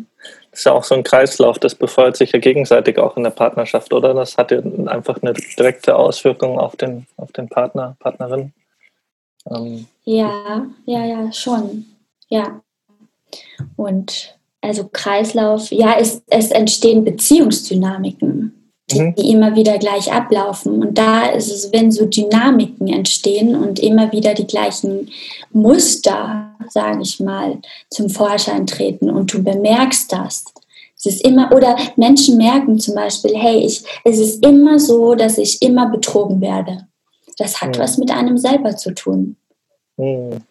Das 0.49 0.62
ist 0.62 0.66
ja 0.66 0.72
auch 0.72 0.86
so 0.86 0.95
ein 0.95 1.03
Kreislauf, 1.03 1.60
das 1.60 1.76
befeuert 1.76 2.16
sich 2.16 2.32
ja 2.32 2.39
gegenseitig 2.39 2.97
auch 2.99 3.18
in 3.18 3.24
der 3.24 3.32
Partnerschaft, 3.32 3.91
oder? 3.91 4.14
Das 4.14 4.38
hat 4.38 4.51
ja 4.51 4.60
einfach 4.86 5.22
eine 5.22 5.34
direkte 5.34 5.95
Auswirkung 5.95 6.58
auf 6.58 6.78
den, 6.78 7.05
auf 7.18 7.34
den 7.34 7.49
Partner, 7.49 7.97
Partnerin. 7.99 8.53
Ähm, 9.49 9.88
ja, 10.05 10.66
ja, 10.86 11.05
ja, 11.05 11.32
schon. 11.34 11.86
Ja. 12.30 12.62
Und 13.76 14.38
also 14.62 14.88
Kreislauf, 14.88 15.70
ja, 15.72 15.97
es, 15.99 16.24
es 16.28 16.51
entstehen 16.51 17.03
Beziehungsdynamiken 17.03 18.57
die, 18.90 19.02
mhm. 19.02 19.14
immer 19.18 19.56
wieder 19.56 19.78
gleich 19.78 20.12
ablaufen. 20.12 20.82
Und 20.82 20.98
da 20.98 21.26
ist 21.28 21.52
es, 21.52 21.72
wenn 21.74 21.92
so 21.92 22.06
Dynamiken 22.06 22.88
entstehen 22.88 23.56
und 23.56 23.80
immer 23.80 24.12
wieder 24.12 24.34
die 24.34 24.48
gleichen 24.48 25.10
Muster, 25.52 26.56
sage 26.70 27.02
ich 27.02 27.20
mal, 27.20 27.58
zum 27.90 28.10
Vorschein 28.10 28.66
treten 28.66 29.10
und 29.10 29.34
du 29.34 29.44
bemerkst 29.44 30.12
das. 30.12 30.46
Es 30.98 31.06
ist 31.06 31.26
immer, 31.26 31.52
oder 31.52 31.76
Menschen 31.96 32.38
merken 32.38 32.80
zum 32.80 32.96
Beispiel, 32.96 33.36
hey, 33.36 33.60
ich, 33.60 33.84
es 34.04 34.20
ist 34.20 34.46
immer 34.46 34.80
so, 34.80 35.16
dass 35.16 35.38
ich 35.38 35.62
immer 35.62 35.90
betrogen 35.90 36.42
werde. 36.42 36.88
Das 37.38 37.62
hat 37.62 37.78
mhm. 37.78 37.82
was 37.82 37.98
mit 37.98 38.10
einem 38.10 38.38
selber 38.38 38.76
zu 38.76 38.94
tun. 38.94 39.36
Mhm. 39.98 40.42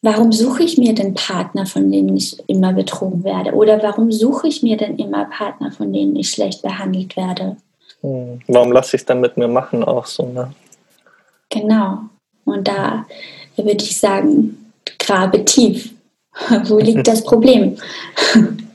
Warum 0.00 0.32
suche 0.32 0.62
ich 0.62 0.76
mir 0.76 0.94
denn 0.94 1.14
Partner, 1.14 1.64
von 1.64 1.90
denen 1.90 2.14
ich 2.16 2.36
immer 2.46 2.74
betrogen 2.74 3.24
werde? 3.24 3.52
Oder 3.52 3.82
warum 3.82 4.12
suche 4.12 4.48
ich 4.48 4.62
mir 4.62 4.76
denn 4.76 4.98
immer 4.98 5.24
Partner, 5.24 5.72
von 5.72 5.94
denen 5.94 6.14
ich 6.16 6.30
schlecht 6.30 6.60
behandelt 6.60 7.16
werde? 7.16 7.56
Hm. 8.04 8.40
Warum 8.48 8.70
lasse 8.70 8.96
ich 8.96 9.02
es 9.02 9.06
dann 9.06 9.20
mit 9.20 9.36
mir 9.38 9.48
machen 9.48 9.82
auch 9.82 10.04
so, 10.04 10.26
ne? 10.26 10.52
Genau. 11.48 12.00
Und 12.44 12.68
da 12.68 13.06
würde 13.56 13.82
ich 13.82 13.98
sagen, 13.98 14.72
grabe 14.98 15.44
tief. 15.44 15.90
Wo 16.66 16.78
liegt 16.78 17.08
das 17.08 17.24
Problem? 17.24 17.78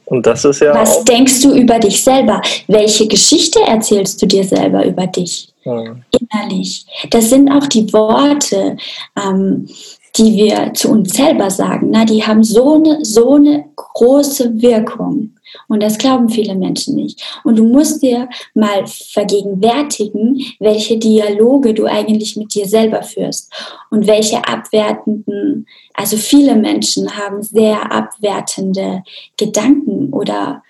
Und 0.05 0.25
das 0.25 0.43
ist 0.45 0.61
ja. 0.61 0.73
Was 0.73 1.03
denkst 1.03 1.41
du 1.43 1.53
über 1.53 1.77
dich 1.77 2.03
selber? 2.03 2.41
Welche 2.67 3.07
Geschichte 3.07 3.59
erzählst 3.61 4.19
du 4.21 4.25
dir 4.25 4.43
selber 4.43 4.83
über 4.83 5.05
dich? 5.05 5.53
Hm. 5.61 6.03
Innerlich. 6.19 6.85
Das 7.11 7.29
sind 7.29 7.51
auch 7.51 7.67
die 7.67 7.91
Worte, 7.93 8.77
ähm, 9.15 9.67
die 10.17 10.33
wir 10.33 10.73
zu 10.73 10.89
uns 10.89 11.13
selber 11.13 11.51
sagen. 11.51 11.89
Na, 11.91 12.05
die 12.05 12.25
haben 12.25 12.43
so 12.43 12.75
eine, 12.75 13.05
so 13.05 13.35
eine 13.35 13.65
große 13.75 14.59
Wirkung. 14.59 15.35
Und 15.67 15.83
das 15.83 15.97
glauben 15.97 16.29
viele 16.29 16.55
Menschen 16.55 16.95
nicht. 16.95 17.21
Und 17.43 17.57
du 17.57 17.63
musst 17.63 18.01
dir 18.01 18.29
mal 18.53 18.85
vergegenwärtigen, 18.87 20.43
welche 20.59 20.97
Dialoge 20.97 21.73
du 21.73 21.85
eigentlich 21.85 22.35
mit 22.35 22.53
dir 22.53 22.67
selber 22.67 23.03
führst 23.03 23.51
und 23.89 24.07
welche 24.07 24.45
abwertenden, 24.47 25.67
also 25.93 26.17
viele 26.17 26.55
Menschen 26.55 27.17
haben 27.17 27.43
sehr 27.43 27.91
abwertende 27.91 29.03
Gedanken 29.37 30.11
oder 30.11 30.63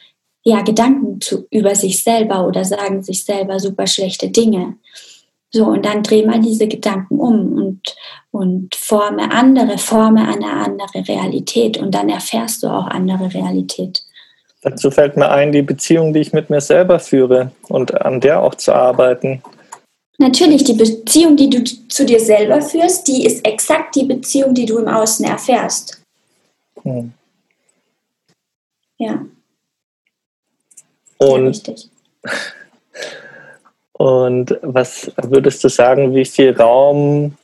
ja, 0.44 0.62
Gedanken 0.62 1.22
zu, 1.22 1.46
über 1.52 1.76
sich 1.76 2.04
selber 2.04 2.48
oder 2.48 2.64
sagen 2.64 3.04
sich 3.04 3.26
selber 3.26 3.60
super 3.60 3.88
schlechte 3.88 4.30
Dinge. 4.30 4.78
So, 5.52 5.66
und 5.66 5.86
dann 5.86 6.04
dreh 6.04 6.26
mal 6.26 6.40
diese 6.40 6.68
Gedanken 6.68 7.20
um 7.20 7.54
und, 7.54 7.96
und 8.32 8.76
forme 8.76 9.32
andere, 9.32 9.78
forme 9.80 10.28
eine 10.28 10.52
andere 10.52 11.08
Realität 11.08 11.78
und 11.78 11.94
dann 11.96 12.10
erfährst 12.10 12.62
du 12.62 12.68
auch 12.68 12.86
andere 12.86 13.34
Realität. 13.34 14.04
Dazu 14.62 14.92
fällt 14.92 15.16
mir 15.16 15.30
ein, 15.30 15.52
die 15.52 15.62
Beziehung, 15.62 16.14
die 16.14 16.20
ich 16.20 16.34
mit 16.34 16.50
mir 16.50 16.60
selber 16.60 17.00
führe 17.00 17.52
und 17.70 18.02
an 18.02 18.20
der 18.20 18.42
auch 18.42 18.56
zu 18.56 18.74
arbeiten. 18.74 19.42
Natürlich, 20.18 20.66
die 20.66 20.74
Beziehung, 20.74 21.38
die 21.38 21.50
du 21.50 21.64
zu 21.64 22.06
dir 22.06 22.20
selber 22.20 22.62
führst, 22.62 23.08
die 23.08 23.26
ist 23.26 23.46
exakt 23.48 23.96
die 23.96 24.04
Beziehung, 24.04 24.54
die 24.54 24.66
du 24.66 24.78
im 24.80 24.88
Außen 24.90 25.26
erfährst. 25.26 26.02
Hm. 26.84 27.14
Ja. 28.98 29.26
Und, 31.18 31.68
ja, 31.68 31.74
und 33.94 34.58
was 34.62 35.10
würdest 35.24 35.64
du 35.64 35.70
sagen, 35.70 36.14
wie 36.14 36.26
viel 36.26 36.52
Raum 36.52 37.38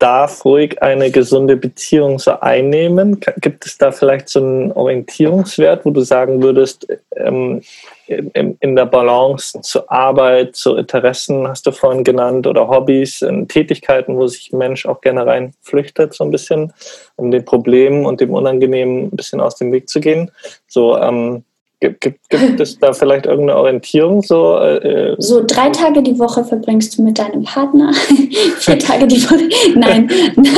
darf 0.00 0.44
ruhig 0.44 0.82
eine 0.82 1.10
gesunde 1.10 1.56
Beziehung 1.56 2.18
so 2.18 2.40
einnehmen? 2.40 3.20
Gibt 3.40 3.66
es 3.66 3.78
da 3.78 3.92
vielleicht 3.92 4.28
so 4.28 4.40
einen 4.40 4.72
Orientierungswert, 4.72 5.84
wo 5.84 5.90
du 5.90 6.00
sagen 6.00 6.42
würdest, 6.42 6.88
ähm, 7.16 7.60
in, 8.06 8.56
in, 8.58 8.74
der 8.74 8.86
Balance 8.86 9.60
zur 9.60 9.90
Arbeit, 9.92 10.56
zu 10.56 10.74
Interessen, 10.74 11.46
hast 11.46 11.66
du 11.66 11.70
vorhin 11.70 12.02
genannt, 12.02 12.46
oder 12.48 12.66
Hobbys, 12.66 13.24
Tätigkeiten, 13.46 14.16
wo 14.16 14.26
sich 14.26 14.52
ein 14.52 14.58
Mensch 14.58 14.84
auch 14.86 15.00
gerne 15.00 15.26
reinflüchtet, 15.26 16.14
so 16.14 16.24
ein 16.24 16.32
bisschen, 16.32 16.72
um 17.14 17.30
den 17.30 17.44
Problemen 17.44 18.06
und 18.06 18.20
dem 18.20 18.34
Unangenehmen 18.34 19.04
ein 19.04 19.16
bisschen 19.16 19.40
aus 19.40 19.56
dem 19.56 19.70
Weg 19.70 19.88
zu 19.88 20.00
gehen? 20.00 20.32
So, 20.66 20.98
ähm, 20.98 21.44
Gibt, 21.82 22.02
gibt, 22.02 22.28
gibt 22.28 22.60
es 22.60 22.78
da 22.78 22.92
vielleicht 22.92 23.24
irgendeine 23.24 23.58
Orientierung? 23.58 24.20
So, 24.20 24.58
äh, 24.58 25.14
so 25.16 25.42
drei 25.46 25.70
Tage 25.70 26.02
die 26.02 26.18
Woche 26.18 26.44
verbringst 26.44 26.98
du 26.98 27.02
mit 27.02 27.18
deinem 27.18 27.42
Partner, 27.44 27.90
vier 28.58 28.78
Tage 28.78 29.06
die 29.06 29.22
Woche. 29.22 29.48
Nein. 29.74 30.10
ich, 30.10 30.50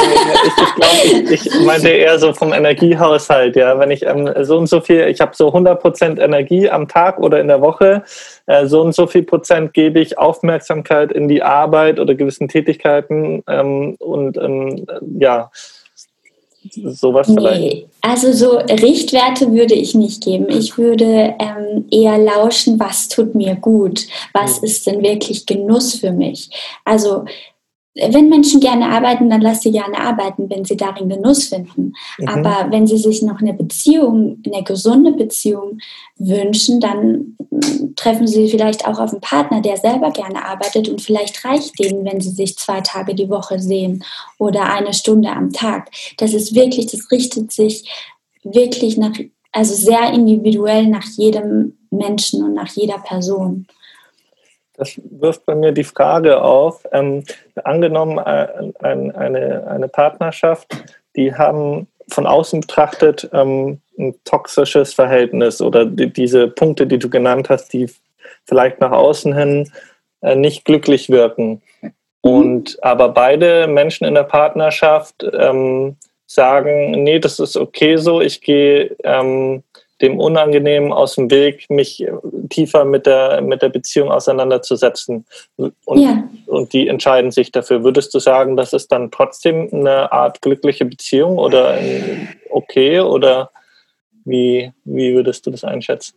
ich 0.52 0.74
glaube, 0.74 1.32
ich, 1.32 1.46
ich, 1.46 1.64
meinte 1.64 1.90
eher 1.90 2.18
so 2.18 2.32
vom 2.32 2.52
Energiehaushalt. 2.52 3.54
Ja, 3.54 3.78
wenn 3.78 3.92
ich 3.92 4.04
ähm, 4.04 4.28
so 4.40 4.58
und 4.58 4.68
so 4.68 4.80
viel, 4.80 5.06
ich 5.06 5.20
habe 5.20 5.30
so 5.36 5.46
100 5.46 5.80
Prozent 5.80 6.18
Energie 6.18 6.68
am 6.68 6.88
Tag 6.88 7.20
oder 7.20 7.40
in 7.40 7.46
der 7.46 7.60
Woche, 7.60 8.02
äh, 8.46 8.66
so 8.66 8.80
und 8.80 8.92
so 8.92 9.06
viel 9.06 9.22
Prozent 9.22 9.74
gebe 9.74 10.00
ich 10.00 10.18
Aufmerksamkeit 10.18 11.12
in 11.12 11.28
die 11.28 11.44
Arbeit 11.44 12.00
oder 12.00 12.16
gewissen 12.16 12.48
Tätigkeiten 12.48 13.44
ähm, 13.46 13.94
und 14.00 14.36
ähm, 14.38 14.86
ja 15.20 15.52
sowas 16.74 17.28
nee, 17.28 17.34
vielleicht? 17.34 17.86
Also 18.00 18.32
so 18.32 18.58
Richtwerte 18.58 19.52
würde 19.52 19.74
ich 19.74 19.94
nicht 19.94 20.24
geben. 20.24 20.46
Ich 20.48 20.76
würde 20.78 21.34
ähm, 21.38 21.84
eher 21.90 22.18
lauschen, 22.18 22.80
was 22.80 23.08
tut 23.08 23.34
mir 23.34 23.54
gut, 23.54 24.06
was 24.32 24.60
mhm. 24.60 24.66
ist 24.66 24.86
denn 24.86 25.02
wirklich 25.02 25.46
Genuss 25.46 25.94
für 25.94 26.12
mich. 26.12 26.50
Also 26.84 27.24
wenn 27.94 28.30
Menschen 28.30 28.60
gerne 28.60 28.86
arbeiten, 28.86 29.28
dann 29.28 29.42
lass 29.42 29.60
sie 29.60 29.70
gerne 29.70 29.98
arbeiten, 29.98 30.48
wenn 30.48 30.64
sie 30.64 30.76
darin 30.76 31.10
Genuss 31.10 31.44
finden. 31.44 31.92
Mhm. 32.18 32.28
Aber 32.28 32.70
wenn 32.70 32.86
sie 32.86 32.96
sich 32.96 33.20
noch 33.20 33.40
eine 33.40 33.52
Beziehung, 33.52 34.42
eine 34.46 34.62
gesunde 34.64 35.12
Beziehung 35.12 35.78
wünschen, 36.16 36.80
dann 36.80 37.36
mm, 37.50 37.94
treffen 37.96 38.26
sie 38.26 38.48
vielleicht 38.48 38.86
auch 38.86 38.98
auf 38.98 39.10
einen 39.10 39.20
Partner, 39.20 39.60
der 39.60 39.76
selber 39.76 40.10
gerne 40.10 40.42
arbeitet 40.44 40.88
und 40.88 41.02
vielleicht 41.02 41.44
reicht 41.44 41.78
denen, 41.78 42.04
wenn 42.06 42.20
sie 42.20 42.30
sich 42.30 42.56
zwei 42.56 42.80
Tage 42.80 43.14
die 43.14 43.28
Woche 43.28 43.58
sehen 43.58 44.02
oder 44.38 44.72
eine 44.72 44.94
Stunde 44.94 45.30
am 45.30 45.52
Tag. 45.52 45.90
Das 46.16 46.32
ist 46.32 46.54
wirklich, 46.54 46.86
das 46.86 47.10
richtet 47.10 47.52
sich 47.52 47.84
wirklich 48.42 48.96
nach, 48.96 49.12
also 49.52 49.74
sehr 49.74 50.12
individuell 50.14 50.86
nach 50.86 51.04
jedem 51.16 51.76
Menschen 51.90 52.42
und 52.42 52.54
nach 52.54 52.70
jeder 52.70 52.98
Person 52.98 53.66
das 54.74 55.00
wirft 55.04 55.44
bei 55.46 55.54
mir 55.54 55.72
die 55.72 55.84
Frage 55.84 56.42
auf, 56.42 56.86
ähm, 56.92 57.24
angenommen 57.64 58.18
äh, 58.18 58.48
ein, 58.80 59.14
eine, 59.14 59.66
eine 59.66 59.88
Partnerschaft, 59.88 60.66
die 61.16 61.34
haben 61.34 61.86
von 62.08 62.26
außen 62.26 62.62
betrachtet 62.62 63.28
ähm, 63.32 63.80
ein 63.98 64.14
toxisches 64.24 64.94
Verhältnis 64.94 65.60
oder 65.60 65.84
die, 65.84 66.12
diese 66.12 66.48
Punkte, 66.48 66.86
die 66.86 66.98
du 66.98 67.08
genannt 67.08 67.48
hast, 67.50 67.72
die 67.72 67.90
vielleicht 68.44 68.80
nach 68.80 68.92
außen 68.92 69.34
hin 69.34 69.70
äh, 70.20 70.34
nicht 70.34 70.64
glücklich 70.64 71.10
wirken. 71.10 71.62
Und 72.20 72.78
aber 72.82 73.08
beide 73.08 73.66
Menschen 73.66 74.06
in 74.06 74.14
der 74.14 74.22
Partnerschaft 74.22 75.24
ähm, 75.32 75.96
sagen, 76.26 77.02
nee, 77.02 77.18
das 77.18 77.38
ist 77.38 77.56
okay 77.56 77.96
so, 77.96 78.20
ich 78.20 78.40
gehe 78.40 78.96
ähm, 79.04 79.62
dem 80.02 80.18
Unangenehmen 80.18 80.92
aus 80.92 81.14
dem 81.14 81.30
Weg, 81.30 81.70
mich 81.70 82.04
tiefer 82.50 82.84
mit 82.84 83.06
der, 83.06 83.40
mit 83.40 83.62
der 83.62 83.68
Beziehung 83.68 84.10
auseinanderzusetzen. 84.10 85.24
Und, 85.56 85.98
ja. 85.98 86.28
und 86.46 86.72
die 86.72 86.88
entscheiden 86.88 87.30
sich 87.30 87.52
dafür. 87.52 87.84
Würdest 87.84 88.12
du 88.12 88.18
sagen, 88.18 88.56
das 88.56 88.72
ist 88.72 88.90
dann 88.92 89.10
trotzdem 89.10 89.68
eine 89.72 90.12
Art 90.12 90.42
glückliche 90.42 90.84
Beziehung 90.84 91.38
oder 91.38 91.78
okay? 92.50 93.00
Oder 93.00 93.50
wie, 94.24 94.72
wie 94.84 95.14
würdest 95.14 95.46
du 95.46 95.50
das 95.50 95.64
einschätzen? 95.64 96.14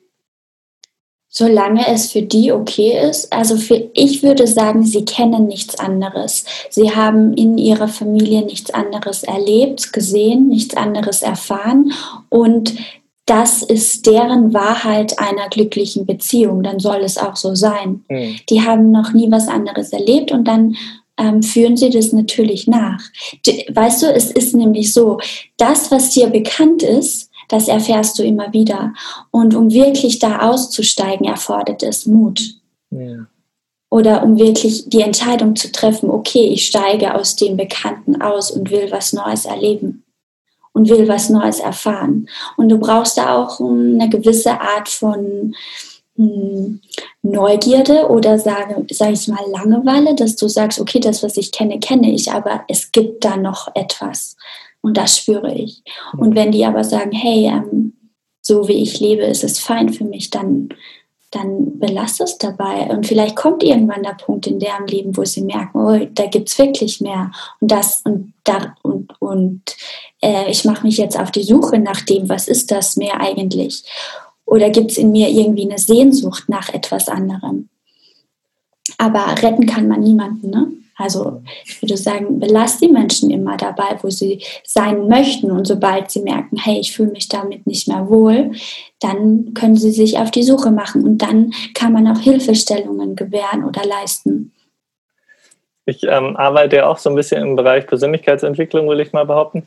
Solange 1.38 1.86
es 1.90 2.14
für 2.14 2.22
die 2.22 2.54
okay 2.54 2.98
ist, 3.10 3.34
also 3.34 3.58
für 3.58 3.90
ich 3.94 4.24
würde 4.24 4.48
sagen, 4.48 4.86
sie 4.86 5.04
kennen 5.04 5.48
nichts 5.48 5.78
anderes. 5.78 6.46
Sie 6.70 6.96
haben 6.96 7.34
in 7.34 7.58
ihrer 7.58 7.90
Familie 7.90 8.46
nichts 8.46 8.74
anderes 8.74 9.24
erlebt, 9.24 9.92
gesehen, 9.92 10.48
nichts 10.48 10.78
anderes 10.78 11.24
erfahren 11.24 11.92
und 12.30 12.76
das 13.26 13.64
ist 13.64 14.06
deren 14.06 14.54
Wahrheit 14.54 15.18
einer 15.20 15.50
glücklichen 15.50 16.06
Beziehung, 16.06 16.62
dann 16.62 16.80
soll 16.80 16.98
es 16.98 17.18
auch 17.18 17.36
so 17.36 17.56
sein. 17.56 18.06
Mhm. 18.08 18.38
Die 18.50 18.62
haben 18.62 18.92
noch 18.92 19.14
nie 19.14 19.32
was 19.32 19.48
anderes 19.48 19.92
erlebt 19.92 20.32
und 20.32 20.48
dann 20.48 20.76
ähm, 21.18 21.42
führen 21.42 21.76
sie 21.78 21.90
das 21.90 22.12
natürlich 22.12 22.68
nach. 22.68 23.02
Weißt 23.74 24.04
du, 24.04 24.08
es 24.08 24.32
ist 24.32 24.54
nämlich 24.54 24.94
so, 24.94 25.18
das, 25.58 25.90
was 25.90 26.12
dir 26.12 26.28
bekannt 26.28 26.84
ist, 26.84 27.32
das 27.48 27.68
erfährst 27.68 28.20
du 28.20 28.24
immer 28.24 28.52
wieder. 28.54 28.94
Und 29.32 29.56
um 29.56 29.72
wirklich 29.72 30.20
da 30.20 30.50
auszusteigen, 30.50 31.26
erfordert 31.28 31.84
es 31.84 32.06
Mut. 32.06 32.42
Ja. 32.92 33.28
oder 33.90 34.24
um 34.24 34.38
wirklich 34.38 34.88
die 34.88 35.02
Entscheidung 35.02 35.56
zu 35.56 35.70
treffen, 35.72 36.10
okay, 36.10 36.46
ich 36.46 36.66
steige 36.68 37.16
aus 37.16 37.36
dem 37.36 37.58
Bekannten 37.58 38.22
aus 38.22 38.52
und 38.52 38.72
will 38.72 38.90
was 38.92 39.12
Neues 39.12 39.44
erleben 39.46 40.05
und 40.76 40.90
will 40.90 41.08
was 41.08 41.30
Neues 41.30 41.60
erfahren. 41.60 42.28
Und 42.58 42.70
du 42.70 42.78
brauchst 42.78 43.18
da 43.18 43.36
auch 43.36 43.62
eine 43.62 44.10
gewisse 44.10 44.60
Art 44.60 44.90
von 44.90 45.56
hm, 46.18 46.82
Neugierde 47.24 48.10
oder 48.10 48.38
sage, 48.38 48.86
sage 48.92 49.14
ich 49.14 49.28
mal 49.30 49.50
Langeweile, 49.52 50.16
dass 50.16 50.36
du 50.36 50.50
sagst, 50.50 50.80
okay, 50.80 51.00
das, 51.00 51.24
was 51.24 51.38
ich 51.38 51.54
kenne, 51.54 51.80
kenne 51.80 52.12
ich, 52.12 52.30
aber 52.30 52.66
es 52.68 52.92
gibt 52.92 53.24
da 53.24 53.38
noch 53.38 53.70
etwas 53.74 54.36
und 54.82 54.98
das 54.98 55.18
spüre 55.18 55.54
ich. 55.56 55.82
Und 56.18 56.36
wenn 56.36 56.52
die 56.52 56.66
aber 56.66 56.84
sagen, 56.84 57.14
hey, 57.14 57.46
ähm, 57.48 57.94
so 58.42 58.68
wie 58.68 58.84
ich 58.84 59.00
lebe, 59.00 59.24
ist 59.24 59.46
es 59.46 59.60
fein 59.60 59.90
für 59.90 60.04
mich, 60.04 60.30
dann 60.30 60.70
dann 61.36 61.80
belass 61.80 62.20
es 62.20 62.38
dabei. 62.38 62.88
Und 62.90 63.06
vielleicht 63.06 63.36
kommt 63.36 63.64
irgendwann 63.64 64.04
der 64.04 64.14
Punkt 64.14 64.48
in 64.48 64.60
deren 64.60 64.88
Leben, 64.88 65.16
wo 65.18 65.26
sie 65.26 65.42
merken, 65.42 65.78
oh, 65.78 66.08
da 66.14 66.28
gibt 66.28 66.50
es 66.50 66.58
wirklich 66.58 67.02
mehr. 67.02 67.32
Und 67.60 67.72
das 67.72 68.02
und 68.04 68.34
da 68.44 68.76
und, 68.84 69.10
und 69.20 69.62
äh, 70.22 70.50
ich 70.50 70.66
mache 70.66 70.86
mich 70.86 70.98
jetzt 70.98 71.20
auf 71.20 71.32
die 71.32 71.44
Suche 71.44 71.80
nach 71.80 72.02
dem, 72.02 72.30
was 72.30 72.48
ist 72.48 72.72
das 72.72 72.96
mehr 72.96 73.20
eigentlich? 73.20 73.84
Oder 74.46 74.70
gibt 74.70 74.92
es 74.92 74.98
in 74.98 75.12
mir 75.12 75.30
irgendwie 75.30 75.70
eine 75.70 75.80
Sehnsucht 75.80 76.46
nach 76.48 76.70
etwas 76.70 77.10
anderem? 77.10 77.70
Aber 78.98 79.26
retten 79.42 79.66
kann 79.66 79.88
man 79.88 80.02
niemanden, 80.02 80.50
ne? 80.50 80.72
Also 80.98 81.42
ich 81.66 81.82
würde 81.82 81.98
sagen, 81.98 82.40
belasst 82.40 82.82
die 82.82 82.88
Menschen 82.88 83.30
immer 83.30 83.58
dabei, 83.58 83.98
wo 84.02 84.10
sie 84.10 84.42
sein 84.64 85.08
möchten. 85.08 85.52
Und 85.52 85.68
sobald 85.68 86.10
sie 86.10 86.22
merken, 86.22 86.58
hey, 86.58 86.80
ich 86.80 86.94
fühle 86.94 87.12
mich 87.12 87.28
damit 87.28 87.68
nicht 87.68 87.88
mehr 87.88 88.10
wohl, 88.10 88.52
dann 89.02 89.54
können 89.54 89.76
sie 89.76 89.92
sich 89.92 90.18
auf 90.18 90.32
die 90.32 90.44
Suche 90.44 90.72
machen. 90.72 91.04
Und 91.04 91.18
dann 91.18 91.52
kann 91.74 91.92
man 91.92 92.08
auch 92.08 92.20
Hilfestellungen 92.20 93.16
gewähren 93.16 93.66
oder 93.66 93.86
leisten. 93.86 94.54
Ich 95.86 96.04
ähm, 96.04 96.36
arbeite 96.36 96.78
ja 96.78 96.88
auch 96.88 96.98
so 96.98 97.10
ein 97.10 97.16
bisschen 97.16 97.44
im 97.44 97.56
Bereich 97.56 97.86
Persönlichkeitsentwicklung, 97.86 98.90
will 98.90 99.02
ich 99.02 99.14
mal 99.14 99.26
behaupten. 99.26 99.64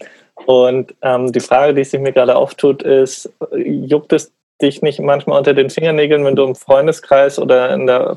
Und 0.47 0.95
ähm, 1.03 1.31
die 1.31 1.41
Frage, 1.41 1.75
die 1.75 1.85
sich 1.85 2.01
mir 2.01 2.13
gerade 2.13 2.35
auftut, 2.37 2.83
ist, 2.83 3.31
juckt 3.55 4.13
es 4.13 4.33
dich 4.61 4.83
nicht 4.83 4.99
manchmal 4.99 5.39
unter 5.39 5.55
den 5.55 5.71
Fingernägeln, 5.71 6.25
wenn 6.25 6.35
du 6.35 6.45
im 6.45 6.57
Freundeskreis 6.57 7.39
oder 7.39 7.73
in 7.73 7.87
der 7.87 8.17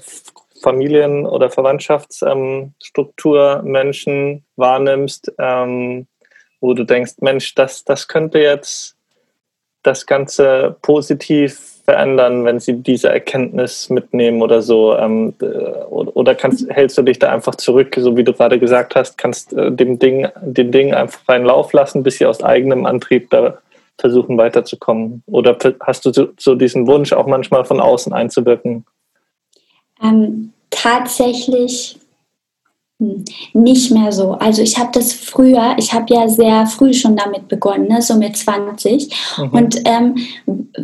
Familien- 0.62 1.26
oder 1.26 1.50
Verwandtschaftsstruktur 1.50 3.62
ähm, 3.64 3.72
Menschen 3.72 4.44
wahrnimmst, 4.56 5.32
ähm, 5.40 6.08
wo 6.60 6.74
du 6.74 6.84
denkst, 6.84 7.14
Mensch, 7.20 7.56
das, 7.56 7.84
das 7.84 8.08
könnte 8.08 8.40
jetzt 8.40 8.96
das 9.84 10.06
Ganze 10.06 10.76
positiv 10.82 11.82
verändern, 11.86 12.46
wenn 12.46 12.60
sie 12.60 12.74
diese 12.74 13.10
Erkenntnis 13.10 13.90
mitnehmen 13.90 14.42
oder 14.42 14.62
so? 14.62 14.96
Ähm, 14.96 15.34
oder 15.90 16.36
kannst, 16.36 16.70
hältst 16.70 16.98
du 16.98 17.02
dich 17.02 17.20
da 17.20 17.32
einfach 17.32 17.56
zurück, 17.56 17.96
so 17.98 18.16
wie 18.16 18.24
du 18.24 18.34
gerade 18.34 18.60
gesagt 18.60 18.96
hast, 18.96 19.18
kannst 19.18 19.54
äh, 19.54 19.72
dem 19.72 19.98
Ding, 19.98 20.28
den 20.42 20.72
Ding 20.72 20.94
einfach 20.94 21.20
freien 21.22 21.46
Lauf 21.46 21.74
lassen, 21.74 22.04
bis 22.04 22.20
sie 22.20 22.26
aus 22.26 22.44
eigenem 22.44 22.86
Antrieb 22.86 23.30
da 23.32 23.58
versuchen 23.98 24.38
weiterzukommen? 24.38 25.24
Oder 25.26 25.58
hast 25.82 26.06
du 26.06 26.14
so, 26.14 26.30
so 26.38 26.56
diesen 26.56 26.88
Wunsch, 26.88 27.14
auch 27.14 27.28
manchmal 27.28 27.66
von 27.66 27.80
außen 27.80 28.14
einzuwirken? 28.14 28.86
Ähm, 30.02 30.54
tatsächlich 30.70 31.98
hm, 33.02 33.26
nicht 33.54 33.90
mehr 33.90 34.12
so. 34.12 34.34
Also 34.34 34.62
ich 34.62 34.78
habe 34.78 34.92
das 34.94 35.12
früher, 35.12 35.76
ich 35.78 35.92
habe 35.92 36.14
ja 36.14 36.30
sehr 36.30 36.68
früh 36.68 36.94
schon 36.94 37.16
damit 37.16 37.48
begonnen, 37.48 37.88
ne, 37.88 38.00
so 38.00 38.14
mit 38.14 38.38
20. 38.38 39.10
Mhm. 39.38 39.50
Und 39.50 39.82
ähm, 39.86 40.16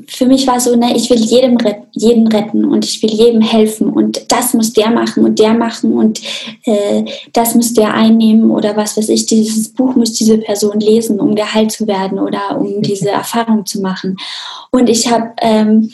für 0.08 0.26
mich 0.26 0.48
war 0.48 0.60
so, 0.60 0.76
ne, 0.76 0.96
ich 0.96 1.12
will 1.12 1.20
jedem 1.20 1.58
ret 1.58 1.84
jeden 1.92 2.28
retten 2.28 2.66
und 2.66 2.86
ich 2.86 3.02
will 3.04 3.12
jedem 3.12 3.42
helfen 3.42 3.90
und 3.90 4.32
das 4.32 4.54
muss 4.54 4.74
der 4.74 4.90
machen 4.90 5.26
und 5.26 5.40
der 5.40 5.54
machen 5.54 5.94
und 5.94 6.22
äh, 6.66 7.06
das 7.34 7.56
muss 7.56 7.74
der 7.74 7.94
einnehmen 7.94 8.52
oder 8.52 8.76
was 8.76 8.98
weiß 8.98 9.10
ich, 9.10 9.26
dieses 9.26 9.70
Buch 9.70 9.96
muss 9.96 10.14
diese 10.14 10.38
Person 10.38 10.80
lesen, 10.80 11.20
um 11.20 11.36
geheilt 11.36 11.72
zu 11.72 11.88
werden 11.88 12.20
oder 12.20 12.60
um 12.60 12.82
diese 12.82 13.10
Erfahrung 13.10 13.66
zu 13.66 13.82
machen. 13.82 14.18
Und 14.72 14.90
ich 14.90 15.12
habe 15.12 15.34
ähm, 15.42 15.92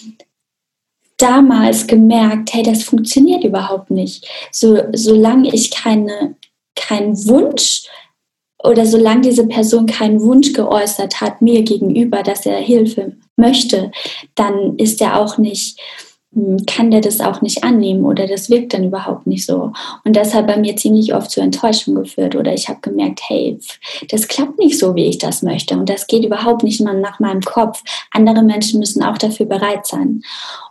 damals 1.17 1.87
gemerkt, 1.87 2.53
hey, 2.53 2.63
das 2.63 2.83
funktioniert 2.83 3.43
überhaupt 3.43 3.91
nicht. 3.91 4.27
So, 4.51 4.81
solange 4.93 5.53
ich 5.53 5.71
keine, 5.71 6.35
keinen 6.75 7.15
Wunsch 7.27 7.83
oder 8.63 8.85
solange 8.85 9.21
diese 9.21 9.45
Person 9.47 9.85
keinen 9.85 10.21
Wunsch 10.21 10.53
geäußert 10.53 11.21
hat 11.21 11.41
mir 11.41 11.63
gegenüber, 11.63 12.23
dass 12.23 12.45
er 12.45 12.57
Hilfe 12.57 13.17
möchte, 13.35 13.91
dann 14.35 14.77
ist 14.77 15.01
er 15.01 15.19
auch 15.19 15.37
nicht 15.37 15.79
kann 16.65 16.89
der 16.89 17.01
das 17.01 17.19
auch 17.19 17.41
nicht 17.41 17.63
annehmen 17.63 18.05
oder 18.05 18.25
das 18.25 18.49
wirkt 18.49 18.73
dann 18.73 18.85
überhaupt 18.85 19.27
nicht 19.27 19.45
so. 19.45 19.71
Und 20.03 20.15
das 20.15 20.33
hat 20.33 20.47
bei 20.47 20.57
mir 20.57 20.75
ziemlich 20.75 21.13
oft 21.13 21.29
zur 21.29 21.43
Enttäuschung 21.43 21.95
geführt 21.95 22.35
oder 22.35 22.53
ich 22.53 22.69
habe 22.69 22.79
gemerkt, 22.81 23.21
hey, 23.27 23.59
das 24.09 24.27
klappt 24.27 24.57
nicht 24.57 24.79
so, 24.79 24.95
wie 24.95 25.05
ich 25.05 25.19
das 25.19 25.43
möchte 25.43 25.75
und 25.75 25.89
das 25.89 26.07
geht 26.07 26.25
überhaupt 26.25 26.63
nicht 26.63 26.81
mal 26.81 26.99
nach 26.99 27.19
meinem 27.19 27.41
Kopf. 27.41 27.83
Andere 28.11 28.41
Menschen 28.41 28.79
müssen 28.79 29.03
auch 29.03 29.17
dafür 29.17 29.45
bereit 29.45 29.85
sein. 29.85 30.23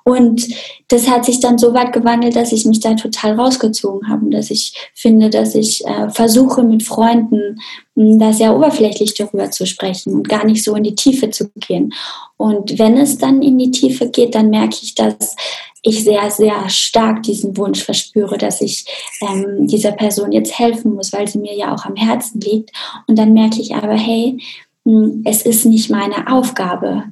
Und 0.05 0.49
das 0.89 1.09
hat 1.09 1.25
sich 1.25 1.39
dann 1.39 1.59
so 1.59 1.75
weit 1.75 1.93
gewandelt, 1.93 2.35
dass 2.35 2.53
ich 2.53 2.65
mich 2.65 2.81
da 2.81 2.95
total 2.95 3.39
rausgezogen 3.39 4.09
habe 4.09 4.25
und 4.25 4.31
dass 4.33 4.51
ich 4.51 4.75
finde, 4.95 5.31
dass 5.31 5.55
ich 5.55 5.87
äh, 5.87 6.11
versuche 6.11 6.65
mit 6.65 6.83
Freunden 6.83 7.61
hm, 7.95 8.19
da 8.19 8.33
sehr 8.33 8.57
oberflächlich 8.57 9.15
darüber 9.15 9.51
zu 9.51 9.65
sprechen 9.65 10.15
und 10.15 10.29
gar 10.29 10.45
nicht 10.45 10.65
so 10.65 10.75
in 10.75 10.83
die 10.83 10.97
Tiefe 10.97 11.31
zu 11.31 11.51
gehen. 11.55 11.95
Und 12.43 12.77
wenn 12.81 12.97
es 12.97 13.19
dann 13.19 13.41
in 13.41 13.57
die 13.57 13.71
Tiefe 13.71 14.11
geht, 14.11 14.35
dann 14.35 14.51
merke 14.51 14.77
ich, 14.83 14.97
dass 14.97 15.37
ich 15.83 16.03
sehr, 16.03 16.29
sehr 16.29 16.69
stark 16.69 17.23
diesen 17.23 17.57
Wunsch 17.57 17.85
verspüre, 17.85 18.37
dass 18.37 18.61
ich 18.61 18.85
ähm, 19.21 19.69
dieser 19.69 19.93
Person 19.93 20.33
jetzt 20.33 20.59
helfen 20.59 20.95
muss, 20.95 21.13
weil 21.13 21.29
sie 21.29 21.39
mir 21.39 21.55
ja 21.55 21.73
auch 21.73 21.85
am 21.85 21.95
Herzen 21.95 22.41
liegt. 22.41 22.73
Und 23.07 23.17
dann 23.17 23.33
merke 23.33 23.61
ich 23.61 23.77
aber, 23.77 23.95
hey, 23.95 24.39
hm, 24.85 25.23
es 25.25 25.43
ist 25.43 25.67
nicht 25.67 25.89
meine 25.89 26.33
Aufgabe. 26.33 27.05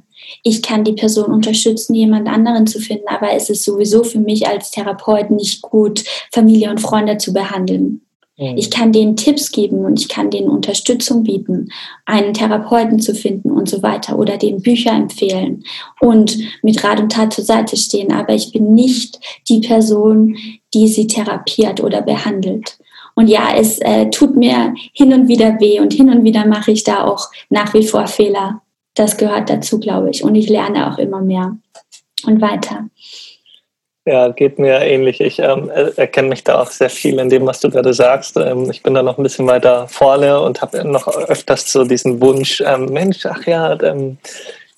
Ich 0.43 0.61
kann 0.61 0.83
die 0.83 0.93
Person 0.93 1.31
unterstützen, 1.31 1.95
jemand 1.95 2.27
anderen 2.27 2.67
zu 2.67 2.79
finden, 2.79 3.07
aber 3.07 3.31
es 3.31 3.49
ist 3.49 3.63
sowieso 3.63 4.03
für 4.03 4.19
mich 4.19 4.49
als 4.49 4.71
Therapeut 4.71 5.31
nicht 5.31 5.61
gut, 5.61 6.03
Familie 6.33 6.71
und 6.71 6.81
Freunde 6.81 7.19
zu 7.19 7.31
behandeln. 7.31 8.01
Mhm. 8.41 8.57
Ich 8.57 8.71
kann 8.71 8.91
denen 8.91 9.15
Tipps 9.15 9.51
geben 9.51 9.85
und 9.85 9.99
ich 9.99 10.09
kann 10.09 10.31
denen 10.31 10.49
Unterstützung 10.49 11.23
bieten, 11.23 11.69
einen 12.05 12.33
Therapeuten 12.33 12.99
zu 12.99 13.13
finden 13.13 13.51
und 13.51 13.69
so 13.69 13.83
weiter 13.83 14.17
oder 14.17 14.37
denen 14.37 14.61
Bücher 14.61 14.91
empfehlen 14.91 15.63
und 15.99 16.37
mit 16.63 16.83
Rat 16.83 16.99
und 16.99 17.11
Tat 17.11 17.33
zur 17.33 17.43
Seite 17.43 17.77
stehen. 17.77 18.11
Aber 18.11 18.33
ich 18.33 18.51
bin 18.51 18.73
nicht 18.73 19.19
die 19.47 19.59
Person, 19.59 20.35
die 20.73 20.87
sie 20.87 21.07
therapiert 21.07 21.81
oder 21.81 22.01
behandelt. 22.01 22.79
Und 23.13 23.27
ja, 23.27 23.49
es 23.55 23.79
äh, 23.79 24.09
tut 24.09 24.35
mir 24.35 24.73
hin 24.93 25.13
und 25.13 25.27
wieder 25.27 25.59
weh 25.59 25.79
und 25.79 25.93
hin 25.93 26.09
und 26.09 26.23
wieder 26.23 26.45
mache 26.45 26.71
ich 26.71 26.83
da 26.83 27.03
auch 27.03 27.29
nach 27.49 27.73
wie 27.73 27.85
vor 27.85 28.07
Fehler. 28.07 28.61
Das 28.95 29.17
gehört 29.17 29.49
dazu, 29.49 29.79
glaube 29.79 30.09
ich. 30.09 30.23
Und 30.23 30.35
ich 30.35 30.49
lerne 30.49 30.91
auch 30.91 30.97
immer 30.97 31.21
mehr 31.21 31.57
und 32.25 32.41
weiter. 32.41 32.87
Ja, 34.05 34.29
geht 34.29 34.57
mir 34.57 34.81
ähnlich. 34.81 35.21
Ich 35.21 35.37
ähm, 35.37 35.69
erkenne 35.69 36.29
mich 36.29 36.43
da 36.43 36.59
auch 36.59 36.71
sehr 36.71 36.89
viel 36.89 37.19
in 37.19 37.29
dem, 37.29 37.45
was 37.45 37.59
du 37.59 37.69
gerade 37.69 37.93
sagst. 37.93 38.35
Ähm, 38.35 38.67
ich 38.71 38.81
bin 38.81 38.95
da 38.95 39.03
noch 39.03 39.19
ein 39.19 39.23
bisschen 39.23 39.45
weiter 39.45 39.87
vorne 39.87 40.41
und 40.41 40.61
habe 40.61 40.83
noch 40.87 41.07
öfters 41.07 41.71
so 41.71 41.83
diesen 41.83 42.19
Wunsch, 42.19 42.63
ähm, 42.65 42.85
Mensch, 42.85 43.23
ach 43.27 43.45
ja, 43.45 43.79
ähm, 43.83 44.17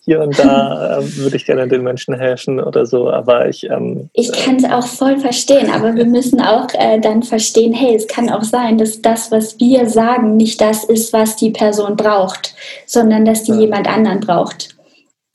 hier 0.02 0.20
und 0.20 0.38
da 0.38 0.98
äh, 1.00 1.16
würde 1.16 1.38
ich 1.38 1.46
gerne 1.46 1.70
den 1.70 1.84
Menschen 1.84 2.16
helfen 2.16 2.60
oder 2.60 2.86
so, 2.86 3.10
aber 3.10 3.48
ich... 3.48 3.64
Ähm, 3.70 4.10
ich 4.12 4.30
kann 4.34 4.58
es 4.58 4.66
auch 4.66 4.86
voll 4.86 5.18
verstehen, 5.18 5.72
aber 5.72 5.96
wir 5.96 6.06
müssen 6.18 6.42
auch 6.42 6.68
äh, 6.74 7.00
dann 7.00 7.24
verstehen, 7.24 7.72
hey, 7.72 7.96
es 7.96 8.08
kann 8.08 8.30
auch 8.30 8.44
sein, 8.44 8.78
dass 8.78 9.02
das, 9.02 9.32
was 9.32 9.58
wir 9.58 9.88
sagen, 9.88 10.36
nicht 10.36 10.60
das 10.60 10.84
ist, 10.84 11.14
was 11.14 11.38
die 11.38 11.52
Person 11.52 11.96
braucht, 11.96 12.56
sondern 12.86 13.24
dass 13.24 13.44
die 13.44 13.54
ja. 13.54 13.60
jemand 13.62 13.88
anderen 13.88 14.20
braucht. 14.20 14.76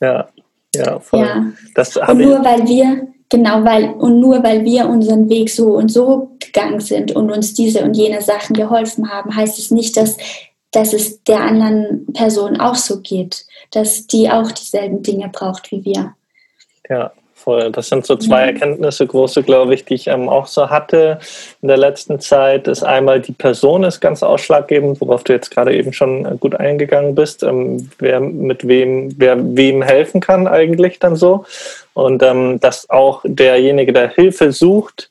Ja, 0.03 0.29
ja, 0.75 1.01
voll. 1.01 1.21
Ja. 1.21 1.47
Das 1.75 1.97
und 1.97 2.19
nur 2.19 2.45
weil 2.45 2.69
wir 2.69 3.09
Genau, 3.31 3.63
weil, 3.65 3.91
und 3.91 4.21
nur 4.21 4.43
weil 4.43 4.65
wir 4.65 4.89
unseren 4.89 5.29
Weg 5.29 5.51
so 5.51 5.77
und 5.77 5.91
so 5.91 6.31
gegangen 6.39 6.81
sind 6.81 7.15
und 7.15 7.31
uns 7.31 7.53
diese 7.53 7.83
und 7.83 7.95
jene 7.95 8.23
Sachen 8.23 8.55
geholfen 8.55 9.11
haben, 9.11 9.37
heißt 9.37 9.59
es 9.59 9.71
nicht, 9.71 9.99
dass, 9.99 10.17
dass 10.71 10.95
es 10.95 11.23
der 11.25 11.41
anderen 11.41 12.07
Person 12.15 12.59
auch 12.59 12.75
so 12.75 13.01
geht, 13.01 13.45
dass 13.71 14.07
die 14.07 14.31
auch 14.31 14.51
dieselben 14.51 15.03
Dinge 15.03 15.29
braucht 15.29 15.71
wie 15.71 15.85
wir. 15.85 16.15
Ja, 16.89 17.13
voll. 17.39 17.71
Das 17.73 17.89
sind 17.89 18.05
so 18.05 18.17
zwei 18.17 18.43
mhm. 18.43 18.55
Erkenntnisse, 18.55 19.07
große, 19.07 19.43
glaube 19.43 19.75
ich, 19.75 19.85
die 19.85 19.95
ich 19.95 20.07
ähm, 20.09 20.29
auch 20.29 20.47
so 20.47 20.69
hatte 20.69 21.19
in 21.63 21.69
der 21.69 21.77
letzten 21.77 22.21
Zeit. 22.21 22.69
Ist 22.69 22.83
einmal 22.83 23.21
die 23.21 23.33
Person 23.33 23.85
ist 23.85 24.01
ganz 24.01 24.23
ausschlaggebend, 24.23 25.01
worauf 25.01 25.25
du 25.25 25.33
jetzt 25.33 25.51
gerade 25.51 25.75
eben 25.75 25.93
schon 25.93 26.27
äh, 26.27 26.37
gut 26.39 26.55
eingegangen 26.55 27.15
bist. 27.15 27.43
Ähm, 27.43 27.91
wer 27.99 28.21
mit 28.21 28.67
wem, 28.67 29.15
wer 29.17 29.37
wem 29.57 29.83
helfen 29.83 30.21
kann 30.21 30.47
eigentlich 30.47 30.99
dann 30.99 31.17
so. 31.17 31.45
Und 31.95 32.23
ähm, 32.23 32.61
dass 32.61 32.91
auch 32.91 33.23
derjenige, 33.25 33.93
der 33.93 34.11
Hilfe 34.11 34.53
sucht, 34.53 35.11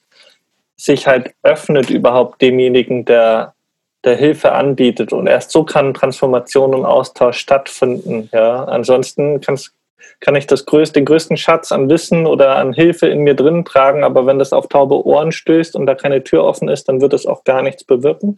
sich 0.76 1.08
halt 1.08 1.34
öffnet 1.42 1.90
überhaupt 1.90 2.42
demjenigen, 2.42 3.04
der 3.06 3.54
der 4.04 4.16
Hilfe 4.16 4.54
anbietet. 4.54 5.12
Und 5.12 5.28
erst 5.28 5.52
so 5.52 5.64
kann 5.64 5.94
Transformation 5.94 6.74
und 6.74 6.86
Austausch 6.86 7.38
stattfinden. 7.38 8.30
Ja? 8.32 8.64
Ansonsten 8.64 9.42
kann 9.42 9.56
es 9.56 9.74
kann 10.20 10.36
ich 10.36 10.48
das 10.48 10.66
größte, 10.66 11.00
den 11.00 11.06
größten 11.06 11.38
Schatz 11.38 11.72
an 11.72 11.90
Wissen 11.90 12.26
oder 12.26 12.58
an 12.58 12.74
Hilfe 12.74 13.08
in 13.08 13.20
mir 13.20 13.36
drin 13.36 13.66
tragen, 13.66 14.04
aber 14.04 14.26
wenn 14.26 14.40
das 14.40 14.54
auf 14.54 14.68
taube 14.68 15.06
Ohren 15.06 15.32
stößt 15.32 15.76
und 15.76 15.86
da 15.86 15.96
keine 15.96 16.24
Tür 16.24 16.44
offen 16.44 16.70
ist, 16.70 16.90
dann 16.90 17.02
wird 17.02 17.14
es 17.14 17.26
auch 17.26 17.44
gar 17.44 17.62
nichts 17.62 17.84
bewirken. 17.84 18.36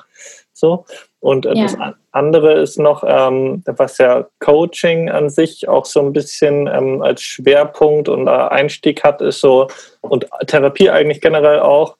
So. 0.53 0.86
Und 1.22 1.45
äh, 1.45 1.53
ja. 1.53 1.64
das 1.64 1.78
andere 2.12 2.53
ist 2.53 2.80
noch, 2.80 3.03
ähm, 3.05 3.64
was 3.66 3.97
ja 3.97 4.28
Coaching 4.39 5.10
an 5.10 5.30
sich 5.30 5.68
auch 5.68 5.86
so 5.86 5.99
ein 6.01 6.14
bisschen 6.14 6.68
ähm, 6.68 7.01
als 7.01 7.22
Schwerpunkt 7.22 8.10
und 8.10 8.28
äh, 8.28 8.32
Einstieg 8.32 9.03
hat, 9.03 9.22
ist 9.22 9.41
so, 9.41 9.68
und 10.01 10.28
Therapie 10.47 10.89
eigentlich 10.89 11.22
generell 11.22 11.60
auch, 11.60 11.97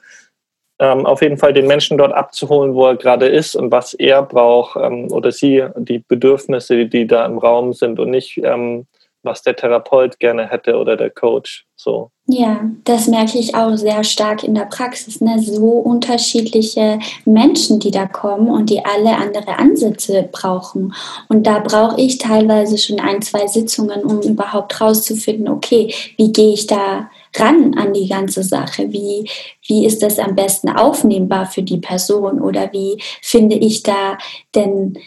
ähm, 0.80 1.06
auf 1.06 1.22
jeden 1.22 1.38
Fall 1.38 1.54
den 1.54 1.68
Menschen 1.68 1.98
dort 1.98 2.14
abzuholen, 2.14 2.74
wo 2.74 2.88
er 2.88 2.96
gerade 2.96 3.28
ist 3.28 3.56
und 3.56 3.72
was 3.72 3.94
er 3.94 4.24
braucht 4.24 4.78
ähm, 4.82 5.12
oder 5.12 5.32
sie, 5.32 5.66
die 5.76 6.00
Bedürfnisse, 6.00 6.86
die 6.86 7.06
da 7.06 7.26
im 7.26 7.38
Raum 7.38 7.74
sind 7.74 8.00
und 8.00 8.12
nicht 8.12 8.38
ähm, 8.38 8.88
was 9.24 9.42
der 9.42 9.56
Therapeut 9.56 10.20
gerne 10.20 10.50
hätte 10.50 10.78
oder 10.78 10.96
der 10.96 11.10
Coach. 11.10 11.66
So. 11.76 12.12
Ja, 12.28 12.70
das 12.84 13.08
merke 13.08 13.38
ich 13.38 13.56
auch 13.56 13.76
sehr 13.76 14.04
stark 14.04 14.44
in 14.44 14.54
der 14.54 14.66
Praxis. 14.66 15.20
Ne? 15.20 15.40
So 15.40 15.72
unterschiedliche 15.72 17.00
Menschen, 17.26 17.80
die 17.80 17.92
da 17.92 18.06
kommen 18.06 18.50
und 18.50 18.70
die 18.70 18.84
alle 18.84 19.16
andere 19.16 19.58
Ansätze 19.58 20.30
brauchen. 20.32 20.94
Und 21.28 21.48
da 21.48 21.60
brauche 21.60 22.00
ich 22.00 22.18
teilweise 22.18 22.78
schon 22.78 23.00
ein, 23.00 23.22
zwei 23.22 23.48
Sitzungen, 23.48 24.04
um 24.04 24.22
überhaupt 24.22 24.80
rauszufinden, 24.80 25.48
okay, 25.48 25.94
wie 26.18 26.32
gehe 26.32 26.54
ich 26.54 26.68
da 26.68 27.10
ran 27.36 27.76
an 27.78 27.94
die 27.94 28.08
ganze 28.08 28.44
Sache? 28.44 28.92
Wie, 28.92 29.30
wie 29.68 29.86
ist 29.86 30.02
das 30.04 30.20
am 30.20 30.36
besten 30.36 30.70
aufnehmbar 30.70 31.46
für 31.46 31.64
die 31.64 31.78
Person? 31.78 32.42
Oder 32.42 32.72
wie 32.74 33.02
finde 33.22 33.56
ich 33.56 33.84
da 33.84 34.18
denn 34.56 34.98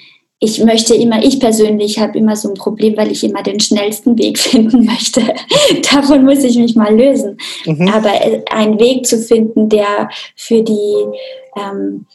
ich 0.45 0.62
möchte 0.64 0.97
immer, 0.97 1.22
ich 1.22 1.38
persönlich 1.38 2.01
habe 2.01 2.18
immer 2.18 2.34
so 2.34 2.49
ein 2.49 2.55
Problem, 2.55 2.97
weil 2.97 3.12
ich 3.12 3.22
immer 3.22 3.45
den 3.45 3.61
schnellsten 3.61 4.18
Weg 4.18 4.38
finden 4.40 4.84
möchte. 4.84 5.22
Davon 5.93 6.24
muss 6.24 6.43
ich 6.43 6.59
mich 6.59 6.74
mal 6.74 6.95
lösen. 6.95 7.36
Mhm. 7.64 7.88
Aber 7.88 8.12
äh, 8.12 8.43
einen 8.51 8.80
Weg 8.80 9.07
zu 9.07 9.18
finden, 9.18 9.68
der 9.68 10.11
für 10.34 10.62
die, 10.62 10.97
ähm, 11.57 12.07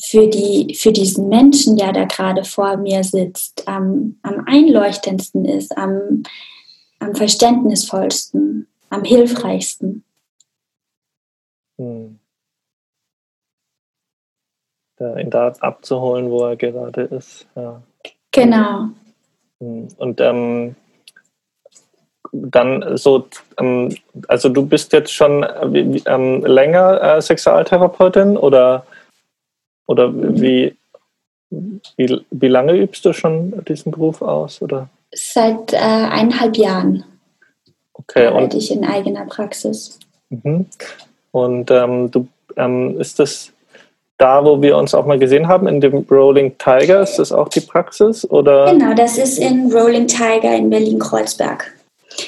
für 0.00 0.26
die, 0.26 0.74
für 0.74 0.90
diesen 0.90 1.28
Menschen, 1.28 1.76
der 1.76 1.92
da 1.92 2.04
gerade 2.04 2.44
vor 2.44 2.78
mir 2.78 3.04
sitzt, 3.04 3.68
am, 3.68 4.16
am 4.22 4.44
einleuchtendsten 4.46 5.44
ist, 5.44 5.76
am, 5.76 6.22
am 6.98 7.14
verständnisvollsten, 7.14 8.68
am 8.88 9.04
hilfreichsten. 9.04 10.02
Mhm 11.76 12.20
ihn 15.00 15.30
da 15.30 15.52
abzuholen, 15.60 16.30
wo 16.30 16.44
er 16.44 16.56
gerade 16.56 17.02
ist. 17.02 17.46
Ja. 17.54 17.82
Genau. 18.32 18.88
Hm. 19.60 19.88
Und 19.98 20.20
ähm, 20.20 20.76
dann 22.32 22.96
so, 22.96 23.26
ähm, 23.58 23.96
also 24.28 24.48
du 24.48 24.66
bist 24.66 24.92
jetzt 24.92 25.12
schon 25.12 25.42
äh, 25.42 26.00
ähm, 26.06 26.44
länger 26.44 27.02
äh, 27.02 27.22
Sexualtherapeutin 27.22 28.36
oder, 28.36 28.86
oder 29.86 30.12
wie, 30.14 30.76
wie, 31.50 32.24
wie 32.30 32.48
lange 32.48 32.76
übst 32.76 33.04
du 33.04 33.12
schon 33.12 33.64
diesen 33.64 33.92
Beruf 33.92 34.22
aus? 34.22 34.60
Oder? 34.60 34.88
Seit 35.14 35.72
äh, 35.72 35.76
eineinhalb 35.76 36.56
Jahren 36.56 37.04
okay, 37.94 38.26
arbeite 38.26 38.58
ich 38.58 38.70
in 38.70 38.84
eigener 38.84 39.26
Praxis. 39.26 39.98
Mhm. 40.30 40.66
Und 41.32 41.70
ähm, 41.70 42.10
du 42.10 42.28
ähm, 42.56 42.98
ist 43.00 43.18
das 43.18 43.52
da, 44.18 44.44
wo 44.44 44.62
wir 44.62 44.76
uns 44.76 44.94
auch 44.94 45.06
mal 45.06 45.18
gesehen 45.18 45.48
haben, 45.48 45.66
in 45.66 45.80
dem 45.80 46.06
Rolling 46.10 46.56
Tiger, 46.58 47.02
ist 47.02 47.18
das 47.18 47.32
auch 47.32 47.48
die 47.48 47.60
Praxis? 47.60 48.28
Oder? 48.28 48.72
Genau, 48.72 48.94
das 48.94 49.18
ist 49.18 49.38
in 49.38 49.70
Rolling 49.72 50.06
Tiger 50.06 50.54
in 50.54 50.70
Berlin-Kreuzberg. 50.70 51.72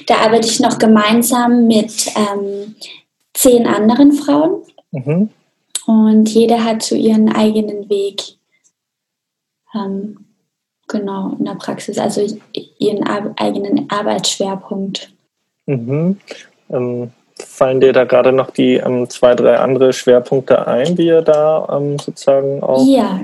Da 0.06 0.16
arbeite 0.16 0.48
ich 0.48 0.60
noch 0.60 0.78
gemeinsam 0.78 1.66
mit 1.66 2.08
ähm, 2.14 2.74
zehn 3.32 3.66
anderen 3.66 4.12
Frauen. 4.12 4.62
Mhm. 4.90 5.30
Und 5.86 6.28
jeder 6.28 6.62
hat 6.62 6.82
so 6.82 6.94
ihren 6.94 7.34
eigenen 7.34 7.88
Weg. 7.88 8.22
Ähm, 9.74 10.18
genau, 10.88 11.36
in 11.38 11.46
der 11.46 11.54
Praxis, 11.54 11.98
also 11.98 12.26
ihren 12.78 13.02
eigenen 13.38 13.90
Arbeitsschwerpunkt. 13.90 15.10
Mhm. 15.64 16.18
Ähm, 16.70 17.12
fallen 17.42 17.80
dir 17.80 17.92
da 17.92 18.04
gerade 18.04 18.32
noch 18.32 18.50
die 18.50 18.74
ähm, 18.74 19.08
zwei, 19.08 19.34
drei 19.34 19.58
andere 19.58 19.92
Schwerpunkte 19.92 20.66
ein, 20.66 20.96
die 20.96 21.06
ihr 21.06 21.22
da 21.22 21.68
ähm, 21.70 21.98
sozusagen 21.98 22.62
auch. 22.62 22.86
Ja, 22.86 23.20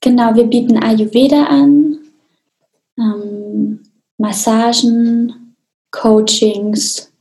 genau. 0.00 0.34
Wir 0.34 0.44
bieten 0.44 0.82
Ayurveda 0.82 1.44
an, 1.44 1.98
ähm, 2.98 3.80
Massagen, 4.18 5.54
Coachings, 5.90 7.12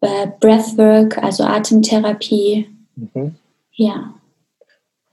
äh, 0.00 0.28
Breathwork, 0.40 1.18
also 1.18 1.44
Atemtherapie. 1.44 2.68
Mhm. 2.96 3.34
Ja. 3.72 4.14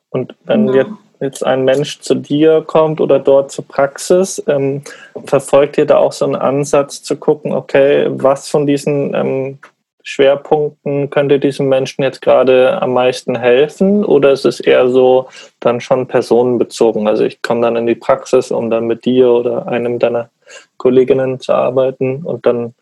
Und 0.09 0.35
wenn 0.45 0.67
genau. 0.67 0.97
jetzt 1.19 1.45
ein 1.45 1.65
Mensch 1.65 1.99
zu 1.99 2.15
dir 2.15 2.63
kommt 2.65 3.01
oder 3.01 3.19
dort 3.19 3.51
zur 3.51 3.65
Praxis, 3.65 4.41
ähm, 4.47 4.83
verfolgt 5.25 5.77
ihr 5.77 5.85
da 5.85 5.97
auch 5.97 6.13
so 6.13 6.25
einen 6.25 6.35
Ansatz 6.35 7.01
zu 7.03 7.17
gucken, 7.17 7.51
okay, 7.51 8.07
was 8.09 8.47
von 8.47 8.65
diesen 8.65 9.13
ähm, 9.13 9.59
Schwerpunkten 10.03 11.09
könnte 11.09 11.39
diesem 11.39 11.69
Menschen 11.69 12.03
jetzt 12.03 12.21
gerade 12.21 12.81
am 12.81 12.93
meisten 12.93 13.37
helfen 13.37 14.03
oder 14.03 14.33
ist 14.33 14.45
es 14.45 14.59
eher 14.59 14.89
so 14.89 15.29
dann 15.61 15.79
schon 15.79 16.07
personenbezogen? 16.07 17.07
Also 17.07 17.23
ich 17.23 17.41
komme 17.41 17.61
dann 17.61 17.77
in 17.77 17.87
die 17.87 17.95
Praxis, 17.95 18.51
um 18.51 18.69
dann 18.69 18.85
mit 18.85 19.05
dir 19.05 19.29
oder 19.29 19.67
einem 19.67 19.99
deiner 19.99 20.29
Kolleginnen 20.77 21.39
zu 21.39 21.53
arbeiten 21.53 22.23
und 22.23 22.45
dann 22.45 22.75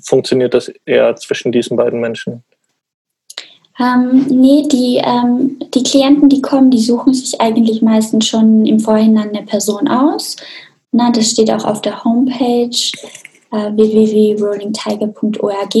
funktioniert 0.00 0.54
das 0.54 0.72
eher 0.86 1.14
zwischen 1.16 1.52
diesen 1.52 1.76
beiden 1.76 2.00
Menschen? 2.00 2.42
Ähm, 3.78 4.26
nee, 4.28 4.62
die, 4.70 5.02
ähm, 5.04 5.58
die 5.74 5.82
Klienten, 5.82 6.28
die 6.28 6.40
kommen, 6.40 6.70
die 6.70 6.80
suchen 6.80 7.12
sich 7.12 7.40
eigentlich 7.40 7.82
meistens 7.82 8.28
schon 8.28 8.64
im 8.66 8.78
Vorhinein 8.78 9.30
eine 9.30 9.44
Person 9.44 9.88
aus. 9.88 10.36
Na, 10.92 11.10
das 11.10 11.30
steht 11.30 11.50
auch 11.50 11.64
auf 11.64 11.82
der 11.82 12.04
Homepage 12.04 12.70
www.rollingtiger.org 13.54 15.74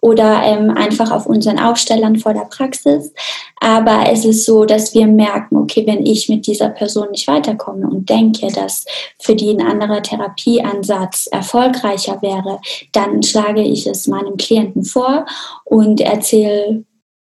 oder 0.00 0.42
ähm, 0.44 0.70
einfach 0.70 1.10
auf 1.10 1.26
unseren 1.26 1.58
Aufstellern 1.58 2.16
vor 2.16 2.34
der 2.34 2.46
Praxis. 2.50 3.12
Aber 3.60 4.10
es 4.10 4.24
ist 4.24 4.44
so, 4.44 4.64
dass 4.64 4.94
wir 4.94 5.06
merken, 5.06 5.56
okay, 5.56 5.86
wenn 5.86 6.04
ich 6.04 6.28
mit 6.28 6.46
dieser 6.46 6.68
Person 6.68 7.10
nicht 7.10 7.26
weiterkomme 7.26 7.88
und 7.88 8.10
denke, 8.10 8.48
dass 8.48 8.84
für 9.18 9.34
die 9.34 9.50
ein 9.50 9.66
anderer 9.66 10.02
Therapieansatz 10.02 11.26
erfolgreicher 11.28 12.20
wäre, 12.22 12.60
dann 12.92 13.22
schlage 13.22 13.62
ich 13.62 13.86
es 13.86 14.06
meinem 14.06 14.36
Klienten 14.36 14.84
vor 14.84 15.26
und 15.64 16.00
erzähle, 16.00 16.84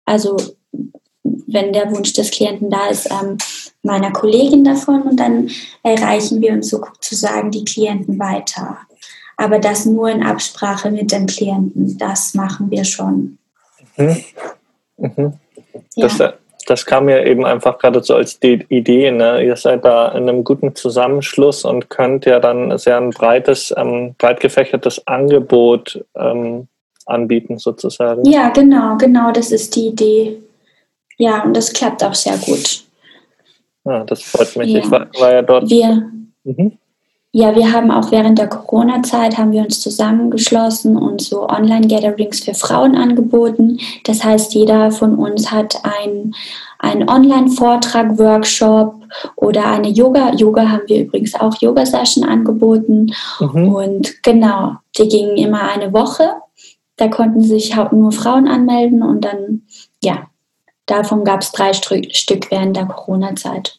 also 0.05 0.37
wenn 1.23 1.73
der 1.73 1.91
Wunsch 1.91 2.13
des 2.13 2.31
Klienten 2.31 2.69
da 2.69 2.87
ist, 2.87 3.09
ähm, 3.09 3.37
meiner 3.81 4.11
Kollegin 4.11 4.63
davon 4.63 5.03
und 5.03 5.19
dann 5.19 5.49
erreichen 5.83 6.41
wir 6.41 6.53
uns 6.53 6.69
sozusagen 6.69 7.51
die 7.51 7.65
Klienten 7.65 8.19
weiter 8.19 8.77
aber 9.37 9.59
das 9.59 9.85
nur 9.85 10.09
in 10.09 10.23
Absprache 10.23 10.91
mit 10.91 11.11
den 11.11 11.25
Klienten. 11.25 11.97
Das 11.97 12.33
machen 12.33 12.71
wir 12.71 12.83
schon. 12.83 13.37
Mhm. 13.97 14.23
Mhm. 14.97 15.33
Ja. 15.95 16.07
Das, 16.07 16.33
das 16.67 16.85
kam 16.85 17.09
ja 17.09 17.23
eben 17.23 17.45
einfach 17.45 17.77
gerade 17.77 18.03
so 18.03 18.15
als 18.15 18.39
die 18.39 18.65
Idee. 18.69 19.11
Ne? 19.11 19.43
Ihr 19.43 19.55
seid 19.55 19.85
da 19.85 20.09
in 20.09 20.27
einem 20.29 20.43
guten 20.43 20.75
Zusammenschluss 20.75 21.65
und 21.65 21.89
könnt 21.89 22.25
ja 22.25 22.39
dann 22.39 22.77
sehr 22.77 22.97
ein 22.97 23.11
breites, 23.11 23.73
ähm, 23.77 24.15
breit 24.17 24.39
gefächertes 24.39 25.05
Angebot 25.07 26.03
ähm, 26.15 26.67
anbieten, 27.05 27.57
sozusagen. 27.57 28.25
Ja, 28.25 28.49
genau, 28.49 28.97
genau, 28.97 29.31
das 29.31 29.51
ist 29.51 29.75
die 29.75 29.87
Idee. 29.87 30.41
Ja, 31.17 31.43
und 31.43 31.55
das 31.55 31.71
klappt 31.71 32.03
auch 32.03 32.15
sehr 32.15 32.37
gut. 32.37 32.83
Ja, 33.85 34.03
das 34.03 34.23
freut 34.23 34.55
mich. 34.55 34.71
Ja. 34.71 34.79
Ich 34.79 34.91
war, 34.91 35.07
war, 35.19 35.31
ja 35.31 35.41
dort. 35.43 35.69
Wir, 35.69 36.11
mhm. 36.43 36.77
Ja, 37.37 37.53
wir 37.53 37.73
haben 37.73 37.91
auch 37.91 38.11
während 38.11 38.39
der 38.39 38.47
Corona-Zeit 38.47 39.37
haben 39.37 39.51
wir 39.51 39.61
uns 39.61 39.81
zusammengeschlossen 39.81 40.95
und 40.95 41.19
so 41.19 41.49
Online-Gatherings 41.49 42.45
für 42.45 42.53
Frauen 42.53 42.95
angeboten. 42.95 43.77
Das 44.05 44.23
heißt, 44.23 44.53
jeder 44.53 44.89
von 44.89 45.15
uns 45.15 45.51
hat 45.51 45.81
ein 45.83 46.33
einen 46.79 47.09
Online-Vortrag, 47.09 48.17
Workshop 48.17 48.95
oder 49.35 49.65
eine 49.65 49.89
Yoga. 49.89 50.31
Yoga 50.33 50.69
haben 50.69 50.83
wir 50.87 51.01
übrigens 51.01 51.35
auch 51.35 51.59
Yoga-Session 51.59 52.23
angeboten. 52.23 53.11
Mhm. 53.41 53.67
Und 53.67 54.23
genau, 54.23 54.77
die 54.97 55.09
gingen 55.09 55.35
immer 55.35 55.69
eine 55.69 55.91
Woche. 55.91 56.35
Da 56.95 57.09
konnten 57.09 57.41
sich 57.41 57.75
nur 57.91 58.13
Frauen 58.13 58.47
anmelden 58.47 59.03
und 59.03 59.25
dann, 59.25 59.63
ja, 60.01 60.27
davon 60.85 61.25
gab 61.25 61.41
es 61.41 61.51
drei 61.51 61.73
Stück 61.73 62.49
während 62.49 62.77
der 62.77 62.85
Corona-Zeit. 62.85 63.77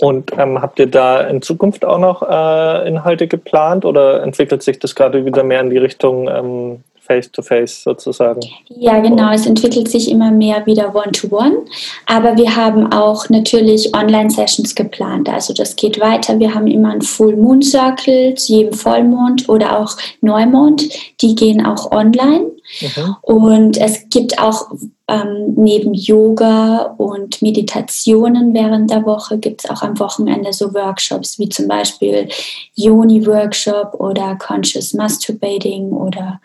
Und 0.00 0.32
ähm, 0.38 0.62
habt 0.62 0.78
ihr 0.78 0.86
da 0.86 1.20
in 1.20 1.42
Zukunft 1.42 1.84
auch 1.84 1.98
noch 1.98 2.22
äh, 2.22 2.88
Inhalte 2.88 3.28
geplant 3.28 3.84
oder 3.84 4.22
entwickelt 4.22 4.62
sich 4.62 4.78
das 4.78 4.94
gerade 4.94 5.26
wieder 5.26 5.44
mehr 5.44 5.60
in 5.60 5.70
die 5.70 5.78
Richtung 5.78 6.28
ähm, 6.28 6.84
face-to-face 7.10 7.72
-face 7.72 7.82
sozusagen. 7.82 8.40
Ja, 8.68 9.00
genau. 9.00 9.32
Es 9.32 9.46
entwickelt 9.46 9.88
sich 9.88 10.10
immer 10.10 10.30
mehr 10.30 10.64
wieder 10.66 10.94
One-to-One. 10.94 11.56
-one, 11.56 11.70
aber 12.06 12.36
wir 12.36 12.54
haben 12.54 12.92
auch 12.92 13.28
natürlich 13.28 13.92
Online-Sessions 13.94 14.76
geplant. 14.76 15.28
Also 15.28 15.52
das 15.52 15.74
geht 15.74 15.98
weiter. 15.98 16.38
Wir 16.38 16.54
haben 16.54 16.68
immer 16.68 16.92
einen 16.92 17.02
Full 17.02 17.36
Moon 17.36 17.62
Circle 17.62 18.34
zu 18.36 18.52
jedem 18.52 18.74
Vollmond 18.74 19.48
oder 19.48 19.78
auch 19.80 19.96
Neumond. 20.20 20.88
Die 21.20 21.34
gehen 21.34 21.66
auch 21.66 21.90
online. 21.90 22.52
Mhm. 22.80 23.16
Und 23.22 23.76
es 23.78 24.08
gibt 24.10 24.38
auch 24.38 24.70
ähm, 25.08 25.54
neben 25.56 25.92
Yoga 25.92 26.94
und 26.98 27.42
Meditationen 27.42 28.54
während 28.54 28.90
der 28.90 29.04
Woche 29.04 29.38
gibt 29.38 29.64
es 29.64 29.70
auch 29.70 29.82
am 29.82 29.98
Wochenende 29.98 30.52
so 30.52 30.72
Workshops 30.72 31.38
wie 31.40 31.48
zum 31.48 31.66
Beispiel 31.66 32.28
Yoni-Workshop 32.76 33.94
oder 33.94 34.36
Conscious 34.36 34.94
Masturbating 34.94 35.90
oder 35.90 36.40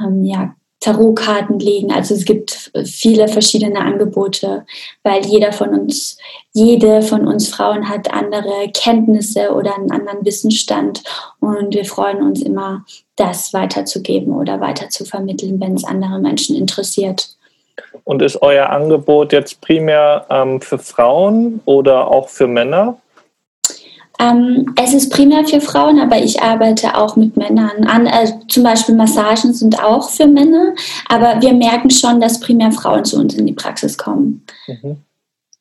ähm, 0.00 0.24
ja, 0.24 0.54
Tarotkarten 0.84 1.58
legen. 1.58 1.92
Also 1.92 2.14
es 2.14 2.26
gibt 2.26 2.70
viele 2.84 3.26
verschiedene 3.28 3.80
Angebote, 3.80 4.66
weil 5.02 5.24
jeder 5.24 5.52
von 5.52 5.70
uns, 5.70 6.18
jede 6.52 7.00
von 7.00 7.26
uns 7.26 7.48
Frauen 7.48 7.88
hat 7.88 8.12
andere 8.12 8.70
Kenntnisse 8.74 9.54
oder 9.54 9.74
einen 9.74 9.90
anderen 9.90 10.24
Wissensstand 10.26 11.02
und 11.40 11.74
wir 11.74 11.86
freuen 11.86 12.22
uns 12.22 12.42
immer, 12.42 12.84
das 13.16 13.54
weiterzugeben 13.54 14.34
oder 14.34 14.60
weiter 14.60 14.90
zu 14.90 15.04
vermitteln, 15.04 15.58
wenn 15.60 15.74
es 15.74 15.84
andere 15.84 16.18
Menschen 16.18 16.54
interessiert. 16.56 17.28
Und 18.04 18.20
ist 18.20 18.42
euer 18.42 18.68
Angebot 18.68 19.32
jetzt 19.32 19.60
primär 19.62 20.26
ähm, 20.28 20.60
für 20.60 20.78
Frauen 20.78 21.60
oder 21.64 22.08
auch 22.08 22.28
für 22.28 22.46
Männer? 22.46 22.98
Ähm, 24.20 24.74
es 24.80 24.94
ist 24.94 25.10
primär 25.10 25.44
für 25.44 25.60
Frauen, 25.60 25.98
aber 25.98 26.18
ich 26.18 26.40
arbeite 26.40 26.96
auch 26.96 27.16
mit 27.16 27.36
Männern 27.36 27.84
an. 27.84 28.06
Also 28.06 28.34
zum 28.48 28.62
Beispiel 28.62 28.94
Massagen 28.94 29.52
sind 29.52 29.82
auch 29.82 30.08
für 30.10 30.26
Männer, 30.26 30.74
aber 31.08 31.40
wir 31.40 31.52
merken 31.52 31.90
schon, 31.90 32.20
dass 32.20 32.40
primär 32.40 32.70
Frauen 32.72 33.04
zu 33.04 33.18
uns 33.18 33.34
in 33.34 33.46
die 33.46 33.52
Praxis 33.52 33.98
kommen. 33.98 34.44
Mhm. 34.66 34.98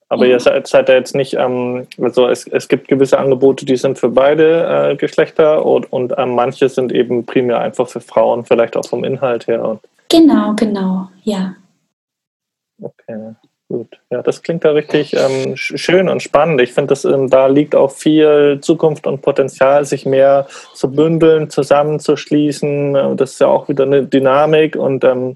Aber 0.09 0.27
ja. 0.27 0.33
ihr 0.33 0.39
seid, 0.39 0.67
seid 0.67 0.89
ja 0.89 0.95
jetzt 0.95 1.15
nicht, 1.15 1.33
ähm, 1.33 1.87
also 1.99 2.27
es, 2.27 2.45
es 2.45 2.67
gibt 2.67 2.87
gewisse 2.87 3.17
Angebote, 3.17 3.65
die 3.65 3.77
sind 3.77 3.97
für 3.97 4.09
beide 4.09 4.91
äh, 4.91 4.95
Geschlechter 4.95 5.65
und, 5.65 5.91
und 5.91 6.13
ähm, 6.17 6.35
manche 6.35 6.69
sind 6.69 6.91
eben 6.91 7.25
primär 7.25 7.59
einfach 7.59 7.87
für 7.87 8.01
Frauen, 8.01 8.45
vielleicht 8.45 8.77
auch 8.77 8.85
vom 8.85 9.03
Inhalt 9.03 9.47
her. 9.47 9.79
Genau, 10.09 10.53
genau, 10.53 11.07
ja. 11.23 11.55
Okay. 12.79 13.33
Gut, 13.73 13.99
ja, 14.11 14.21
das 14.21 14.43
klingt 14.43 14.63
ja 14.65 14.69
richtig 14.69 15.15
ähm, 15.15 15.57
schön 15.57 16.07
und 16.07 16.21
spannend. 16.21 16.61
Ich 16.61 16.73
finde, 16.73 16.93
ähm, 17.05 17.27
da 17.27 17.47
liegt 17.47 17.73
auch 17.73 17.89
viel 17.89 18.59
Zukunft 18.61 19.07
und 19.07 19.23
Potenzial, 19.23 19.83
sich 19.83 20.05
mehr 20.05 20.45
zu 20.75 20.91
bündeln, 20.91 21.49
zusammenzuschließen. 21.49 22.95
Äh, 22.95 23.15
das 23.15 23.31
ist 23.31 23.41
ja 23.41 23.47
auch 23.47 23.69
wieder 23.69 23.85
eine 23.85 24.05
Dynamik 24.05 24.75
und 24.75 25.03
ähm, 25.03 25.33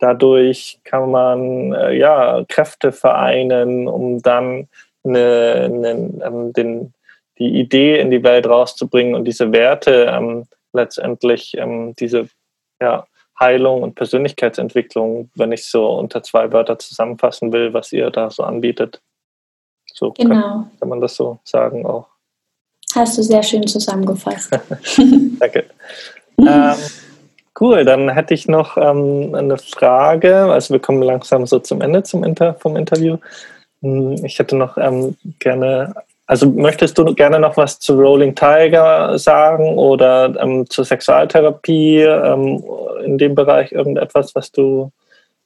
dadurch 0.00 0.80
kann 0.82 1.12
man 1.12 1.72
äh, 1.72 1.92
ja 1.92 2.42
Kräfte 2.48 2.90
vereinen, 2.90 3.86
um 3.86 4.20
dann 4.20 4.66
eine, 5.04 5.70
eine, 5.72 5.90
ähm, 6.24 6.52
den, 6.52 6.92
die 7.38 7.60
Idee 7.60 8.00
in 8.00 8.10
die 8.10 8.24
Welt 8.24 8.48
rauszubringen 8.48 9.14
und 9.14 9.26
diese 9.26 9.52
Werte 9.52 10.10
ähm, 10.12 10.46
letztendlich 10.72 11.56
ähm, 11.56 11.94
diese 12.00 12.26
ja, 12.82 13.06
Heilung 13.40 13.82
und 13.82 13.94
Persönlichkeitsentwicklung, 13.94 15.30
wenn 15.34 15.52
ich 15.52 15.66
so 15.66 15.88
unter 15.98 16.22
zwei 16.22 16.52
Wörter 16.52 16.78
zusammenfassen 16.78 17.52
will, 17.52 17.72
was 17.72 17.92
ihr 17.92 18.10
da 18.10 18.30
so 18.30 18.42
anbietet. 18.42 19.00
So 19.92 20.12
genau. 20.12 20.34
kann, 20.34 20.70
kann 20.78 20.88
man 20.88 21.00
das 21.00 21.16
so 21.16 21.40
sagen 21.44 21.86
auch. 21.86 22.06
Hast 22.94 23.18
du 23.18 23.22
sehr 23.22 23.42
schön 23.42 23.66
zusammengefasst. 23.66 24.50
Danke. 25.40 25.64
ähm, 26.38 26.74
cool, 27.60 27.84
dann 27.84 28.08
hätte 28.10 28.34
ich 28.34 28.46
noch 28.46 28.76
ähm, 28.76 29.34
eine 29.34 29.58
Frage. 29.58 30.52
Also 30.52 30.74
wir 30.74 30.80
kommen 30.80 31.02
langsam 31.02 31.46
so 31.46 31.58
zum 31.58 31.80
Ende 31.80 32.02
zum 32.02 32.24
Inter 32.24 32.54
vom 32.54 32.76
Interview. 32.76 33.18
Hm, 33.82 34.24
ich 34.24 34.38
hätte 34.38 34.56
noch 34.56 34.76
ähm, 34.76 35.16
gerne 35.38 35.94
also 36.30 36.46
möchtest 36.46 36.96
du 36.96 37.04
gerne 37.06 37.40
noch 37.40 37.56
was 37.56 37.80
zu 37.80 37.94
Rolling 37.94 38.36
Tiger 38.36 39.18
sagen 39.18 39.76
oder 39.76 40.32
ähm, 40.40 40.64
zur 40.70 40.84
Sexualtherapie 40.84 42.02
ähm, 42.02 42.62
in 43.04 43.18
dem 43.18 43.34
Bereich 43.34 43.72
irgendetwas, 43.72 44.32
was 44.36 44.52
du, 44.52 44.92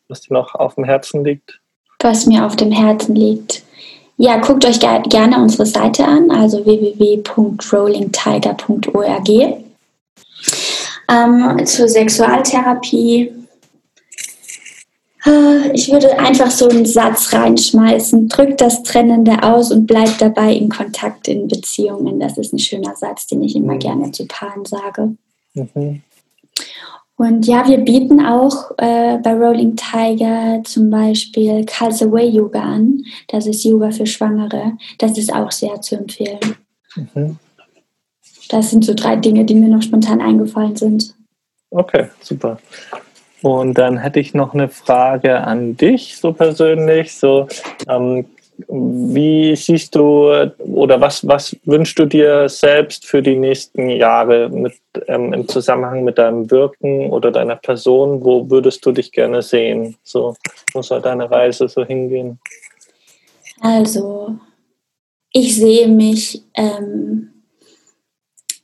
was 0.08 0.20
dir 0.20 0.34
noch 0.34 0.54
auf 0.54 0.74
dem 0.74 0.84
Herzen 0.84 1.24
liegt? 1.24 1.58
Was 2.00 2.26
mir 2.26 2.44
auf 2.44 2.56
dem 2.56 2.70
Herzen 2.70 3.14
liegt. 3.14 3.62
Ja, 4.18 4.36
guckt 4.36 4.66
euch 4.66 4.78
ge 4.78 5.00
gerne 5.08 5.38
unsere 5.38 5.64
Seite 5.64 6.04
an, 6.04 6.30
also 6.30 6.66
www.rollingtiger.org. 6.66 9.28
Ähm, 11.08 11.64
zur 11.64 11.88
Sexualtherapie 11.88 13.32
ich 15.72 15.90
würde 15.90 16.18
einfach 16.18 16.50
so 16.50 16.68
einen 16.68 16.84
Satz 16.84 17.32
reinschmeißen. 17.32 18.28
Drückt 18.28 18.60
das 18.60 18.82
Trennende 18.82 19.42
aus 19.42 19.70
und 19.70 19.86
bleibt 19.86 20.20
dabei 20.20 20.52
in 20.52 20.68
Kontakt 20.68 21.28
in 21.28 21.48
Beziehungen. 21.48 22.20
Das 22.20 22.36
ist 22.36 22.52
ein 22.52 22.58
schöner 22.58 22.94
Satz, 22.94 23.26
den 23.26 23.42
ich 23.42 23.56
immer 23.56 23.76
gerne 23.76 24.12
zu 24.12 24.26
Paaren 24.26 24.64
sage. 24.64 25.16
Mhm. 25.54 26.02
Und 27.16 27.46
ja, 27.46 27.66
wir 27.68 27.78
bieten 27.78 28.24
auch 28.26 28.72
äh, 28.76 29.18
bei 29.18 29.34
Rolling 29.34 29.76
Tiger 29.76 30.62
zum 30.64 30.90
Beispiel 30.90 31.64
Calls 31.64 32.02
Away 32.02 32.28
Yoga 32.28 32.60
an. 32.60 33.04
Das 33.28 33.46
ist 33.46 33.64
Yoga 33.64 33.92
für 33.92 34.06
Schwangere. 34.06 34.72
Das 34.98 35.16
ist 35.16 35.32
auch 35.32 35.52
sehr 35.52 35.80
zu 35.80 35.96
empfehlen. 35.96 36.56
Mhm. 36.96 37.38
Das 38.48 38.70
sind 38.70 38.84
so 38.84 38.94
drei 38.94 39.16
Dinge, 39.16 39.44
die 39.44 39.54
mir 39.54 39.68
noch 39.68 39.82
spontan 39.82 40.20
eingefallen 40.20 40.76
sind. 40.76 41.14
Okay, 41.70 42.08
super. 42.20 42.58
Und 43.44 43.74
dann 43.74 43.98
hätte 43.98 44.20
ich 44.20 44.32
noch 44.32 44.54
eine 44.54 44.70
Frage 44.70 45.42
an 45.42 45.76
dich, 45.76 46.16
so 46.16 46.32
persönlich. 46.32 47.14
So, 47.14 47.46
ähm, 47.86 48.24
wie 48.68 49.54
siehst 49.54 49.94
du 49.94 50.32
oder 50.60 50.98
was, 50.98 51.28
was 51.28 51.54
wünschst 51.66 51.98
du 51.98 52.06
dir 52.06 52.48
selbst 52.48 53.04
für 53.04 53.20
die 53.20 53.36
nächsten 53.36 53.90
Jahre 53.90 54.48
mit, 54.48 54.72
ähm, 55.08 55.34
im 55.34 55.46
Zusammenhang 55.46 56.04
mit 56.04 56.16
deinem 56.16 56.50
Wirken 56.50 57.10
oder 57.10 57.30
deiner 57.30 57.56
Person? 57.56 58.24
Wo 58.24 58.48
würdest 58.48 58.86
du 58.86 58.92
dich 58.92 59.12
gerne 59.12 59.42
sehen? 59.42 59.94
So, 60.04 60.34
wo 60.72 60.80
soll 60.80 61.02
deine 61.02 61.30
Reise 61.30 61.68
so 61.68 61.84
hingehen? 61.84 62.38
Also, 63.60 64.36
ich 65.32 65.54
sehe 65.54 65.86
mich 65.86 66.42
ähm, 66.54 67.28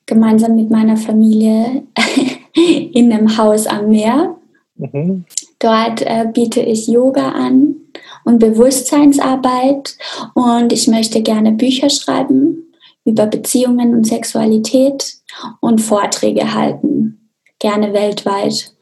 gemeinsam 0.07 0.57
mit 0.57 0.71
meiner 0.71 0.97
Familie 0.97 1.83
in 2.95 3.13
einem 3.13 3.37
Haus 3.37 3.67
am 3.67 3.91
Meer 3.91 4.37
Mhm. 4.81 5.25
Dort 5.59 6.03
äh, 6.03 6.27
biete 6.33 6.61
ich 6.61 6.87
Yoga 6.89 7.31
an 7.31 7.77
und 8.25 8.39
Bewusstseinsarbeit 8.39 9.97
und 10.35 10.73
ich 10.73 10.89
möchte 10.89 11.23
gerne 11.23 11.53
Bücher 11.53 11.91
schreiben 11.91 12.73
über 13.05 13.27
Beziehungen 13.27 13.95
und 13.95 14.07
Sexualität 14.07 15.17
und 15.61 15.81
Vorträge 15.81 16.55
halten, 16.55 17.31
gerne 17.59 17.93
weltweit. 17.93 18.73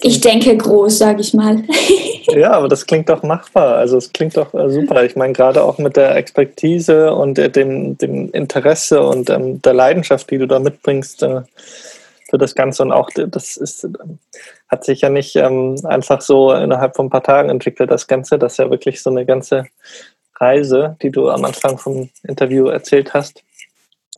Ich 0.00 0.20
denke 0.20 0.56
groß, 0.56 0.98
sage 0.98 1.22
ich 1.22 1.34
mal. 1.34 1.64
ja, 2.28 2.52
aber 2.52 2.68
das 2.68 2.86
klingt 2.86 3.08
doch 3.08 3.24
machbar. 3.24 3.74
Also 3.76 3.96
es 3.96 4.12
klingt 4.12 4.36
doch 4.36 4.54
äh, 4.54 4.70
super. 4.70 5.02
Ich 5.04 5.16
meine, 5.16 5.32
gerade 5.32 5.64
auch 5.64 5.78
mit 5.78 5.96
der 5.96 6.14
Expertise 6.14 7.12
und 7.12 7.36
äh, 7.40 7.50
dem, 7.50 7.98
dem 7.98 8.30
Interesse 8.30 9.04
und 9.04 9.28
ähm, 9.28 9.60
der 9.60 9.74
Leidenschaft, 9.74 10.30
die 10.30 10.38
du 10.38 10.46
da 10.46 10.60
mitbringst, 10.60 11.24
äh, 11.24 11.40
für 12.32 12.38
das 12.38 12.54
Ganze. 12.54 12.82
Und 12.82 12.92
auch 12.92 13.10
das 13.10 13.58
ist, 13.58 13.86
hat 14.68 14.84
sich 14.84 15.02
ja 15.02 15.10
nicht 15.10 15.36
ähm, 15.36 15.76
einfach 15.84 16.22
so 16.22 16.50
innerhalb 16.54 16.96
von 16.96 17.06
ein 17.06 17.10
paar 17.10 17.22
Tagen 17.22 17.50
entwickelt, 17.50 17.90
das 17.90 18.06
Ganze. 18.06 18.38
Das 18.38 18.52
ist 18.52 18.58
ja 18.58 18.70
wirklich 18.70 19.02
so 19.02 19.10
eine 19.10 19.26
ganze 19.26 19.66
Reise, 20.36 20.96
die 21.02 21.10
du 21.10 21.28
am 21.28 21.44
Anfang 21.44 21.76
vom 21.76 22.08
Interview 22.26 22.68
erzählt 22.68 23.12
hast. 23.12 23.44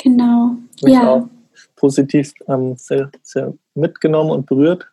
Genau. 0.00 0.52
Mich 0.80 0.94
ja. 0.94 1.10
auch 1.10 1.28
positiv 1.74 2.32
ähm, 2.46 2.76
sehr, 2.76 3.10
sehr 3.22 3.52
mitgenommen 3.74 4.30
und 4.30 4.46
berührt. 4.46 4.86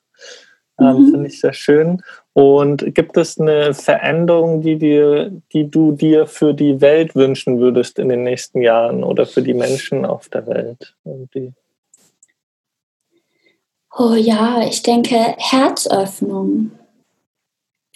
Ähm, 0.80 0.88
mhm. 0.88 1.11
Finde 1.11 1.28
ich 1.28 1.39
sehr 1.39 1.53
schön. 1.53 2.01
Und 2.34 2.95
gibt 2.95 3.17
es 3.17 3.39
eine 3.39 3.76
Veränderung, 3.76 4.61
die, 4.61 4.80
dir, 4.80 5.32
die 5.53 5.69
du 5.69 5.91
dir 5.91 6.26
für 6.26 6.55
die 6.55 6.82
Welt 6.82 7.13
wünschen 7.13 7.59
würdest 7.59 7.99
in 7.99 8.09
den 8.09 8.24
nächsten 8.24 8.63
Jahren 8.63 9.03
oder 9.03 9.28
für 9.28 9.43
die 9.43 9.53
Menschen 9.53 10.05
auf 10.07 10.28
der 10.30 10.47
Welt? 10.47 10.95
Irgendwie? 11.05 11.53
Oh 13.98 14.14
ja, 14.14 14.62
ich 14.66 14.84
denke 14.84 15.36
Herzöffnung. 15.38 16.72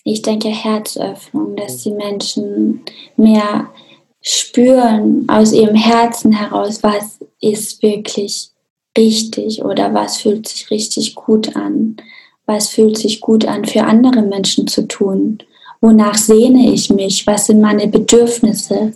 Ich 0.04 0.22
denke 0.22 0.50
Herzöffnung, 0.50 1.56
dass 1.56 1.84
die 1.84 1.92
Menschen 1.92 2.82
mehr 3.16 3.70
spüren 4.22 5.26
aus 5.30 5.54
ihrem 5.54 5.76
Herzen 5.76 6.34
heraus, 6.34 6.84
was 6.84 7.20
ist 7.40 7.82
wirklich 7.82 8.52
richtig 8.98 9.64
oder 9.64 9.94
was 9.94 10.18
fühlt 10.18 10.48
sich 10.48 10.70
richtig 10.70 11.16
gut 11.16 11.56
an, 11.56 11.96
was 12.46 12.70
fühlt 12.70 12.98
sich 12.98 13.22
gut 13.22 13.46
an 13.46 13.64
für 13.64 13.84
andere 13.84 14.22
Menschen 14.22 14.68
zu 14.68 14.88
tun, 14.88 15.40
wonach 15.80 16.16
sehne 16.16 16.74
ich 16.74 16.90
mich, 16.90 17.26
was 17.26 17.48
sind 17.48 17.62
meine 17.62 17.88
Bedürfnisse? 17.88 18.94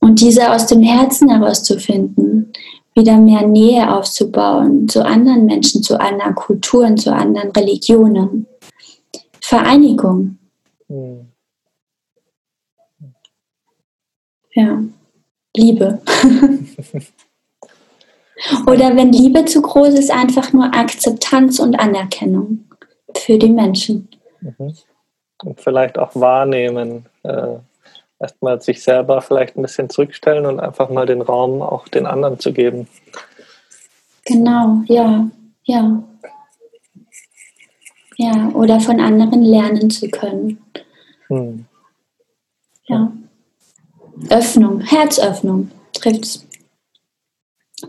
Und 0.00 0.20
diese 0.20 0.52
aus 0.52 0.66
dem 0.66 0.82
Herzen 0.82 1.30
herauszufinden 1.30 2.52
wieder 2.94 3.16
mehr 3.18 3.46
Nähe 3.46 3.92
aufzubauen 3.92 4.88
zu 4.88 5.04
anderen 5.04 5.46
Menschen, 5.46 5.82
zu 5.82 5.98
anderen 6.00 6.34
Kulturen, 6.34 6.96
zu 6.96 7.12
anderen 7.12 7.50
Religionen. 7.50 8.46
Vereinigung. 9.40 10.38
Mhm. 10.88 11.32
Ja, 14.54 14.82
Liebe. 15.56 16.00
Oder 18.66 18.96
wenn 18.96 19.12
Liebe 19.12 19.44
zu 19.44 19.62
groß 19.62 19.94
ist, 19.94 20.10
einfach 20.10 20.52
nur 20.52 20.74
Akzeptanz 20.74 21.58
und 21.58 21.78
Anerkennung 21.78 22.64
für 23.16 23.38
die 23.38 23.50
Menschen. 23.50 24.08
Mhm. 24.40 24.74
Und 25.42 25.60
vielleicht 25.60 25.98
auch 25.98 26.14
wahrnehmen. 26.14 27.06
Äh, 27.22 27.56
erstmal 28.24 28.60
sich 28.60 28.82
selber 28.82 29.20
vielleicht 29.20 29.56
ein 29.56 29.62
bisschen 29.62 29.90
zurückstellen 29.90 30.46
und 30.46 30.58
einfach 30.58 30.88
mal 30.88 31.04
den 31.04 31.20
Raum 31.20 31.60
auch 31.60 31.88
den 31.88 32.06
anderen 32.06 32.40
zu 32.40 32.52
geben. 32.52 32.88
Genau, 34.24 34.80
ja, 34.86 35.28
ja. 35.64 36.02
Ja, 38.16 38.48
oder 38.54 38.80
von 38.80 39.00
anderen 39.00 39.42
lernen 39.42 39.90
zu 39.90 40.08
können. 40.08 40.62
Hm. 41.26 41.66
Ja. 42.86 43.12
Öffnung, 44.30 44.80
Herzöffnung 44.80 45.70
trifft 45.92 46.24
es. 46.24 46.46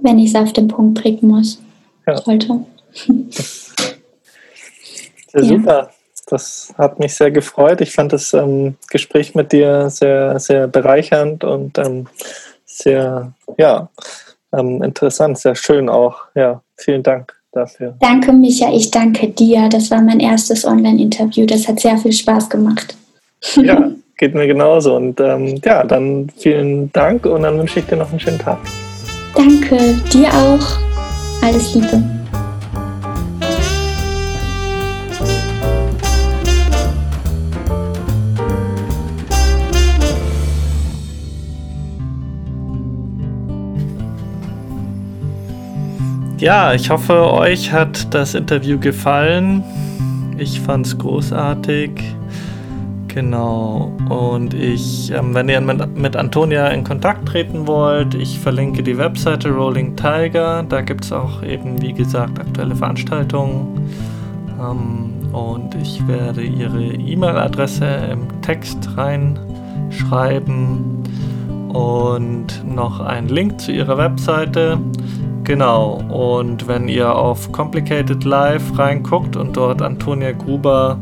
Wenn 0.01 0.19
ich 0.19 0.33
es 0.33 0.35
auf 0.35 0.51
den 0.51 0.67
Punkt 0.67 1.01
bringen 1.01 1.27
muss. 1.29 1.61
Ja. 2.05 2.17
Sollte. 2.17 2.65
Sehr 5.31 5.43
ja. 5.43 5.43
super. 5.43 5.91
Das 6.27 6.73
hat 6.77 6.99
mich 6.99 7.13
sehr 7.13 7.31
gefreut. 7.31 7.81
Ich 7.81 7.93
fand 7.93 8.11
das 8.11 8.33
ähm, 8.33 8.75
Gespräch 8.89 9.35
mit 9.35 9.51
dir 9.51 9.89
sehr, 9.89 10.39
sehr 10.39 10.67
bereichernd 10.67 11.43
und 11.43 11.77
ähm, 11.77 12.07
sehr, 12.65 13.33
ja, 13.57 13.89
ähm, 14.53 14.81
interessant, 14.81 15.37
sehr 15.37 15.55
schön 15.55 15.89
auch. 15.89 16.23
Ja, 16.33 16.61
vielen 16.75 17.03
Dank 17.03 17.33
dafür. 17.51 17.95
Danke, 17.99 18.31
Micha. 18.33 18.71
Ich 18.73 18.91
danke 18.91 19.29
dir. 19.29 19.69
Das 19.69 19.91
war 19.91 20.01
mein 20.01 20.19
erstes 20.19 20.65
Online-Interview. 20.65 21.45
Das 21.45 21.67
hat 21.67 21.79
sehr 21.79 21.97
viel 21.97 22.11
Spaß 22.11 22.49
gemacht. 22.49 22.95
Ja, 23.55 23.91
geht 24.17 24.33
mir 24.33 24.47
genauso. 24.47 24.95
Und 24.95 25.19
ähm, 25.19 25.59
ja, 25.63 25.83
dann 25.83 26.29
vielen 26.37 26.91
Dank 26.91 27.25
und 27.25 27.43
dann 27.43 27.57
wünsche 27.57 27.79
ich 27.79 27.85
dir 27.85 27.97
noch 27.97 28.09
einen 28.09 28.19
schönen 28.19 28.39
Tag. 28.39 28.59
Danke, 29.35 29.77
dir 30.11 30.29
auch. 30.29 30.79
Alles 31.41 31.75
Liebe. 31.75 32.01
Ja, 46.45 46.73
ich 46.75 46.91
hoffe, 46.91 47.33
euch 47.33 47.71
hat 47.71 48.13
das 48.13 48.35
Interview 48.35 48.79
gefallen. 48.79 49.63
Ich 50.37 50.61
fand 50.61 50.85
es 50.85 50.95
großartig. 50.95 51.89
Genau. 53.07 53.91
Und 54.09 54.53
ich, 54.53 55.11
ähm, 55.11 55.33
wenn 55.33 55.49
ihr 55.49 55.59
mit, 55.59 55.97
mit, 55.97 56.15
Antonia 56.15 56.67
in 56.67 56.83
Kontakt 56.83 57.27
treten 57.27 57.65
wollt, 57.65 58.13
ich 58.13 58.37
verlinke 58.37 58.83
die 58.83 58.95
Webseite 58.95 59.49
Rolling 59.49 59.95
Tiger. 59.95 60.61
Da 60.69 60.81
gibt 60.81 61.05
es 61.05 61.11
auch 61.11 61.41
eben, 61.41 61.81
wie 61.81 61.93
gesagt, 61.93 62.39
aktuelle 62.39 62.75
Veranstaltungen. 62.75 63.89
Ähm, 64.61 65.33
und 65.33 65.73
ich 65.73 66.07
werde 66.07 66.43
ihre 66.43 66.93
E-Mail-Adresse 66.93 67.87
im 68.11 68.27
Text 68.43 68.87
reinschreiben 68.95 71.01
und 71.69 72.63
noch 72.67 72.99
einen 72.99 73.29
Link 73.29 73.59
zu 73.59 73.71
ihrer 73.71 73.97
Webseite. 73.97 74.77
Genau, 75.45 76.01
und 76.09 76.67
wenn 76.67 76.87
ihr 76.87 77.15
auf 77.15 77.51
Complicated 77.51 78.23
Life 78.23 78.79
reinguckt 78.79 79.35
und 79.35 79.55
dort 79.55 79.83
Antonia 79.83 80.31
Gruber 80.31 80.97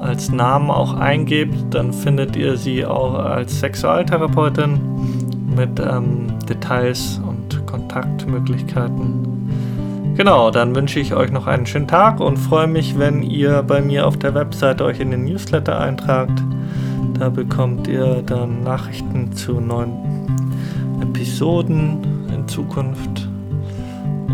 als 0.00 0.30
Namen 0.30 0.70
auch 0.70 0.94
eingebt, 0.94 1.56
dann 1.70 1.92
findet 1.92 2.36
ihr 2.36 2.56
sie 2.56 2.86
auch 2.86 3.14
als 3.14 3.58
Sexualtherapeutin 3.58 4.78
mit 5.56 5.80
ähm, 5.80 6.38
Details 6.48 7.20
und 7.26 7.66
Kontaktmöglichkeiten. 7.66 10.14
Genau, 10.16 10.52
dann 10.52 10.76
wünsche 10.76 11.00
ich 11.00 11.12
euch 11.12 11.32
noch 11.32 11.48
einen 11.48 11.66
schönen 11.66 11.88
Tag 11.88 12.20
und 12.20 12.36
freue 12.36 12.68
mich, 12.68 12.96
wenn 12.96 13.24
ihr 13.24 13.64
bei 13.64 13.80
mir 13.80 14.06
auf 14.06 14.16
der 14.16 14.36
Webseite 14.36 14.84
euch 14.84 15.00
in 15.00 15.10
den 15.10 15.24
Newsletter 15.24 15.80
eintragt. 15.80 16.40
Da 17.18 17.28
bekommt 17.28 17.88
ihr 17.88 18.22
dann 18.22 18.62
Nachrichten 18.62 19.32
zu 19.32 19.60
neuen 19.60 20.28
Episoden 21.02 22.28
in 22.32 22.46
Zukunft. 22.46 23.33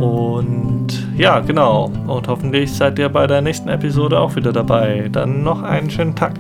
Und 0.01 1.07
ja, 1.17 1.41
genau. 1.41 1.91
Und 2.07 2.27
hoffentlich 2.27 2.73
seid 2.73 2.99
ihr 2.99 3.09
bei 3.09 3.27
der 3.27 3.43
nächsten 3.43 3.69
Episode 3.69 4.19
auch 4.19 4.35
wieder 4.35 4.53
dabei. 4.53 5.09
Dann 5.13 5.43
noch 5.43 5.63
einen 5.63 5.91
schönen 5.91 6.17
Tag. 6.17 6.35